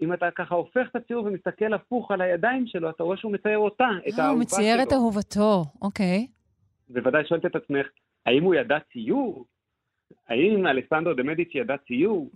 [0.00, 3.58] אם אתה ככה הופך את הציור ומסתכל הפוך על הידיים שלו, אתה רואה שהוא מצייר
[3.58, 4.30] אותה, את אה, האהובה שלו.
[4.30, 6.26] הוא מצייר את אהובתו, אוקיי.
[6.88, 7.86] בוודאי שואלת את עצמך,
[8.26, 9.44] האם הוא ידע ציור?
[10.28, 12.30] האם אלסנדרו דה מדיצ'י ידע ציור?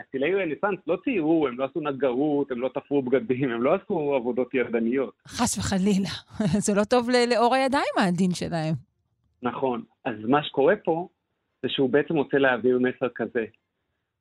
[0.00, 4.14] אצילי רנסאנס לא ציירו, הם לא עשו נגרות, הם לא תפרו בגדים, הם לא עשו
[4.14, 5.14] עבודות ידניות.
[5.28, 6.08] חס וחלילה.
[6.66, 8.74] זה לא טוב לאור הידיים העדין שלהם.
[9.42, 9.82] נכון.
[10.04, 11.08] אז מה שקורה פה,
[11.62, 13.44] זה שהוא בעצם רוצה להעביר מסר כזה.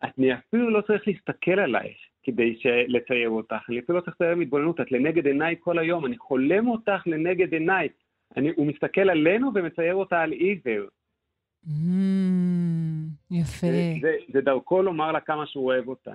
[0.03, 2.57] אני אפילו לא צריך להסתכל עלייך כדי
[2.87, 6.67] לצייר אותך, אני אפילו לא צריך לצייר מתבוננות, את לנגד עיניי כל היום, אני חולם
[6.67, 7.89] אותך לנגד עיניי.
[8.37, 10.87] אני, הוא מסתכל עלינו ומצייר אותה על עיוור.
[11.65, 11.69] Mm,
[13.31, 13.67] יפה.
[13.67, 16.13] זה, זה, זה דרכו לומר לה כמה שהוא אוהב אותה.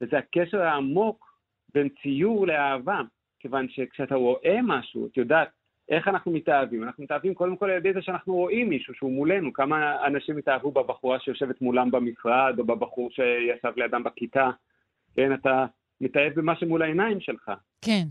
[0.00, 1.38] וזה הקשר העמוק
[1.74, 3.00] בין ציור לאהבה,
[3.40, 5.48] כיוון שכשאתה רואה משהו, את יודעת,
[5.88, 6.82] איך אנחנו מתאהבים?
[6.82, 9.52] אנחנו מתאהבים קודם כל על ידי זה שאנחנו רואים מישהו שהוא מולנו.
[9.52, 14.50] כמה אנשים התאהבו בבחורה שיושבת מולם במשרד, או בבחור שישב לידם בכיתה.
[15.14, 15.66] כן, אתה
[16.00, 17.50] מתאהב במה שמול העיניים שלך.
[17.82, 18.04] כן.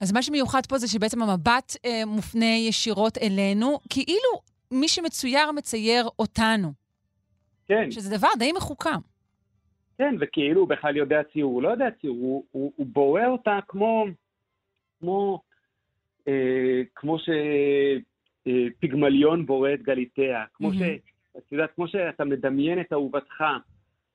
[0.00, 4.40] אז מה שמיוחד פה זה שבעצם המבט אה, מופנה ישירות אלינו, כאילו
[4.70, 6.72] מי שמצויר מצייר אותנו.
[7.68, 7.90] כן.
[7.90, 9.00] שזה דבר די מחוכם.
[9.98, 11.52] כן, וכאילו הוא בכלל יודע ציור.
[11.52, 14.06] הוא לא יודע ציור, הוא, הוא, הוא בורא אותה כמו,
[15.00, 15.40] כמו
[16.94, 17.16] כמו
[18.46, 20.76] שפיגמליון אה, בורא את גליתיה, כמו ש...
[21.38, 23.44] את יודעת, כמו שאתה מדמיין את אהובתך,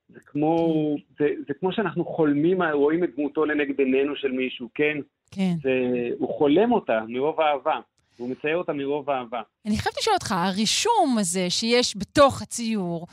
[0.08, 0.76] זה כמו,
[1.18, 4.98] זה, זה כמו שאנחנו חולמים, רואים את דמותו לנגד עינינו של מישהו, כן?
[5.30, 5.54] כן.
[5.62, 5.70] זה,
[6.18, 7.80] הוא חולם אותה מרוב אהבה,
[8.16, 9.42] הוא מצייר אותה מרוב אהבה.
[9.66, 13.06] אני חייבת לשאול אותך, הרישום הזה שיש בתוך הציור,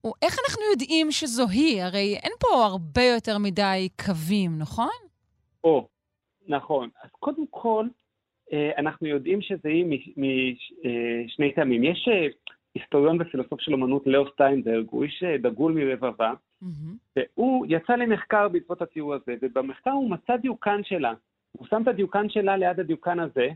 [0.00, 1.82] הוא, איך אנחנו יודעים שזו היא?
[1.82, 4.96] הרי אין פה הרבה יותר מדי קווים, נכון?
[5.64, 5.88] או,
[6.48, 6.88] נכון.
[7.04, 7.90] אז קודם כל, אה,
[8.52, 9.86] אנחנו יודעים שזה היא
[10.16, 11.84] משני טעמים.
[11.84, 12.26] יש אה,
[12.74, 16.32] היסטוריון ופילוסוף של אמנות, לאו סטיינברג, הוא איש אה, דגול מרבבה,
[17.16, 21.12] והוא יצא למחקר בעקבות הציור הזה, ובמחקר הוא מצא דיוקן שלה.
[21.52, 23.48] הוא שם את הדיוקן שלה ליד הדיוקן הזה,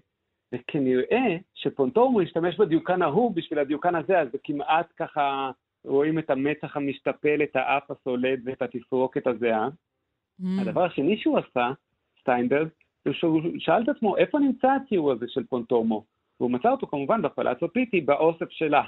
[0.52, 5.50] וכנראה שפונטורמו השתמש בדיוקן ההוא בשביל הדיוקן הזה, אז זה כמעט ככה,
[5.84, 9.68] רואים את המצח המשתפל, את האף הסולד ואת התסרוקת הזהה.
[10.60, 11.70] הדבר השני שהוא עשה,
[12.20, 12.68] סטיינברג,
[13.12, 16.04] שהוא שאל את עצמו, איפה נמצא הציור הזה של פונטורמו?
[16.40, 18.82] והוא מצא אותו כמובן בפלאצו פיטי, באוסף שלה.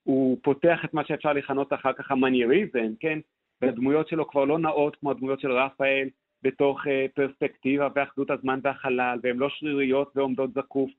[0.04, 3.20] הוא פותח את מה שאפשר לכנות אחר כך המנייריזם, כן?
[3.62, 6.08] והדמויות שלו כבר לא נאות כמו הדמויות של רפאל,
[6.44, 10.92] בתוך uh, פרספקטיבה ואחדות הזמן והחלל, והן לא שריריות ועומדות זקוף,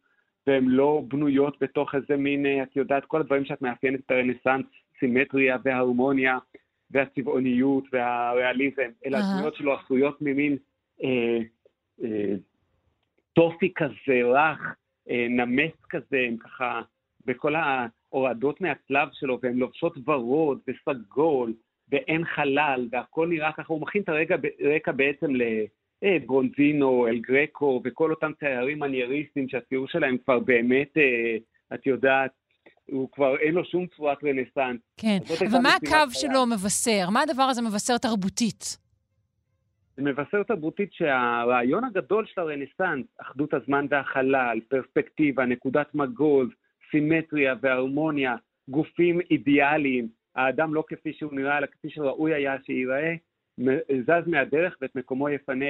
[0.47, 4.67] והן לא בנויות בתוך איזה מין, uh, את יודעת, כל הדברים שאת מאפיינת את הרנסאנס,
[5.01, 6.39] סימטריה וההרמוניה
[6.93, 10.57] והצבעוניות והריאליזם, אלא הדמויות שלו עשויות ממין
[11.05, 11.39] אה,
[12.05, 12.35] אה,
[13.33, 14.75] טופי כזה, רך,
[15.11, 16.83] אה, נמס כזה, הם ככה,
[17.27, 21.53] בכל ההורדות מהצלב שלו, והן לובשות ורוד וסגול,
[21.93, 24.09] ואין חלל, והכל נראה ככה, הוא מכין את
[24.61, 25.27] הרקע בעצם
[26.03, 31.37] לברונזינו, אל גרקו, וכל אותם תיירים מנייריסטים שהציור שלהם כבר באמת, אה,
[31.75, 32.31] את יודעת,
[32.91, 34.81] הוא כבר אין לו שום צורת רנסאנס.
[34.97, 35.19] כן,
[35.51, 37.11] אבל מה הקו שלו מבשר?
[37.11, 38.77] מה הדבר הזה מבשר תרבותית?
[39.97, 46.49] זה מבשר תרבותית שהרעיון הגדול של הרנסאנס, אחדות הזמן והחלל, פרספקטיבה, נקודת מגוז,
[46.91, 48.37] סימטריה והרמוניה,
[48.69, 53.15] גופים אידיאליים, האדם לא כפי שהוא נראה, אלא כפי שראוי היה שייראה,
[54.07, 55.67] זז מהדרך ואת מקומו יפנה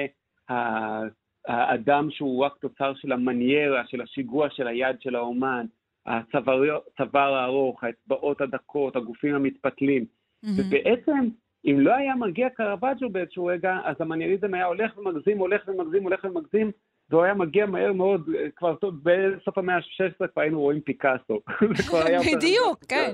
[1.47, 5.65] האדם שהוא רק תוצר של המניירה, של השיגוע של היד של האומן,
[6.05, 10.05] הצוואר הארוך, האצבעות הדקות, הגופים המתפתלים.
[10.05, 10.49] Mm-hmm.
[10.57, 11.29] ובעצם,
[11.65, 16.23] אם לא היה מגיע קרוואג'ו באיזשהו רגע, אז המנייריזם היה הולך ומגזים, הולך ומגזים, הולך
[16.23, 16.71] ומגזים,
[17.09, 21.39] והוא היה מגיע מהר מאוד, כבר בסוף המאה ה-16 כבר היינו רואים פיקאסו.
[22.35, 23.13] בדיוק, כן.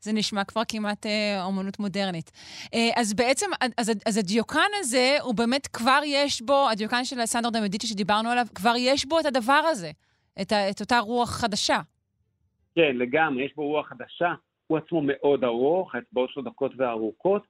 [0.00, 2.30] זה נשמע כבר כמעט אה, אומנות מודרנית.
[2.74, 3.46] אה, אז בעצם,
[3.78, 8.46] אז, אז הדיוקן הזה, הוא באמת כבר יש בו, הדיוקן של סנדר דמדיצ'י שדיברנו עליו,
[8.54, 9.90] כבר יש בו את הדבר הזה,
[10.42, 11.78] את, ה, את אותה רוח חדשה.
[12.74, 14.34] כן, לגמרי, יש בו רוח חדשה.
[14.66, 17.42] הוא עצמו מאוד ארוך, האצבעות שלו דקות וארוכות.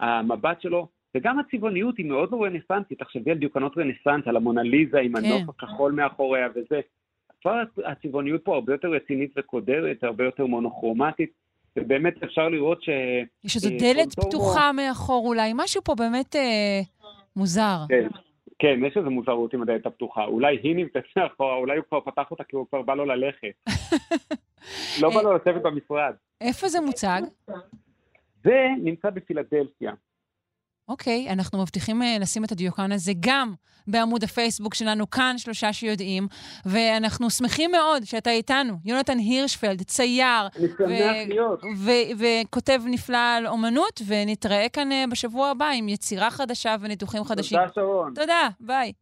[0.00, 2.98] המבט שלו, וגם הצבעוניות היא מאוד לא רנסנטית.
[2.98, 5.24] תחשבי על דיוקנות רנסנט, על המונליזה עם כן.
[5.24, 6.80] הנוף הכחול מאחוריה וזה.
[7.40, 11.32] כבר הצבעוניות פה הרבה יותר רצינית וקודרת, הרבה יותר מונוכרומטית.
[11.76, 12.88] ובאמת אפשר לראות ש...
[13.44, 16.80] יש איזו אה, דלת פתוחה מאחור אולי, משהו פה באמת אה,
[17.36, 17.76] מוזר.
[17.88, 18.08] כן,
[18.58, 20.24] כן, יש איזו מוזרות עם הדלת הפתוחה.
[20.24, 23.54] אולי היא נמצאת מאחורה, אולי הוא כבר פתח אותה כי הוא כבר בא לו ללכת.
[25.02, 26.14] לא בא לו לשבת במשרד.
[26.40, 27.22] איפה זה מוצג?
[28.44, 29.92] זה נמצא בפילדלפיה.
[30.88, 33.54] אוקיי, okay, אנחנו מבטיחים uh, לשים את הדיוקן הזה גם
[33.86, 36.28] בעמוד הפייסבוק שלנו, כאן שלושה שיודעים,
[36.66, 38.74] ואנחנו שמחים מאוד שאתה איתנו.
[38.84, 40.48] יונתן הירשפלד, צייר,
[42.18, 47.58] וכותב נפלא על אומנות, ונתראה כאן uh, בשבוע הבא עם יצירה חדשה וניתוחים חדשים.
[47.58, 48.12] תודה, שרון.
[48.14, 48.92] תודה, ביי.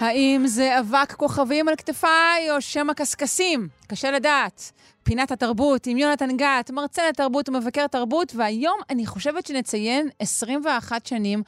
[0.00, 3.68] האם זה אבק כוכבים על כתפיי או שמא קשקשים?
[3.88, 4.72] קשה לדעת.
[5.02, 11.42] פינת התרבות עם יונתן גת, מרצה לתרבות ומבקר תרבות, והיום אני חושבת שנציין 21 שנים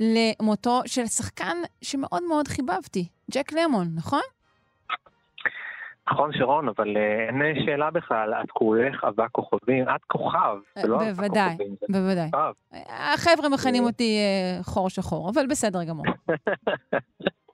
[0.00, 4.22] למותו של שחקן שמאוד מאוד חיבבתי, ג'ק למון, נכון?
[6.12, 10.96] נכון, שרון, אבל אה, אין שאלה בכלל, את קוראים אבק כוכבים, את כוכב, זה לא
[10.96, 11.16] אבק כוכבים.
[11.16, 11.56] בוודאי,
[11.88, 12.30] בוודאי.
[12.88, 16.06] החבר'ה מכנים אותי אה, חור שחור, אבל בסדר גמור.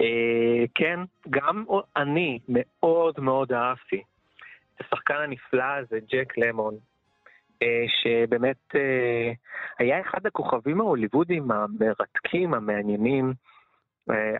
[0.00, 1.00] אה, כן,
[1.30, 1.64] גם
[1.96, 4.02] אני מאוד מאוד אהבתי
[4.74, 6.74] את השחקן הנפלא הזה, ג'ק למון,
[7.62, 9.32] אה, שבאמת אה,
[9.78, 13.32] היה אחד הכוכבים ההוליוודיים המרתקים, המעניינים,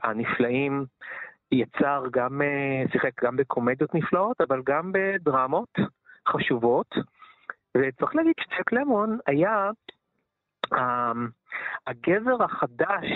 [0.02, 0.84] הנפלאים.
[1.52, 2.40] יצר גם,
[2.92, 5.78] שיחק גם בקומדיות נפלאות, אבל גם בדרמות
[6.28, 6.94] חשובות.
[7.76, 9.70] וצריך להגיד שג'ק למון היה
[11.86, 13.06] הגבר החדש,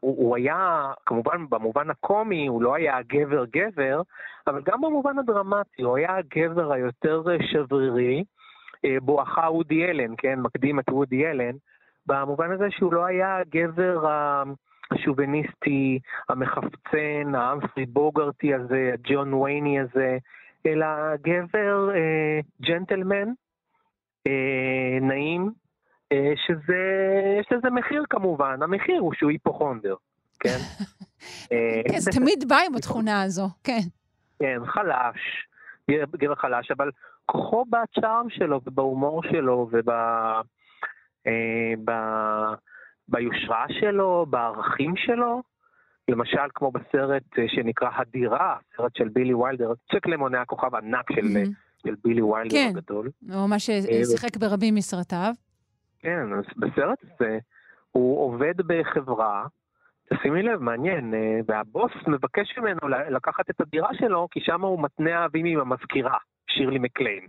[0.00, 4.02] הוא היה, כמובן במובן הקומי, הוא לא היה גבר-גבר,
[4.46, 8.24] אבל גם במובן הדרמטי, הוא היה הגבר היותר שברירי,
[8.84, 11.56] אה, בואכה וודי אלן, כן, מקדים את וודי אלן,
[12.06, 14.06] במובן הזה שהוא לא היה הגבר
[14.90, 15.98] השוביניסטי,
[16.28, 20.18] המחפצן, האמפרי בוגרטי הזה, הג'ון וייני הזה,
[20.66, 20.86] אלא
[21.16, 23.28] גבר אה, ג'נטלמן,
[24.26, 25.50] אה, נעים,
[26.46, 26.80] שזה,
[27.40, 29.94] יש לזה מחיר כמובן, המחיר הוא שהוא היפוכונדר,
[30.40, 30.58] כן?
[31.52, 33.80] אה, כן, זה תמיד בא עם התכונה הזו, כן.
[34.38, 35.46] כן, חלש,
[35.90, 36.90] גבר חלש, אבל
[37.26, 39.90] כוחו בצ'ארם שלו ובהומור שלו וב...
[41.26, 41.90] אה, ב...
[43.08, 45.42] ביושרה שלו, בערכים שלו,
[46.08, 51.20] למשל כמו בסרט שנקרא הדירה, סרט של בילי ויילדר, ג'ק למון היה כוכב ענק של,
[51.20, 51.86] אהמ.
[51.86, 53.10] של בילי ויילדר כן, הגדול.
[53.26, 53.70] כן, הוא ממש
[54.10, 55.32] שיחק ברבים מסרטיו.
[56.00, 57.38] כן, אז בסרט הזה
[57.90, 59.46] הוא עובד בחברה,
[60.14, 65.22] תשימי לב, מעניין, אה, והבוס מבקש ממנו לקחת את הדירה שלו, כי שם הוא מתנה
[65.22, 66.18] אהבים עם המזכירה,
[66.50, 67.26] שירלי מקליין.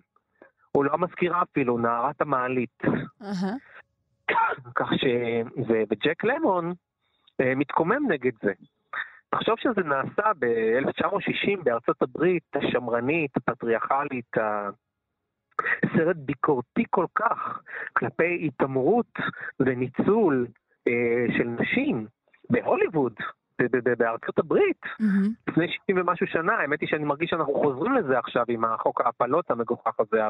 [0.71, 2.81] הוא לא המזכירה אפילו, נערת המעלית.
[4.75, 5.05] כך ש...
[5.67, 6.73] וג'ק למון
[7.41, 8.51] אה, מתקומם נגד זה.
[9.29, 14.37] תחשוב שזה נעשה ב-1960 בארצות הברית השמרנית, הפטריארכלית,
[15.97, 17.61] סרט ביקורתי כל כך
[17.93, 19.13] כלפי התעמרות
[19.59, 20.47] וניצול
[20.87, 22.07] אה, של נשים
[22.49, 23.13] בהוליווד,
[23.97, 25.29] בארצות הברית, mm-hmm.
[25.47, 29.51] לפני 60 ומשהו שנה, האמת היא שאני מרגיש שאנחנו חוזרים לזה עכשיו עם החוק ההפלות
[29.51, 30.21] המגוחך הזה,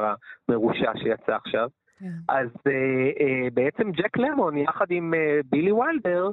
[0.48, 1.68] המרושע שיצא עכשיו.
[1.68, 1.80] Yeah.
[2.00, 2.06] כן.
[2.28, 6.30] אז אה, אה, בעצם ג'ק למון, יחד עם אה, בילי וילדר,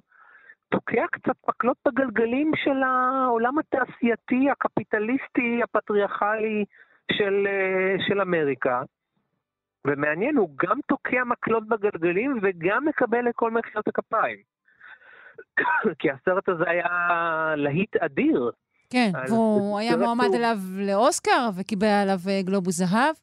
[0.70, 6.66] תוקע קצת מקלות בגלגלים של העולם התעשייתי, הקפיטליסטי, הפטריארכלי,
[7.12, 8.82] של, אה, של אמריקה,
[9.88, 14.38] ומעניין, הוא גם תוקע מקלות בגלגלים וגם מקבל את כל מחיאות הכפיים.
[16.00, 18.52] כי הסרט הזה היה להיט אדיר.
[18.90, 20.58] כן, והוא היה מועמד אליו
[20.88, 23.16] לאוסקר וקיבל עליו אה, גלובוס זהב.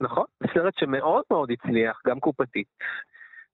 [0.00, 0.24] נכון,
[0.54, 2.68] סרט שמאוד מאוד הצליח, גם קופתית,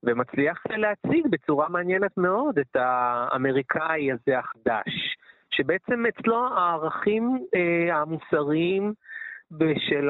[0.03, 5.12] ומצליח להציג בצורה מעניינת מאוד את האמריקאי הזה החדש,
[5.55, 8.93] שבעצם אצלו הערכים אה, המוסריים
[9.51, 10.09] בשל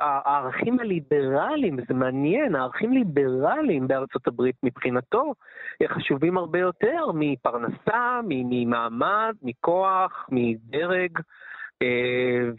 [0.00, 5.34] הערכים הליברליים, זה מעניין, הערכים ליברליים בארצות הברית מבחינתו
[5.88, 11.18] חשובים הרבה יותר מפרנסה, ממעמד, מכוח, מדרג.
[11.82, 12.50] אה,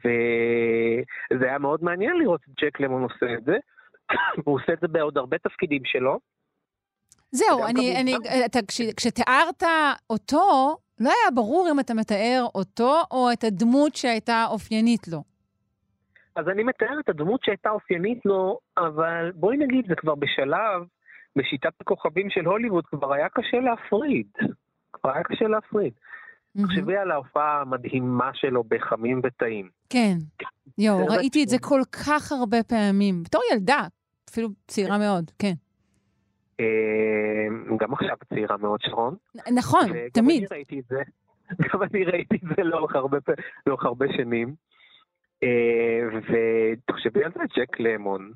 [1.34, 3.58] וזה היה מאוד מעניין לראות את ג'ק למון עושה את זה.
[4.46, 6.20] הוא עושה את זה בעוד הרבה תפקידים שלו.
[7.32, 9.64] זהו, אני, אני, אתה, כש, כשתיארת
[10.10, 15.24] אותו, לא היה ברור אם אתה מתאר אותו או את הדמות שהייתה אופיינית לו.
[16.36, 20.82] אז אני מתאר את הדמות שהייתה אופיינית לו, אבל בואי נגיד, זה כבר בשלב,
[21.36, 24.28] בשיטת הכוכבים של הוליווד, כבר היה קשה להפריד.
[24.94, 25.94] כבר היה קשה להפריד.
[26.58, 29.70] תחשבי על ההופעה המדהימה שלו בחמים וטעים.
[29.90, 30.16] כן.
[30.78, 33.24] יואו, ראיתי את זה כל כך הרבה פעמים.
[33.24, 33.88] בתור ילדה,
[34.30, 35.54] אפילו צעירה מאוד, כן.
[36.60, 39.16] אה, גם עכשיו צעירה מאוד, שרון.
[39.54, 40.14] נכון, תמיד.
[40.18, 41.02] גם אני ראיתי את זה.
[41.74, 42.64] גם אני ראיתי את זה
[43.66, 44.56] לאורך הרבה שנים.
[45.44, 48.32] אה, ותחשבי על זה, ג'ק למון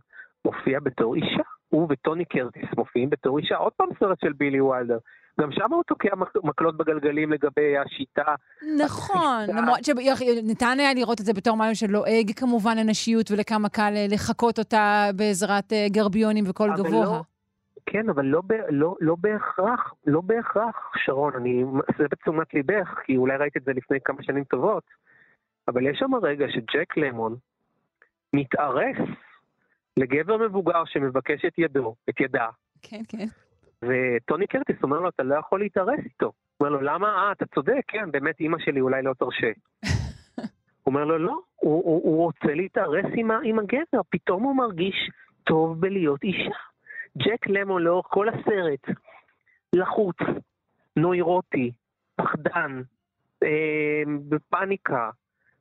[0.46, 1.44] מופיע בתור אישה.
[1.70, 3.56] הוא וטוני קרטיס מופיעים בתור אישה.
[3.56, 4.98] עוד פעם סרט של בילי וולדר.
[5.42, 6.10] גם שם הוא תוקע
[6.44, 8.36] מקלות בגלגלים לגבי השיטה.
[8.78, 14.06] נכון, למרות שניתן היה לראות את זה בתור משהו שלועג כמובן לנשיות ולכמה קל אה,
[14.10, 17.06] לחקות אותה בעזרת גרביונים וקול גבוה.
[17.06, 17.22] לא,
[17.90, 21.64] כן, אבל לא, לא, לא בהכרח, לא בהכרח, שרון, אני,
[21.98, 24.84] זה בתשומת ליבך, כי אולי ראית את זה לפני כמה שנים טובות.
[25.68, 27.36] אבל יש שם רגע שג'ק למון
[28.34, 28.98] מתארס
[29.98, 32.48] לגבר מבוגר שמבקש את ידו, את ידה.
[32.82, 33.26] כן, כן.
[33.82, 36.26] וטוני קרטיס אומר לו, אתה לא יכול להתארס איתו.
[36.26, 37.08] הוא אומר לו, למה?
[37.08, 39.52] אה, אתה צודק, כן, באמת אימא שלי אולי לא תרשה.
[40.84, 45.10] הוא אומר לו, לא, הוא, הוא, הוא רוצה להתארס עם, עם הגבר, פתאום הוא מרגיש
[45.44, 46.56] טוב בלהיות אישה.
[47.18, 48.98] ג'ק למון לאורך כל הסרט,
[49.76, 50.18] לחוץ,
[50.96, 51.72] נוירוטי,
[52.16, 52.82] פחדן,
[53.44, 55.10] אה, בפאניקה,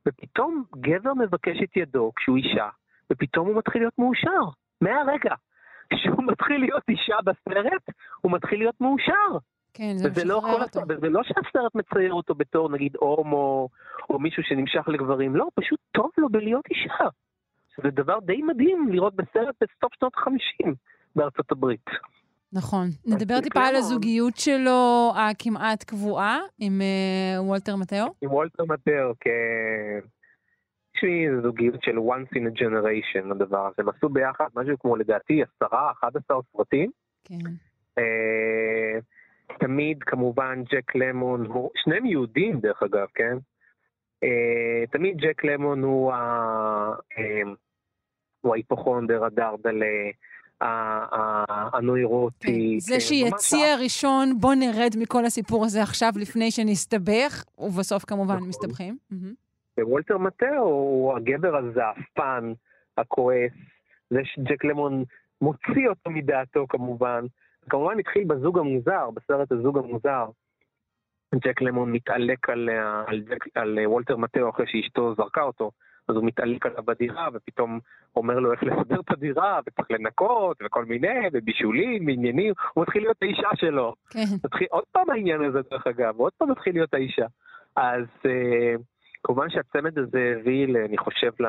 [0.07, 2.69] ופתאום גבר מבקש את ידו כשהוא אישה,
[3.11, 4.41] ופתאום הוא מתחיל להיות מאושר,
[4.81, 5.35] מהרגע.
[5.93, 7.89] כשהוא מתחיל להיות אישה בסרט,
[8.21, 9.37] הוא מתחיל להיות מאושר.
[9.73, 10.81] כן, זה משחרר לא אותו.
[10.89, 13.69] וזה לא שהסרט מצייר אותו בתור נגיד הומו,
[14.09, 17.07] או מישהו שנמשך לגברים, לא, פשוט טוב לו בלהיות אישה.
[17.83, 20.73] זה דבר די מדהים לראות בסרט בסוף שנות ה-50
[21.17, 21.85] בארצות הברית.
[22.53, 22.87] נכון.
[23.05, 28.05] נדבר טיפה על הזוגיות שלו הכמעט קבועה עם uh, וולטר מטאו?
[28.21, 29.99] עם וולטר מטאו, כן.
[30.95, 33.75] יש לי זוגיות של once in a generation, הדבר הזה.
[33.77, 36.91] הם עשו ביחד משהו כמו לדעתי עשרה, 11 סרטים.
[37.23, 37.35] כן.
[37.99, 39.03] Uh,
[39.59, 43.37] תמיד כמובן ג'ק למון, הוא, שניהם יהודים דרך אגב, כן?
[44.25, 47.47] Uh, תמיד ג'ק למון הוא, ה, uh,
[48.41, 49.85] הוא ההיפוכונדר, הדרדלה.
[51.73, 52.73] הנוירוטי.
[52.73, 58.49] כן, זה שיציע ראשון, בוא נרד מכל הסיפור הזה עכשיו לפני שנסתבך, ובסוף כמובן נכון.
[58.49, 58.97] מסתבכים.
[59.79, 62.53] ווולטר מטאו הוא הגבר הזעפן,
[62.97, 63.51] הכועס,
[64.09, 65.03] זה שג'ק למון
[65.41, 67.25] מוציא אותו מדעתו כמובן.
[67.69, 70.25] כמובן התחיל בזוג המוזר, בסרט הזוג המוזר.
[71.35, 72.69] ג'ק למון מתעלק על,
[73.07, 73.23] על,
[73.55, 75.71] על וולטר מטאו אחרי שאשתו זרקה אותו.
[76.07, 77.79] אז הוא מתעלק עליו בדירה, ופתאום
[78.15, 83.17] אומר לו איך לסדר את הדירה, וצריך לנקות, וכל מיני, ובישולים, עניינים, הוא מתחיל להיות
[83.21, 83.93] האישה שלו.
[84.09, 84.19] כן.
[84.43, 87.25] מתחיל, עוד פעם העניין הזה, דרך אגב, עוד פעם מתחיל להיות האישה.
[87.75, 88.75] אז אה,
[89.23, 91.45] כמובן שהצמד הזה הביא, אני חושב, ל...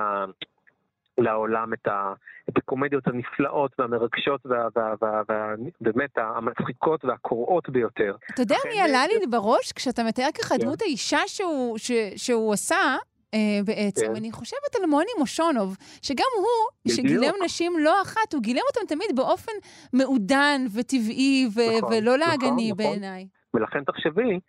[1.19, 2.13] לעולם את, ה,
[2.49, 8.17] את הקומדיות הנפלאות והמרגשות ובאמת המצחיקות והקוראות ביותר.
[8.35, 10.65] אתה יודע מי עלה לי בראש כשאתה מתאר ככה כן.
[10.65, 12.97] דמות האישה שהוא, ש, שהוא עשה?
[13.35, 14.07] Uh, בעצם.
[14.07, 14.17] כן.
[14.17, 19.17] אני חושבת על מוני מושונוב, שגם הוא, שגילם נשים לא אחת, הוא גילם אותם תמיד
[19.17, 19.53] באופן
[19.93, 22.77] מעודן וטבעי נכון, ולא נכון, לעגני נכון.
[22.77, 23.27] בעיניי.
[23.55, 24.41] ולכן תחשבי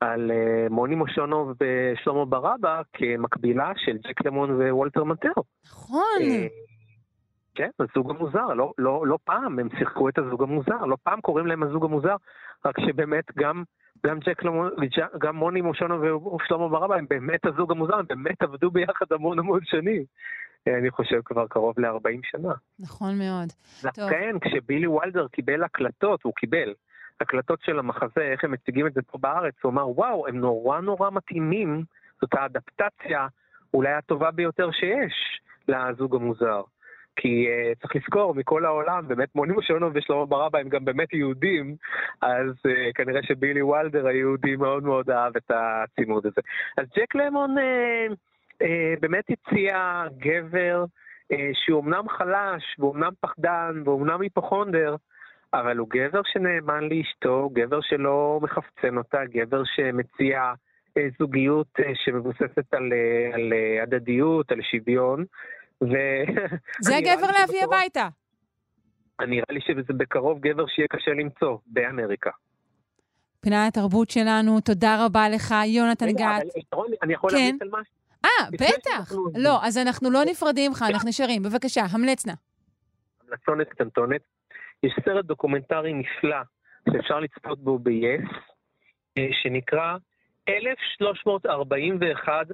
[0.00, 5.32] על uh, מוני מושונוב ושלמה ברבא כמקבילה של ג'ק למון ווולטר מטר.
[5.66, 6.20] נכון.
[6.20, 6.72] Uh,
[7.54, 11.46] כן, הזוג המוזר, לא, לא, לא פעם הם שיחקו את הזוג המוזר, לא פעם קוראים
[11.46, 12.16] להם הזוג המוזר,
[12.64, 13.62] רק שבאמת גם
[14.06, 14.42] גם ג'ק,
[15.18, 16.02] גם מוני מושנו
[16.36, 20.04] ושלמה ברבא הם באמת הזוג המוזר, הם באמת עבדו ביחד המון המון שנים.
[20.66, 22.52] אני חושב כבר קרוב ל-40 שנה.
[22.80, 23.48] נכון מאוד.
[24.10, 26.74] כן, כשבילי וולדר קיבל הקלטות, הוא קיבל
[27.20, 30.80] הקלטות של המחזה, איך הם מציגים את זה פה בארץ, הוא אמר, וואו, הם נורא
[30.80, 31.84] נורא מתאימים,
[32.20, 33.26] זאת האדפטציה
[33.74, 35.42] אולי הטובה ביותר שיש.
[35.68, 36.62] לזוג המוזר.
[37.16, 41.76] כי uh, צריך לזכור, מכל העולם, באמת מונים השלום ושלמה ברבא הם גם באמת יהודים,
[42.22, 46.40] אז uh, כנראה שבילי וולדר היהודי מאוד מאוד אהב את הצימוד הזה.
[46.78, 48.12] אז ג'ק למון uh,
[48.62, 48.66] uh,
[49.00, 50.84] באמת הציע גבר
[51.32, 54.96] uh, שהוא אמנם חלש, והוא אמנם פחדן, והוא אמנם היפוכונדר,
[55.54, 60.52] אבל הוא גבר שנאמן לאשתו, גבר שלא מחפצן אותה, גבר שמציע
[60.96, 63.52] אה, זוגיות אה, שמבוססת על, אה, על
[63.82, 65.24] הדדיות, על שוויון.
[65.82, 65.94] ו...
[66.80, 68.08] זה הגבר להביא הביתה.
[69.20, 72.30] נראה לי שזה בקרוב גבר שיהיה קשה למצוא באמריקה.
[73.40, 76.42] פינת התרבות שלנו, תודה רבה לך, יונתן גת.
[77.02, 77.36] אני יכול כן.
[77.36, 77.94] להמליץ על משהו?
[78.24, 79.12] אה, בטח.
[79.34, 81.42] לא, אז אנחנו לא נפרדים ממך, אנחנו נשארים.
[81.42, 82.32] בבקשה, המלץ נא.
[83.26, 84.20] המלצונת קטנטונת.
[84.82, 86.36] יש סרט דוקומנטרי נפלא
[86.92, 88.28] שאפשר לצפות בו ב-yes,
[89.42, 89.96] שנקרא
[90.48, 92.46] 1341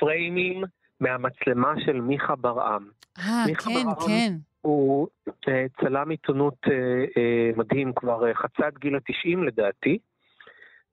[0.00, 0.64] פריימים
[1.00, 2.88] מהמצלמה של מיכה בר-עם.
[3.18, 4.32] אה, כן, בר-עם כן.
[4.60, 5.50] הוא אה,
[5.80, 9.98] צלם עיתונות uh, uh, מדהים, כבר אה, חצה את גיל ה-90 לדעתי,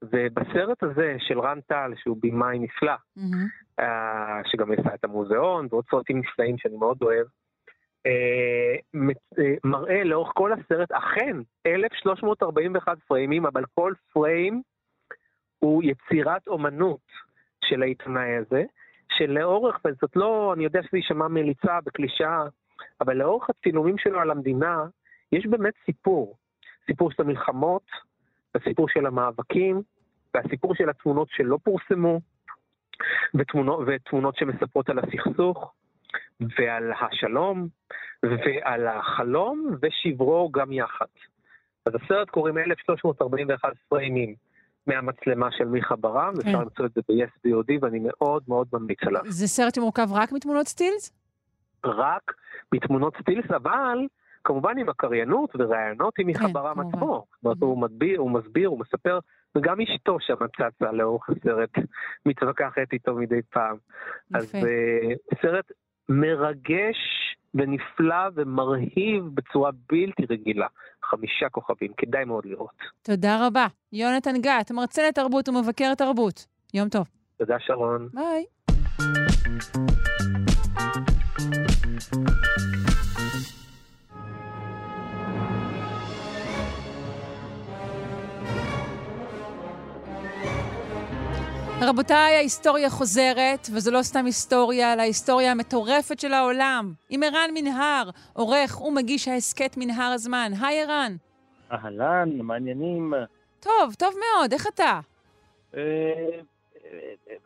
[0.01, 3.81] ובסרט הזה של רן טל, שהוא במאי נפלא, mm-hmm.
[3.81, 3.85] uh,
[4.51, 7.27] שגם עשה את המוזיאון ועוד סרטים נפלאים שאני מאוד אוהב,
[8.07, 8.99] uh,
[9.63, 14.61] מראה לאורך כל הסרט, אכן, 1341 פריימים, אבל כל פריים
[15.59, 17.07] הוא יצירת אומנות
[17.63, 18.63] של העיתונאי הזה,
[19.17, 22.43] שלאורך, וזאת לא, אני יודע שזה יישמע מליצה בקלישאה,
[23.01, 24.85] אבל לאורך הצילומים שלו על המדינה,
[25.31, 26.37] יש באמת סיפור.
[26.85, 27.85] סיפור של המלחמות,
[28.55, 29.81] הסיפור של המאבקים,
[30.33, 32.19] והסיפור של התמונות שלא פורסמו,
[33.35, 35.73] ותמונות, ותמונות שמספרות על הסכסוך,
[36.39, 37.67] ועל השלום,
[38.23, 41.05] ועל החלום, ושברו גם יחד.
[41.85, 44.35] אז הסרט קוראים 1341 פריימים.
[44.87, 46.47] מהמצלמה של מיכה ברם, כן.
[46.47, 49.21] אפשר למצוא את זה ב-yes VOD, ואני מאוד מאוד ממליץ עליו.
[49.25, 51.11] זה סרט שמורכב רק מתמונות סטילס?
[51.85, 52.33] רק
[52.73, 53.97] מתמונות סטילס, אבל
[54.43, 57.25] כמובן עם הקריינות וראיונות עם מיכה כן, ברם עצמו.
[57.31, 59.19] זאת אומרת, הוא מסביר, הוא מסביר, הוא מספר,
[59.55, 61.69] וגם אשתו שם צצה לאורך הסרט,
[62.25, 63.77] מתווכחת איתו מדי פעם.
[64.29, 64.37] יפה.
[64.37, 65.71] אז uh, סרט
[66.09, 66.97] מרגש
[67.55, 70.67] ונפלא ומרהיב בצורה בלתי רגילה.
[71.09, 72.77] חמישה כוכבים, כדאי מאוד לראות.
[73.01, 73.67] תודה רבה.
[73.93, 76.45] יונתן גת, מרצה לתרבות ומבקר תרבות.
[76.73, 77.07] יום טוב.
[77.37, 78.09] תודה, שרון.
[78.13, 78.45] ביי.
[91.89, 96.93] רבותיי, ההיסטוריה חוזרת, וזו לא סתם היסטוריה, אלא ההיסטוריה המטורפת של העולם.
[97.09, 100.51] עם ערן מנהר, עורך ומגיש ההסכת מנהר הזמן.
[100.61, 101.15] היי ערן.
[101.71, 103.13] אהלן, מעניינים.
[103.59, 104.99] טוב, טוב מאוד, איך אתה?
[105.75, 105.81] אה,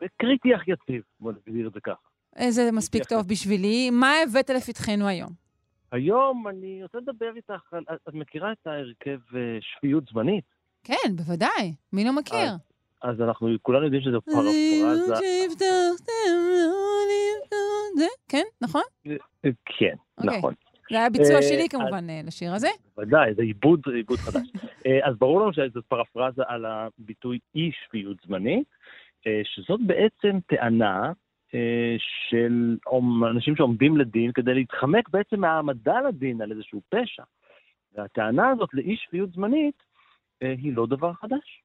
[0.02, 2.08] אה, קריטי אך יציב, בוא נגדיר את זה ככה.
[2.36, 3.90] איזה מספיק טוב בשבילי.
[3.90, 5.30] מה הבאת לפתחנו היום?
[5.92, 7.74] היום אני רוצה לדבר איתך,
[8.08, 10.44] את מכירה את ההרכב אה, שפיות זמנית?
[10.84, 11.74] כן, בוודאי.
[11.92, 12.50] מי לא מכיר?
[13.02, 14.50] אז אנחנו כולנו יודעים שזה פרפרזה.
[18.28, 18.82] כן, נכון?
[19.64, 20.38] כן, אוקיי.
[20.38, 20.54] נכון.
[20.90, 22.68] זה היה ביצוע אה, שלי כמובן אה, לשיר הזה.
[22.98, 24.48] ודאי, זה עיבוד, עיבוד חדש.
[24.86, 28.80] אה, אז ברור לנו שזו פרפרזה על הביטוי אי שפיות זמנית,
[29.44, 31.12] שזאת בעצם טענה
[32.28, 32.76] של
[33.30, 37.22] אנשים שעומדים לדין כדי להתחמק בעצם מהעמדה לדין על איזשהו פשע.
[37.94, 39.82] והטענה הזאת לאי שפיות זמנית
[40.40, 41.62] היא לא דבר חדש.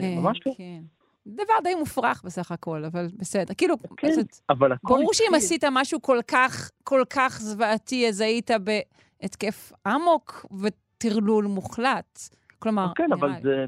[0.00, 0.52] כן, ממש לא.
[0.56, 0.80] כן.
[1.26, 3.54] דבר די מופרך בסך הכל, אבל בסדר.
[3.54, 4.94] כאילו, כן, פשוט, אבל הכל...
[4.94, 8.50] ברור שאם עשית משהו כל כך, כל כך זוועתי, אז היית
[9.20, 12.18] בהתקף אמוק וטרלול מוחלט.
[12.58, 13.40] כלומר, כן, אבל לי.
[13.42, 13.64] זה...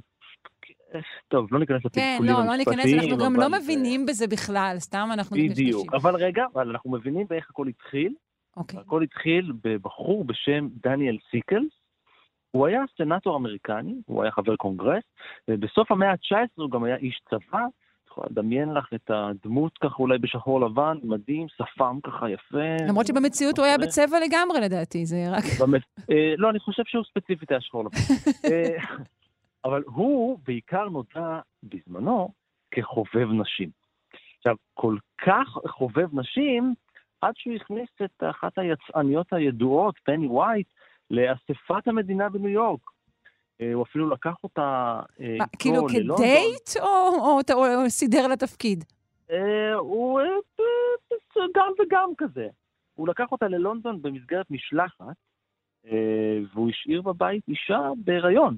[1.28, 2.36] טוב, לא ניכנס לפלפולים המשפטיים.
[2.36, 5.36] כן, לא, לא ניכנס, אנחנו גם לא מבינים בזה בכלל, סתם אנחנו.
[5.36, 8.14] בדיוק, אבל רגע, אבל אנחנו מבינים באיך הכל התחיל.
[8.56, 8.80] אוקיי.
[8.80, 11.72] הכל התחיל בבחור בשם דניאל סיקלס,
[12.56, 15.04] הוא היה סנאטור אמריקני, הוא היה חבר קונגרס,
[15.48, 17.66] ובסוף המאה ה-19 הוא גם היה איש צבא.
[18.08, 22.76] יכולה לדמיין לך את הדמות ככה אולי בשחור לבן, מדהים, שפם ככה יפה.
[22.88, 25.44] למרות שבמציאות הוא היה בצבע לגמרי לדעתי, זה רק...
[26.10, 27.98] אה, לא, אני חושב שהוא ספציפית היה שחור לבן.
[28.50, 28.76] אה,
[29.64, 32.28] אבל הוא בעיקר נודע בזמנו
[32.70, 33.70] כחובב נשים.
[34.38, 36.74] עכשיו, כל כך חובב נשים,
[37.20, 40.66] עד שהוא הכניס את אחת היצאניות הידועות, פני ווייט,
[41.10, 42.80] לאספת המדינה בניו יורק.
[43.60, 46.70] אה, הוא אפילו לקח אותה אה, איתו כאילו כדייט,
[47.52, 48.84] או סידר לתפקיד?
[49.30, 50.20] אה, הוא
[51.54, 52.48] גם וגם כזה.
[52.94, 55.16] הוא לקח אותה ללונדון במסגרת משלחת,
[56.52, 58.56] והוא השאיר בבית אישה בהיריון.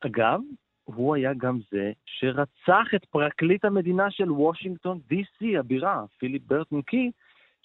[0.00, 0.40] אגב,
[0.84, 7.10] הוא היה גם זה שרצח את פרקליט המדינה של וושינגטון, די.סי, הבירה, פיליפ ברטון קי,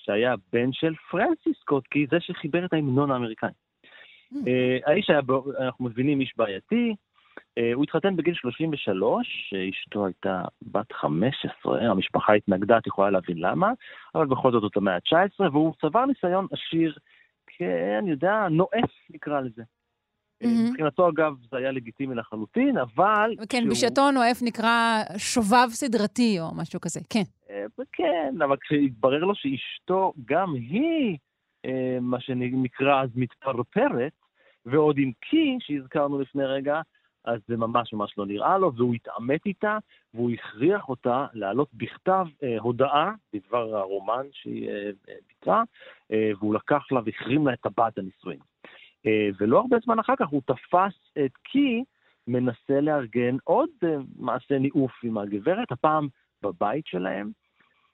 [0.09, 3.49] שהיה בן של פרנסיס סקוט קי, זה שחיבר את ההמנון האמריקאי.
[4.47, 5.19] אה, האיש היה,
[5.59, 6.95] אנחנו מבינים, איש בעייתי.
[7.57, 13.71] אה, הוא התחתן בגיל 33, אשתו הייתה בת 15, המשפחה התנגדה, את יכולה להבין למה,
[14.15, 16.97] אבל בכל זאת זאת המאה ה-19, והוא צבר ניסיון עשיר,
[17.99, 19.63] אני יודע, נואף נקרא לזה.
[20.43, 23.35] מבחינתו, אגב, זה היה לגיטימי לחלוטין, אבל...
[23.49, 27.23] כן, בשעתו נואף נקרא שובב סדרתי או משהו כזה, כן.
[27.93, 31.17] כן, אבל כשהתברר לו שאשתו, גם היא,
[32.01, 34.11] מה שנקרא אז מתפרפרת,
[34.65, 36.81] ועוד עם קי, שהזכרנו לפני רגע,
[37.25, 39.77] אז זה ממש ממש לא נראה לו, והוא התעמת איתה,
[40.13, 44.89] והוא הכריח אותה להעלות בכתב אה, הודעה בדבר הרומן שהיא אה,
[45.27, 45.63] ביצעה,
[46.11, 48.39] אה, והוא לקח לה והחרים לה את טבעת הנישואין.
[49.05, 51.83] אה, ולא הרבה זמן אחר כך הוא תפס את קי,
[52.27, 56.07] מנסה לארגן עוד אה, מעשה ניאוף עם הגברת, הפעם
[56.41, 57.31] בבית שלהם,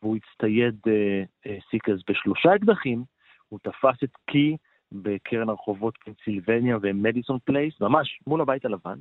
[0.02, 3.04] והוא הצטייד אה, סיקרס בשלושה אקדחים,
[3.50, 4.58] הוא תפס את קי
[4.92, 9.00] בקרן הרחובות פנסילבניה ומדיסון פלייס, ממש מול הבית הלבן.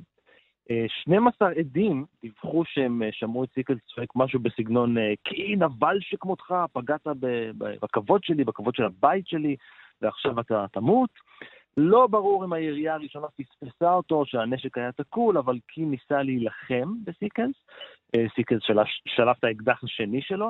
[0.87, 7.07] 12 עדים דיווחו שהם שמעו את סיקלס צועק משהו בסגנון כי נבל שכמותך, פגעת
[7.57, 9.55] בכבוד שלי, בכבוד של הבית שלי,
[10.01, 11.09] ועכשיו אתה תמות.
[11.77, 17.55] לא ברור אם הירייה הראשונה פספסה אותו, שהנשק היה תקול, אבל קי ניסה להילחם בסיקלס.
[18.35, 18.61] סיקלס
[19.07, 20.49] שלף את האקדח השני שלו.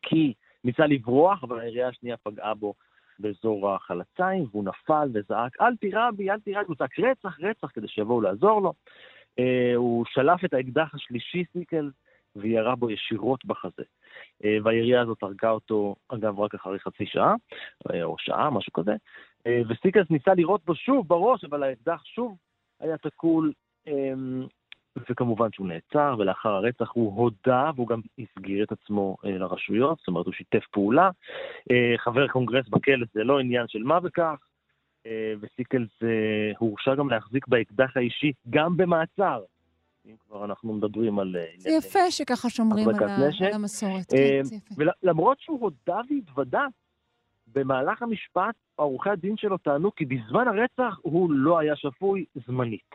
[0.00, 0.32] קי
[0.64, 2.74] ניסה לברוח, אבל הירייה השנייה פגעה בו
[3.18, 7.70] באזור החלציים, והוא נפל וזעק, אל תירה בי, אל תירה בי, הוא צעק רצח, רצח,
[7.74, 8.72] כדי שיבואו לעזור לו.
[9.40, 11.90] Uh, הוא שלף את האקדח השלישי, סיקל,
[12.36, 13.82] וירה בו ישירות בחזה.
[14.64, 17.34] והירייה הזאת הרגה אותו, אגב, רק אחרי חצי שעה,
[18.02, 18.92] או שעה, משהו כזה.
[19.48, 22.36] Uh, וסיקלס ניסה לירות בו שוב בראש, אבל האקדח שוב
[22.80, 23.52] היה תקול.
[23.88, 23.90] Um,
[25.10, 30.08] וכמובן שהוא נעצר, ולאחר הרצח הוא הודה, והוא גם הסגיר את עצמו אה, לרשויות, זאת
[30.08, 31.10] אומרת, הוא שיתף פעולה.
[31.70, 34.36] אה, חבר קונגרס בכלא זה לא עניין של מה בכך,
[35.06, 36.08] אה, וסיקלס אה,
[36.58, 39.42] הורשע גם להחזיק באקדח האישי גם במעצר.
[40.06, 41.36] אם כבר אנחנו מדברים על...
[41.56, 44.14] זה יפה שככה שומרים על, על המסורת.
[44.14, 46.66] אה, כן, ולמרות שהוא הודה והתוודה,
[47.54, 52.94] במהלך המשפט, עורכי הדין שלו טענו כי בזמן הרצח הוא לא היה שפוי זמנית.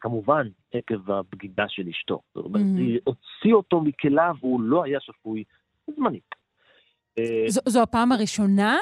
[0.00, 2.20] כמובן, עקב הבגידה של אשתו.
[2.34, 2.80] זאת אומרת, mm-hmm.
[2.80, 5.44] היא הוציא אותו מכליו והוא לא היה שפוי
[5.96, 6.34] זמנית.
[7.46, 8.76] זו, זו הפעם הראשונה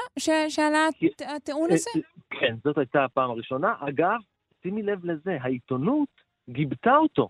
[0.49, 0.87] שעלה
[1.35, 1.89] הטיעון הזה?
[2.29, 3.73] כן, זאת הייתה הפעם הראשונה.
[3.79, 4.17] אגב,
[4.63, 6.09] שימי לב לזה, העיתונות
[6.49, 7.29] גיבתה אותו.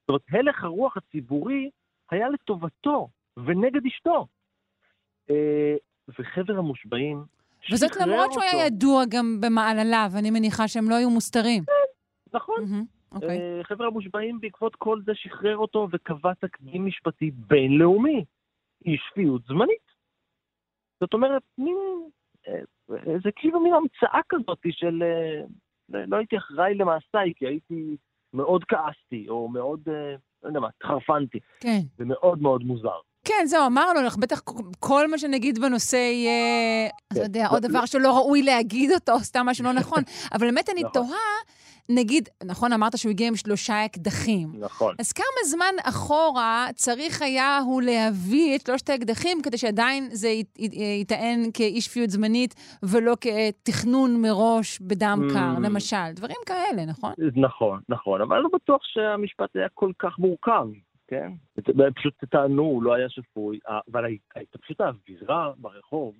[0.00, 1.70] זאת אומרת, הלך הרוח הציבורי
[2.10, 4.26] היה לטובתו ונגד אשתו.
[6.18, 7.24] וחבר המושבעים
[7.72, 11.62] וזאת למרות שהוא היה ידוע גם במעלליו, אני מניחה שהם לא היו מוסתרים.
[12.34, 12.56] נכון.
[12.64, 13.14] Mm-hmm.
[13.14, 13.14] Okay.
[13.14, 13.38] אוקיי.
[13.38, 18.24] אה, חבר המושבעים בעקבות כל זה שחרר אותו וקבע תקדים משפטי בינלאומי.
[18.86, 19.90] אי שפיות זמנית.
[21.00, 21.76] זאת אומרת, מין,
[22.48, 22.60] אה,
[23.24, 25.02] זה כאילו מין המצאה כזאת של...
[25.02, 25.42] אה,
[26.06, 27.96] לא הייתי אחראי למעשיי, כי הייתי
[28.32, 29.80] מאוד כעסתי, או מאוד,
[30.42, 31.38] לא יודע מה, התחרפנתי.
[31.60, 31.80] כן.
[31.98, 32.98] זה מאוד מאוד מוזר.
[33.24, 34.42] כן, זהו, אמרנו לך, בטח
[34.80, 37.20] כל מה שנגיד בנושא יהיה, אתה כן.
[37.20, 40.02] יודע, עוד דבר שלא ראוי להגיד אותו, סתם משהו לא נכון.
[40.34, 40.92] אבל באמת אני נכון.
[40.92, 41.40] תוהה,
[41.88, 44.48] נגיד, נכון, אמרת שהוא הגיע עם שלושה אקדחים.
[44.58, 44.94] נכון.
[44.98, 50.28] אז כמה זמן אחורה צריך היה הוא להביא את שלושת האקדחים כדי שעדיין זה
[50.58, 55.32] ייטען כאי שפיות זמנית ולא כתכנון מראש בדם mm.
[55.32, 56.12] קר, למשל.
[56.14, 57.12] דברים כאלה, נכון?
[57.36, 60.66] נכון, נכון, אבל לא בטוח שהמשפט היה כל כך מורכב.
[61.10, 61.32] כן?
[61.94, 63.58] פשוט טענו, הוא לא היה שפוי,
[63.92, 64.04] אבל
[64.34, 66.14] הייתה פשוט האווירה ברחוב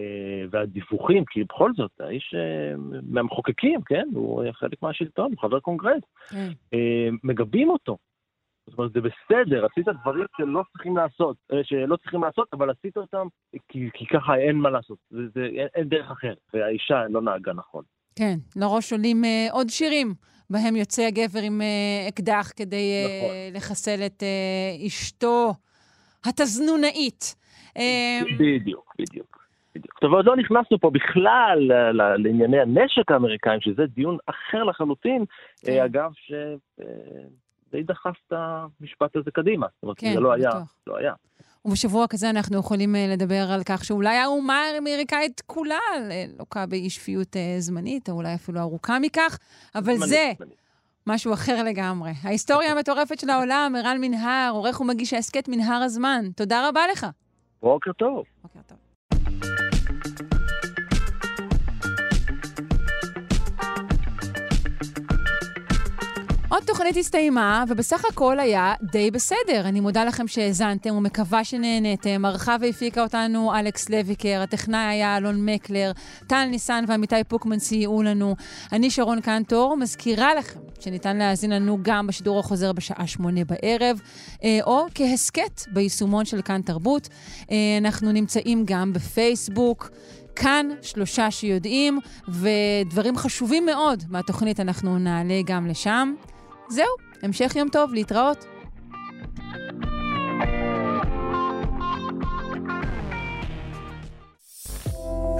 [0.00, 4.08] אה, והדיווחים, כי בכל זאת, האיש אה, מהמחוקקים, כן?
[4.14, 6.02] הוא חלק מהשלטון, הוא חבר קונגרס.
[6.28, 6.48] כן.
[6.74, 7.96] אה, מגבים אותו.
[8.66, 13.26] זאת אומרת, זה בסדר, עשית דברים שלא צריכים לעשות, שלא צריכים לעשות, אבל עשית אותם
[13.68, 17.52] כי, כי ככה אין מה לעשות, זה, זה, אין, אין דרך אחרת, והאישה לא נהגה
[17.52, 17.84] נכון.
[18.16, 20.14] כן, לראש עולים אה, עוד שירים,
[20.52, 23.30] בהם יוצא הגבר עם אה, אקדח כדי נכון.
[23.30, 25.52] אה, לחסל את אה, אשתו
[26.24, 27.36] התזנונאית.
[28.38, 29.42] בדיוק, בדיוק.
[29.74, 29.98] בדיוק.
[30.00, 31.58] טוב, עוד לא נכנסנו פה בכלל
[32.18, 35.24] לענייני הנשק האמריקאים, שזה דיון אחר לחלוטין,
[35.64, 35.82] כן.
[35.84, 39.66] אגב, שדי דחף את המשפט הזה קדימה.
[39.74, 40.50] זאת אומרת, כן, זה לא היה,
[40.86, 41.12] לא היה.
[41.64, 45.78] ובשבוע כזה אנחנו יכולים לדבר על כך שאולי האומה האמריקאית כולה
[46.38, 49.38] לוקה באי שפיות זמנית, או אולי אפילו ארוכה מכך,
[49.74, 50.32] אבל זמנית, זה...
[50.38, 50.62] זמנית.
[51.06, 52.12] משהו אחר לגמרי.
[52.22, 56.24] ההיסטוריה המטורפת של העולם, ערן מנהר, עורך ומגיש ההסכת מנהר הזמן.
[56.36, 57.06] תודה רבה לך.
[57.62, 58.24] בוקר טוב.
[58.42, 58.78] בוקר טוב.
[66.52, 69.60] עוד תוכנית הסתיימה, ובסך הכל היה די בסדר.
[69.64, 72.24] אני מודה לכם שהאזנתם ומקווה שנהניתם.
[72.24, 75.92] ערכה והפיקה אותנו אלכס לויקר, הטכנאי היה אלון מקלר,
[76.26, 78.36] טל ניסן ועמיתי פוקמן סייעו לנו.
[78.72, 84.00] אני שרון קנטור, מזכירה לכם שניתן להאזין לנו גם בשידור החוזר בשעה שמונה בערב,
[84.44, 87.08] אה, או כהסכת ביישומון של כאן תרבות.
[87.50, 89.90] אה, אנחנו נמצאים גם בפייסבוק.
[90.36, 91.98] כאן שלושה שיודעים,
[92.28, 96.14] ודברים חשובים מאוד מהתוכנית אנחנו נעלה גם לשם.
[96.68, 98.44] זהו, המשך יום טוב, להתראות.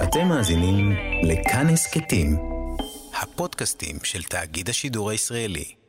[0.02, 0.92] אתם מאזינים
[1.22, 2.36] לכאן הסכתים,
[3.20, 5.81] הפודקאסטים של תאגיד השידור הישראלי.